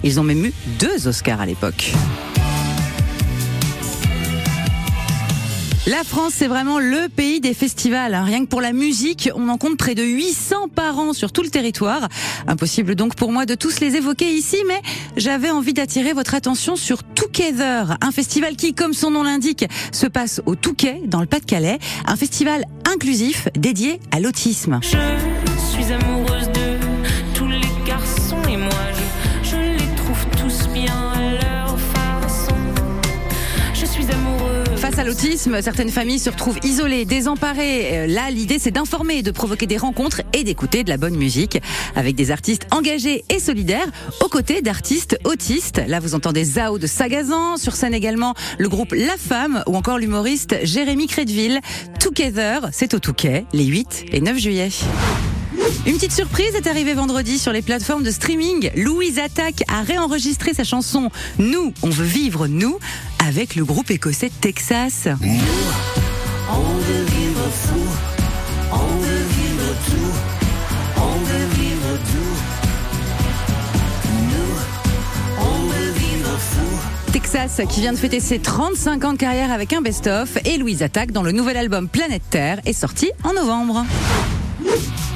Ils 0.04 0.20
ont 0.20 0.24
même 0.24 0.44
eu 0.44 0.54
deux 0.80 1.08
Oscars 1.08 1.40
à 1.40 1.46
l'époque. 1.46 1.94
La 5.88 6.04
France, 6.04 6.34
c'est 6.36 6.48
vraiment 6.48 6.80
le 6.80 7.08
pays 7.08 7.40
des 7.40 7.54
festivals. 7.54 8.14
hein. 8.14 8.26
Rien 8.26 8.42
que 8.42 8.50
pour 8.50 8.60
la 8.60 8.74
musique, 8.74 9.30
on 9.36 9.48
en 9.48 9.58
compte 9.58 9.78
près 9.78 9.96
de 9.96 10.04
800 10.04 10.68
par 10.68 11.00
an 11.00 11.14
sur 11.14 11.32
tout 11.32 11.44
le 11.44 11.50
territoire. 11.50 12.10
Impossible 12.46 12.94
donc 12.94 13.16
pour 13.16 13.32
moi 13.32 13.46
de 13.46 13.56
tous 13.56 13.80
les 13.80 13.96
évoquer 13.96 14.30
ici, 14.30 14.58
mais 14.68 14.82
j'avais 15.16 15.50
envie 15.50 15.72
d'attirer 15.72 16.12
votre 16.12 16.36
attention 16.36 16.76
sur 16.76 17.04
Together, 17.04 17.98
un 18.02 18.12
festival 18.12 18.58
qui, 18.58 18.74
comme 18.74 18.92
son 18.92 19.12
nom 19.12 19.24
l'indique, 19.24 19.66
se 19.94 20.08
passe 20.08 20.42
au 20.46 20.56
Touquet, 20.56 21.02
dans 21.06 21.22
le 21.22 21.26
Pas-de-Calais. 21.26 21.80
Un 22.06 22.18
festival 22.18 22.66
inclusif 22.86 23.48
dédié 23.56 24.02
à 24.12 24.20
l'autisme. 24.20 24.82
L'autisme, 35.08 35.62
certaines 35.62 35.90
familles 35.90 36.20
se 36.20 36.30
retrouvent 36.30 36.60
isolées, 36.64 37.06
désemparées. 37.06 38.04
Euh, 38.04 38.08
Là, 38.08 38.30
l'idée, 38.30 38.58
c'est 38.60 38.72
d'informer, 38.72 39.24
de 39.24 39.32
provoquer 39.32 39.66
des 39.66 39.78
rencontres 39.78 40.22
et 40.34 40.44
d'écouter 40.44 40.84
de 40.84 40.90
la 40.90 40.98
bonne 40.98 41.16
musique 41.16 41.62
avec 41.96 42.16
des 42.16 42.30
artistes 42.30 42.68
engagés 42.72 43.24
et 43.30 43.40
solidaires 43.40 43.88
aux 44.22 44.28
côtés 44.28 44.62
d'artistes 44.62 45.18
autistes. 45.24 45.82
Là, 45.88 46.02
vous 46.02 46.14
entendez 46.14 46.44
Zao 46.44 46.78
de 46.78 46.88
Sagazan, 46.88 47.56
sur 47.56 47.76
scène 47.76 47.94
également 47.94 48.34
le 48.58 48.68
groupe 48.68 48.92
La 48.92 49.18
Femme 49.18 49.64
ou 49.68 49.78
encore 49.78 49.98
l'humoriste 49.98 50.56
Jérémy 50.64 51.08
Crédville. 51.08 51.62
Together, 52.02 52.68
c'est 52.74 52.94
au 52.94 53.00
Touquet, 53.00 53.46
les 53.54 53.66
8 53.66 54.06
et 54.12 54.20
9 54.20 54.38
juillet. 54.38 54.70
Une 55.86 55.96
petite 55.96 56.12
surprise 56.12 56.56
est 56.56 56.68
arrivée 56.68 56.94
vendredi 56.94 57.40
sur 57.40 57.52
les 57.52 57.62
plateformes 57.62 58.04
de 58.04 58.12
streaming. 58.12 58.72
Louise 58.76 59.20
Attaque 59.20 59.64
a 59.68 59.82
réenregistré 59.82 60.54
sa 60.54 60.64
chanson 60.64 61.10
Nous, 61.40 61.74
on 61.82 61.90
veut 61.90 62.06
vivre 62.06 62.48
nous 62.48 62.80
avec 63.26 63.56
le 63.56 63.66
groupe 63.66 63.92
écossais 63.92 64.32
Texas. 64.42 65.08
Texas 77.12 77.62
qui 77.70 77.82
vient 77.82 77.94
de 77.94 77.98
fêter 77.98 78.20
ses 78.20 78.40
35 78.40 79.04
ans 79.06 79.14
de 79.14 79.18
carrière 79.18 79.52
avec 79.52 79.74
un 79.74 79.82
best-of 79.82 80.38
et 80.46 80.58
Louise 80.58 80.84
Attaque 80.84 81.12
dans 81.12 81.24
le 81.24 81.32
nouvel 81.32 81.58
album 81.58 81.90
Planète 81.90 82.24
Terre 82.30 82.62
est 82.66 82.74
sorti 82.74 83.12
en 83.24 83.34
novembre. 83.34 83.86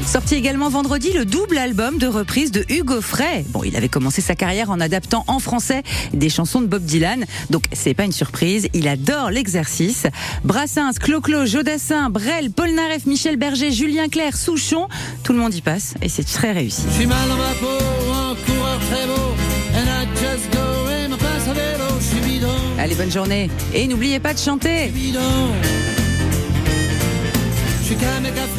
Sorti 0.06 0.36
également 0.36 0.70
vendredi 0.70 1.14
le 1.14 1.26
double 1.26 1.58
album 1.58 1.98
de 1.98 2.08
reprise 2.08 2.52
de 2.52 2.66
Hugo 2.70 3.02
Frey. 3.02 3.46
Bon, 3.50 3.64
il 3.64 3.76
avait 3.76 3.90
commencé 3.90 4.22
sa 4.22 4.36
carrière 4.36 4.70
en 4.70 4.80
adaptant 4.80 5.24
en 5.28 5.40
français 5.40 5.84
des 6.14 6.30
chansons 6.30 6.62
de 6.62 6.68
Bob 6.68 6.84
Dylan, 6.84 7.26
donc 7.50 7.64
c'est 7.72 7.94
pas 7.94 8.04
une 8.04 8.12
surprise, 8.12 8.68
il 8.74 8.88
adore 8.88 9.30
l'exercice. 9.32 10.08
Brassens, 10.44 10.94
Clo-Clo, 11.00 11.46
Jodassin, 11.46 12.10
Brel, 12.10 12.52
Polnareff, 12.52 13.06
Michel 13.06 13.38
Berger, 13.38 13.72
Julien 13.72 14.10
Clerc, 14.10 14.36
Souchon, 14.36 14.88
tout 15.24 15.34
le 15.34 15.40
monde 15.40 15.54
y 15.54 15.62
passe 15.62 15.94
et 16.02 16.10
c'est 16.10 16.24
très 16.24 16.52
réussi. 16.52 16.84
Je 16.90 16.96
suis 16.96 17.08
mal 17.08 17.30
dans 17.30 17.38
ma 17.38 17.54
peau, 17.60 17.84
un 18.14 18.36
coureur 18.46 18.80
très 18.90 19.06
beau, 19.08 19.36
and 19.76 19.86
I 19.86 20.08
just 20.16 20.52
go 20.52 20.90
et 20.90 21.08
me 21.08 21.16
passe 21.16 21.48
à 21.48 21.54
vélo, 21.54 21.86
je 22.00 22.06
suis 22.06 22.20
bidon, 22.20 22.48
Allez, 22.80 22.96
bonne 22.96 23.12
journée 23.12 23.50
et 23.74 23.88
n'oubliez 23.88 24.20
pas 24.20 24.34
de 24.34 24.40
chanter. 24.40 24.92
Je 24.94 25.00
suis. 25.00 25.91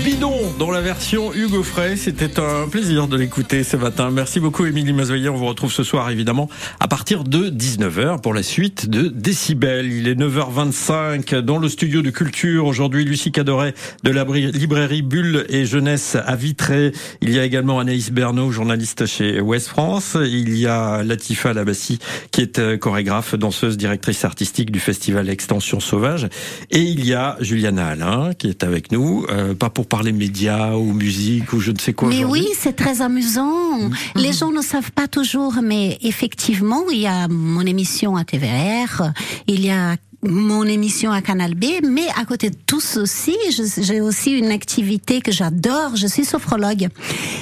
Bidon 0.05 0.35
dans 0.59 0.71
la 0.71 0.81
version 0.81 1.33
Hugo 1.33 1.63
Frey. 1.63 1.97
C'était 1.97 2.41
un 2.41 2.69
plaisir 2.69 3.09
de 3.09 3.17
l'écouter 3.17 3.63
ce 3.63 3.77
matin. 3.77 4.11
Merci 4.11 4.41
beaucoup 4.41 4.67
Émilie 4.67 4.93
Mazoyer. 4.93 5.29
On 5.29 5.37
vous 5.37 5.47
retrouve 5.47 5.73
ce 5.73 5.85
soir 5.85 6.11
évidemment 6.11 6.51
à 6.81 6.89
partir 6.89 7.25
de 7.25 7.49
19h 7.49 8.21
pour 8.21 8.35
la 8.35 8.43
suite 8.43 8.91
de 8.91 9.09
Décibel. 9.09 9.93
Il 9.93 10.09
est 10.09 10.17
9h25 10.17 11.37
dans 11.37 11.59
le 11.59 11.69
studio 11.69 12.03
de 12.03 12.11
culture. 12.11 12.67
Aujourd'hui, 12.67 13.05
Lucie 13.05 13.31
Cadoret 13.33 13.75
de 14.03 14.11
la 14.11 14.25
librairie 14.25 15.03
Bulle 15.03 15.47
et 15.49 15.65
Jeunesse 15.65 16.17
à 16.17 16.35
Vitré. 16.35 16.93
Il 17.21 17.31
y 17.31 17.39
a 17.39 17.45
également 17.45 17.79
Anaïs 17.79 18.11
Bernot, 18.11 18.51
journaliste 18.51 19.07
chez 19.07 19.41
Ouest 19.41 19.69
France. 19.69 20.17
Il 20.21 20.59
y 20.59 20.67
a 20.67 21.05
Latifa 21.05 21.53
Labassi 21.53 22.01
qui 22.33 22.41
est 22.41 22.59
euh, 22.59 22.77
chorégraphe, 22.77 23.37
danseuse, 23.37 23.77
directrice 23.77 24.25
artistique 24.25 24.73
du 24.73 24.81
festival 24.81 25.31
Extension 25.31 25.81
Sauvage. 25.81 26.29
Et 26.71 26.81
il 26.81 27.07
y 27.07 27.15
a 27.15 27.37
Juliana 27.41 27.87
Alain 27.87 28.33
qui 28.35 28.49
est 28.49 28.65
avec 28.65 28.91
nous, 28.91 29.22
euh, 29.31 29.55
pas 29.55 29.71
pour 29.71 29.87
parler 29.87 30.13
médias 30.13 30.75
ou 30.75 30.93
musique 30.93 31.53
ou 31.53 31.61
je 31.61 31.71
ne 31.71 31.79
sais 31.79 31.93
quoi. 31.93 32.09
Mais 32.09 32.25
oui, 32.25 32.47
c'est 32.59 32.75
très 32.75 33.03
amusant. 33.03 33.91
Les 34.15 34.33
gens 34.33 34.51
ne 34.51 34.63
savent 34.63 34.93
pas 34.93 35.09
toujours, 35.09 35.55
mais 35.63 35.99
effectivement, 36.03 36.85
il 36.91 37.01
y 37.01 37.07
a 37.07 37.29
mon 37.29 37.63
émission 37.63 38.17
à 38.17 38.25
TVR, 38.25 39.13
il 39.47 39.65
y 39.65 39.71
a 39.71 39.97
mon 40.25 40.63
émission 40.65 41.11
à 41.11 41.21
Canal 41.21 41.55
B, 41.55 41.65
mais 41.83 42.07
à 42.17 42.25
côté 42.25 42.51
de 42.51 42.57
tout 42.67 42.81
ceci, 42.81 43.37
j'ai 43.79 44.01
aussi 44.01 44.31
une 44.31 44.53
activité 44.53 45.21
que 45.21 45.33
j'adore, 45.33 45.97
je 45.97 46.07
suis 46.07 46.25
sophrologue. 46.25 46.89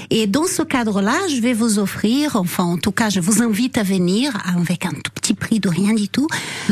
Et 0.09 0.27
dans 0.27 0.47
ce 0.47 0.63
cadre-là, 0.63 1.17
je 1.29 1.41
vais 1.41 1.53
vous 1.53 1.79
offrir, 1.79 2.37
enfin 2.37 2.65
en 2.65 2.79
tout 2.79 2.93
cas, 2.93 3.11
je 3.11 3.21
vous 3.21 3.43
invite 3.43 3.77
à 3.77 3.83
venir 3.83 4.33
avec 4.57 4.87
un 4.87 4.93
tout 4.93 5.13
petit 5.15 5.35
prix 5.35 5.61
de 5.61 5.69
rien 5.69 5.93
du 5.93 6.09
tout, 6.09 6.27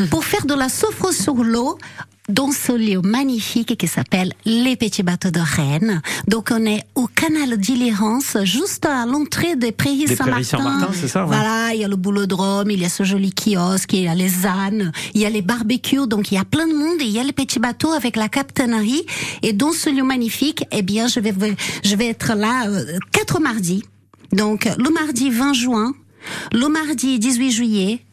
pour 0.09 0.25
faire 0.25 0.45
de 0.47 0.55
la 0.55 0.67
sophro 0.67 1.11
sur 1.11 1.35
l'eau 1.43 1.77
dans 2.29 2.51
ce 2.51 2.71
lieu 2.71 3.01
magnifique 3.01 3.75
qui 3.77 3.87
s'appelle 3.87 4.33
Les 4.45 4.75
Petits 4.75 5.03
Bateaux 5.03 5.31
de 5.31 5.39
Rennes. 5.39 6.01
Donc 6.27 6.49
on 6.51 6.63
est 6.65 6.83
au 6.95 7.07
canal 7.07 7.57
d'Illérance, 7.57 8.37
juste 8.43 8.85
à 8.85 9.05
l'entrée 9.05 9.55
des 9.55 9.71
Prairies 9.71 10.15
Saint-Martin. 10.15 10.89
C'est 10.93 11.07
ça, 11.07 11.25
ouais. 11.25 11.35
Voilà, 11.35 11.73
il 11.73 11.81
y 11.81 11.83
a 11.83 11.87
le 11.87 11.95
boulodrome, 11.95 12.69
il 12.71 12.79
y 12.79 12.85
a 12.85 12.89
ce 12.89 13.03
joli 13.03 13.33
kiosque, 13.33 13.93
il 13.93 14.03
y 14.03 14.07
a 14.07 14.15
les 14.15 14.45
ânes, 14.45 14.91
il 15.13 15.21
y 15.21 15.25
a 15.25 15.29
les 15.29 15.41
barbecues, 15.41 16.07
donc 16.07 16.31
il 16.31 16.35
y 16.35 16.37
a 16.37 16.45
plein 16.45 16.67
de 16.67 16.73
monde 16.73 17.01
et 17.01 17.05
il 17.05 17.11
y 17.11 17.19
a 17.19 17.23
les 17.23 17.33
petits 17.33 17.59
bateaux 17.59 17.91
avec 17.91 18.15
la 18.15 18.29
capitainerie. 18.29 19.05
Et 19.41 19.53
dans 19.53 19.71
ce 19.71 19.89
lieu 19.89 20.03
magnifique, 20.03 20.63
eh 20.71 20.83
bien, 20.83 21.07
je 21.07 21.19
vais, 21.19 21.33
je 21.83 21.95
vais 21.95 22.07
être 22.07 22.35
là 22.35 22.67
euh, 22.67 22.97
quatre 23.11 23.39
mardis. 23.39 23.83
Donc 24.31 24.69
le 24.77 24.91
mardi 24.91 25.31
20 25.31 25.53
juin, 25.53 25.93
le 26.53 26.67
mardi 26.67 27.17
18 27.17 27.51
juillet, 27.51 28.05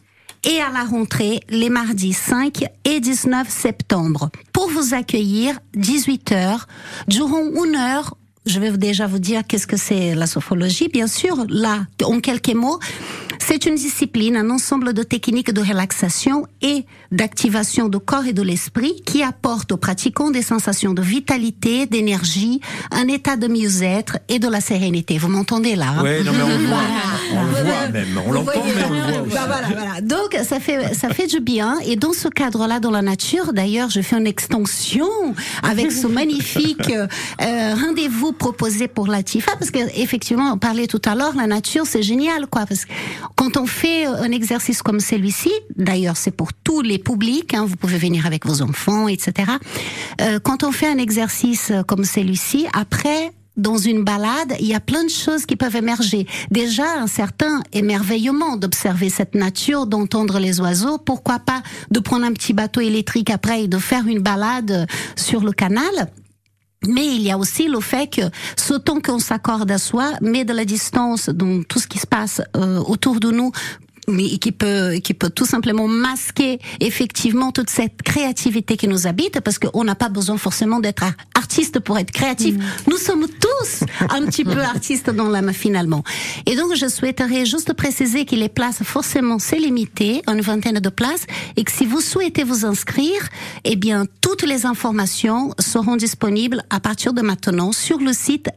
et 0.46 0.60
à 0.60 0.70
la 0.70 0.84
rentrée 0.84 1.40
les 1.50 1.68
mardis 1.68 2.12
5 2.12 2.64
et 2.84 3.00
19 3.00 3.48
septembre 3.48 4.30
pour 4.52 4.70
vous 4.70 4.94
accueillir 4.94 5.58
18 5.74 6.32
heures 6.32 6.66
durant 7.08 7.44
une 7.64 7.76
heure 7.76 8.16
je 8.46 8.60
vais 8.60 8.70
déjà 8.70 9.08
vous 9.08 9.18
dire 9.18 9.42
qu'est-ce 9.46 9.66
que 9.66 9.76
c'est 9.76 10.14
la 10.14 10.28
sophrologie. 10.28 10.88
Bien 10.88 11.08
sûr, 11.08 11.44
là, 11.48 11.80
en 12.04 12.20
quelques 12.20 12.54
mots, 12.54 12.78
c'est 13.46 13.64
une 13.64 13.76
discipline, 13.76 14.36
un 14.36 14.50
ensemble 14.50 14.92
de 14.92 15.04
techniques 15.04 15.52
de 15.52 15.60
relaxation 15.60 16.48
et 16.62 16.84
d'activation 17.12 17.88
du 17.88 18.00
corps 18.00 18.26
et 18.26 18.32
de 18.32 18.42
l'esprit 18.42 19.02
qui 19.06 19.22
apporte 19.22 19.70
aux 19.70 19.76
pratiquants 19.76 20.32
des 20.32 20.42
sensations 20.42 20.94
de 20.94 21.00
vitalité, 21.00 21.86
d'énergie, 21.86 22.60
un 22.90 23.06
état 23.06 23.36
de 23.36 23.46
mieux-être 23.46 24.18
et 24.28 24.40
de 24.40 24.48
la 24.48 24.60
sérénité. 24.60 25.16
Vous 25.18 25.28
m'entendez 25.28 25.76
là 25.76 25.94
hein? 25.96 26.02
Ouais, 26.02 26.24
non 26.24 26.32
mais 26.32 26.42
on 26.42 26.58
le 26.58 26.66
voit, 26.66 26.76
on 27.34 27.44
le 27.44 27.50
voit 27.50 27.88
même, 27.92 28.20
on 28.26 28.32
l'entend 28.32 28.50
mais 28.64 28.84
on 28.84 28.90
le 28.90 29.12
voit 29.12 29.22
aussi. 29.22 29.34
Bah 29.34 29.46
voilà, 29.46 29.68
voilà. 29.68 30.00
Donc 30.00 30.36
ça 30.44 30.58
fait 30.58 30.92
ça 30.92 31.10
fait 31.10 31.28
du 31.28 31.38
bien 31.38 31.78
et 31.86 31.94
dans 31.94 32.12
ce 32.12 32.26
cadre-là 32.26 32.80
dans 32.80 32.90
la 32.90 33.02
nature, 33.02 33.52
d'ailleurs, 33.52 33.90
je 33.90 34.00
fais 34.00 34.16
une 34.16 34.26
extension 34.26 35.08
avec 35.62 35.92
ce 35.92 36.08
magnifique 36.08 36.90
euh, 36.90 37.06
euh, 37.42 37.74
rendez-vous 37.74 38.32
proposé 38.32 38.88
pour 38.88 39.06
la 39.06 39.22
TIFA 39.22 39.52
parce 39.56 39.70
que 39.70 39.78
effectivement, 39.96 40.52
on 40.52 40.58
parlait 40.58 40.88
tout 40.88 41.02
à 41.04 41.14
l'heure, 41.14 41.36
la 41.36 41.46
nature 41.46 41.86
c'est 41.86 42.02
génial 42.02 42.48
quoi 42.48 42.66
parce 42.66 42.86
que 42.86 42.92
quand 43.36 43.56
on 43.56 43.66
fait 43.66 44.06
un 44.06 44.32
exercice 44.32 44.82
comme 44.82 45.00
celui-ci, 45.00 45.52
d'ailleurs 45.76 46.16
c'est 46.16 46.30
pour 46.30 46.52
tous 46.52 46.80
les 46.80 46.98
publics, 46.98 47.54
hein, 47.54 47.64
vous 47.66 47.76
pouvez 47.76 47.98
venir 47.98 48.26
avec 48.26 48.46
vos 48.46 48.62
enfants, 48.62 49.08
etc. 49.08 49.52
Euh, 50.20 50.40
quand 50.40 50.64
on 50.64 50.72
fait 50.72 50.88
un 50.88 50.98
exercice 50.98 51.72
comme 51.86 52.04
celui-ci, 52.04 52.66
après 52.72 53.32
dans 53.56 53.78
une 53.78 54.04
balade, 54.04 54.54
il 54.60 54.66
y 54.66 54.74
a 54.74 54.80
plein 54.80 55.04
de 55.04 55.10
choses 55.10 55.46
qui 55.46 55.56
peuvent 55.56 55.76
émerger. 55.76 56.26
Déjà, 56.50 56.84
un 56.98 57.06
certain 57.06 57.62
émerveillement 57.72 58.56
d'observer 58.56 59.08
cette 59.08 59.34
nature, 59.34 59.86
d'entendre 59.86 60.38
les 60.38 60.60
oiseaux. 60.60 60.98
Pourquoi 60.98 61.38
pas 61.38 61.62
de 61.90 62.00
prendre 62.00 62.26
un 62.26 62.32
petit 62.32 62.52
bateau 62.52 62.80
électrique 62.80 63.30
après 63.30 63.64
et 63.64 63.68
de 63.68 63.78
faire 63.78 64.06
une 64.06 64.20
balade 64.20 64.86
sur 65.16 65.40
le 65.40 65.52
canal 65.52 66.10
Mais 66.88 67.06
il 67.06 67.22
y 67.22 67.30
a 67.30 67.38
aussi 67.38 67.68
le 67.68 67.80
fait 67.80 68.08
que 68.08 68.22
ce 68.56 68.74
temps 68.74 69.00
qu'on 69.00 69.18
s'accorde 69.18 69.70
à 69.70 69.78
soi 69.78 70.12
met 70.20 70.44
de 70.44 70.52
la 70.52 70.64
distance 70.64 71.28
dans 71.28 71.62
tout 71.62 71.78
ce 71.78 71.86
qui 71.86 71.98
se 71.98 72.06
passe 72.06 72.40
euh, 72.56 72.78
autour 72.78 73.20
de 73.20 73.30
nous 73.30 73.52
mais 74.08 74.38
qui 74.38 74.52
peut 74.52 74.94
qui 75.02 75.14
peut 75.14 75.30
tout 75.30 75.46
simplement 75.46 75.88
masquer 75.88 76.58
effectivement 76.80 77.52
toute 77.52 77.70
cette 77.70 78.02
créativité 78.02 78.76
qui 78.76 78.88
nous 78.88 79.06
habite 79.06 79.40
parce 79.40 79.58
qu'on 79.58 79.84
n'a 79.84 79.94
pas 79.94 80.08
besoin 80.08 80.36
forcément 80.38 80.80
d'être 80.80 81.02
ar- 81.02 81.12
artiste 81.34 81.80
pour 81.80 81.98
être 81.98 82.10
créatif. 82.10 82.54
Nous 82.88 82.96
sommes 82.96 83.26
tous 83.28 83.84
un 84.10 84.26
petit 84.26 84.44
peu 84.44 84.60
artistes 84.60 85.10
dans 85.10 85.28
l'âme 85.28 85.52
finalement. 85.52 86.02
Et 86.46 86.56
donc 86.56 86.74
je 86.74 86.88
souhaiterais 86.88 87.44
juste 87.46 87.72
préciser 87.72 88.24
que 88.24 88.34
les 88.36 88.48
places 88.48 88.82
forcément 88.82 89.38
c'est 89.38 89.58
limité, 89.58 90.22
une 90.28 90.40
vingtaine 90.40 90.80
de 90.80 90.88
places 90.88 91.26
et 91.56 91.64
que 91.64 91.72
si 91.72 91.86
vous 91.86 92.00
souhaitez 92.00 92.44
vous 92.44 92.64
inscrire, 92.64 93.20
eh 93.64 93.76
bien 93.76 94.04
toutes 94.20 94.42
les 94.42 94.66
informations 94.66 95.52
seront 95.58 95.96
disponibles 95.96 96.62
à 96.70 96.80
partir 96.80 97.12
de 97.12 97.22
maintenant 97.22 97.72
sur 97.72 97.98
le 97.98 98.12
site 98.12 98.48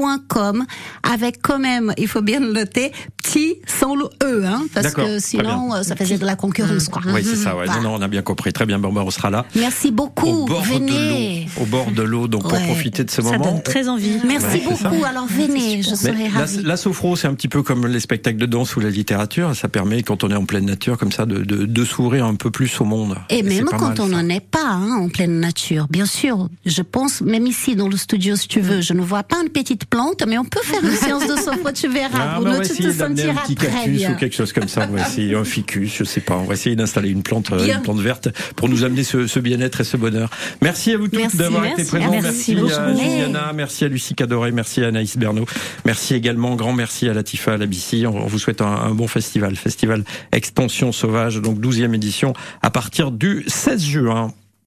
lespetitsbateaux-rennes.com 0.00 0.64
avec 1.02 1.40
quand 1.42 1.58
même, 1.58 1.92
il 1.98 2.08
faut 2.08 2.22
bien 2.22 2.40
le 2.40 2.52
noter, 2.52 2.92
petit 3.22 3.56
sans 3.66 3.94
le 3.94 4.04
E, 4.22 4.44
hein, 4.46 4.64
parce 4.74 4.92
que 4.94 5.18
sinon 5.18 5.74
euh, 5.74 5.82
ça 5.82 5.96
faisait 5.96 6.18
de 6.18 6.24
la 6.26 6.36
concurrence. 6.36 6.88
Quoi. 6.88 7.02
Oui, 7.06 7.22
c'est 7.24 7.36
ça. 7.36 7.56
Ouais. 7.56 7.66
Voilà. 7.66 7.80
Non, 7.82 7.90
non, 7.90 7.96
on 7.98 8.02
a 8.02 8.08
bien 8.08 8.22
compris. 8.22 8.52
Très 8.52 8.66
bien. 8.66 8.78
Bon, 8.78 8.92
on 8.96 9.10
sera 9.10 9.30
là. 9.30 9.44
Merci 9.56 9.90
beaucoup. 9.90 10.26
Au 10.26 10.46
bord 10.46 10.62
venez. 10.62 11.46
de 11.56 11.60
l'eau. 11.60 11.62
Au 11.62 11.66
bord 11.66 11.90
de 11.90 12.02
l'eau. 12.02 12.28
Donc, 12.28 12.42
pour 12.42 12.52
Ouais. 12.52 12.64
profiter 12.66 13.04
de 13.04 13.10
ce 13.10 13.22
Ça 13.22 13.32
moment. 13.32 13.44
donne 13.52 13.62
très 13.62 13.88
envie. 13.88 14.18
Merci 14.26 14.46
Ouais, 14.46 14.62
beaucoup. 14.64 14.76
ça. 15.02 15.08
Alors 15.08 15.26
venez, 15.26 15.82
je 15.82 15.94
serai 15.94 16.28
la, 16.28 16.40
ravie. 16.40 16.62
la 16.62 16.76
sophro, 16.76 17.16
c'est 17.16 17.26
un 17.28 17.34
petit 17.34 17.48
peu 17.48 17.62
comme 17.62 17.86
les 17.86 18.00
spectacles 18.00 18.38
de 18.38 18.46
danse 18.46 18.76
ou 18.76 18.80
la 18.80 18.90
littérature. 18.90 19.54
Ça 19.54 19.68
permet, 19.68 20.02
quand 20.02 20.24
on 20.24 20.30
est 20.30 20.34
en 20.36 20.44
pleine 20.44 20.66
nature, 20.66 20.98
comme 20.98 21.12
ça, 21.12 21.26
de, 21.26 21.38
de, 21.38 21.66
de 21.66 21.84
s'ouvrir 21.84 22.24
un 22.24 22.34
peu 22.34 22.50
plus 22.50 22.80
au 22.80 22.84
monde. 22.84 23.16
Et 23.30 23.42
même 23.42 23.64
quand 23.66 23.80
mal, 23.80 24.00
on 24.00 24.08
ça. 24.08 24.22
n'en 24.22 24.28
est 24.28 24.40
pas 24.40 24.64
hein, 24.66 24.96
en 25.00 25.08
pleine 25.08 25.38
nature, 25.40 25.86
bien 25.90 26.06
sûr, 26.06 26.48
je 26.66 26.82
pense, 26.82 27.20
même 27.20 27.46
ici 27.46 27.76
dans 27.76 27.88
le 27.88 27.96
studio, 27.96 28.36
si 28.36 28.48
tu 28.48 28.60
veux, 28.60 28.80
je 28.80 28.92
ne 28.94 29.00
vois 29.02 29.22
pas 29.22 29.36
une 29.42 29.48
petite 29.50 29.84
plante, 29.90 30.22
mais 30.26 30.38
on 30.38 30.44
peut 30.44 30.60
faire 30.62 30.82
une 30.84 30.96
séance 30.96 31.26
de 31.26 31.36
sophro, 31.36 31.70
tu 31.72 31.88
verras, 31.88 32.18
Ah, 32.18 32.38
vous 32.38 32.44
bah, 32.44 32.60
tu 32.60 32.68
te 32.74 32.82
d'amener 32.96 33.22
un 33.24 33.34
sentiras 33.34 33.42
petit 33.42 33.54
très 33.56 33.88
bien. 33.88 34.12
ou 34.12 34.16
quelque 34.16 34.34
chose 34.36 34.52
comme 34.52 34.68
ça. 34.68 34.86
On 34.88 34.94
va 34.94 35.02
essayer 35.06 35.34
un 35.34 35.44
ficus, 35.44 35.94
je 35.98 36.04
sais 36.04 36.20
pas. 36.20 36.36
On 36.36 36.44
va 36.44 36.54
essayer 36.54 36.76
d'installer 36.76 37.10
une 37.10 37.22
plante, 37.22 37.50
euh, 37.52 37.62
Bien. 37.64 37.76
une 37.78 37.82
plante 37.82 38.00
verte 38.00 38.28
pour 38.56 38.68
nous 38.68 38.84
amener 38.84 39.04
ce, 39.04 39.26
ce 39.26 39.40
bien-être 39.40 39.80
et 39.80 39.84
ce 39.84 39.96
bonheur. 39.96 40.30
Merci 40.62 40.92
à 40.92 40.98
vous 40.98 41.08
Merci, 41.12 41.36
d'avoir 41.36 41.64
été 41.66 41.84
présents. 41.84 42.10
Merci 42.10 42.54
Merci, 42.54 42.74
à. 42.74 42.94
Juliana, 42.94 43.52
merci 43.54 43.84
à 43.84 43.88
Lucie 43.88 44.14
Cadoré, 44.14 44.52
merci 44.52 44.82
à 44.82 44.88
Anaïs 44.88 45.16
Bernot. 45.18 45.46
Merci 45.84 46.14
également, 46.14 46.54
grand 46.56 46.72
merci 46.72 47.08
à 47.08 47.12
Latifa, 47.12 47.54
à 47.54 47.56
la 47.56 47.66
BC. 47.66 48.06
On, 48.06 48.26
vous 48.26 48.38
souhaite 48.38 48.60
un, 48.62 48.66
un 48.66 48.90
bon 48.94 49.08
festival. 49.08 49.56
Festival 49.56 50.04
Expansion 50.32 50.92
Sauvage, 50.92 51.36
donc 51.36 51.58
12e 51.58 51.94
édition 51.94 52.32
à 52.62 52.70
partir 52.70 53.10
du 53.10 53.44
16 53.48 53.82
juin. 53.84 54.32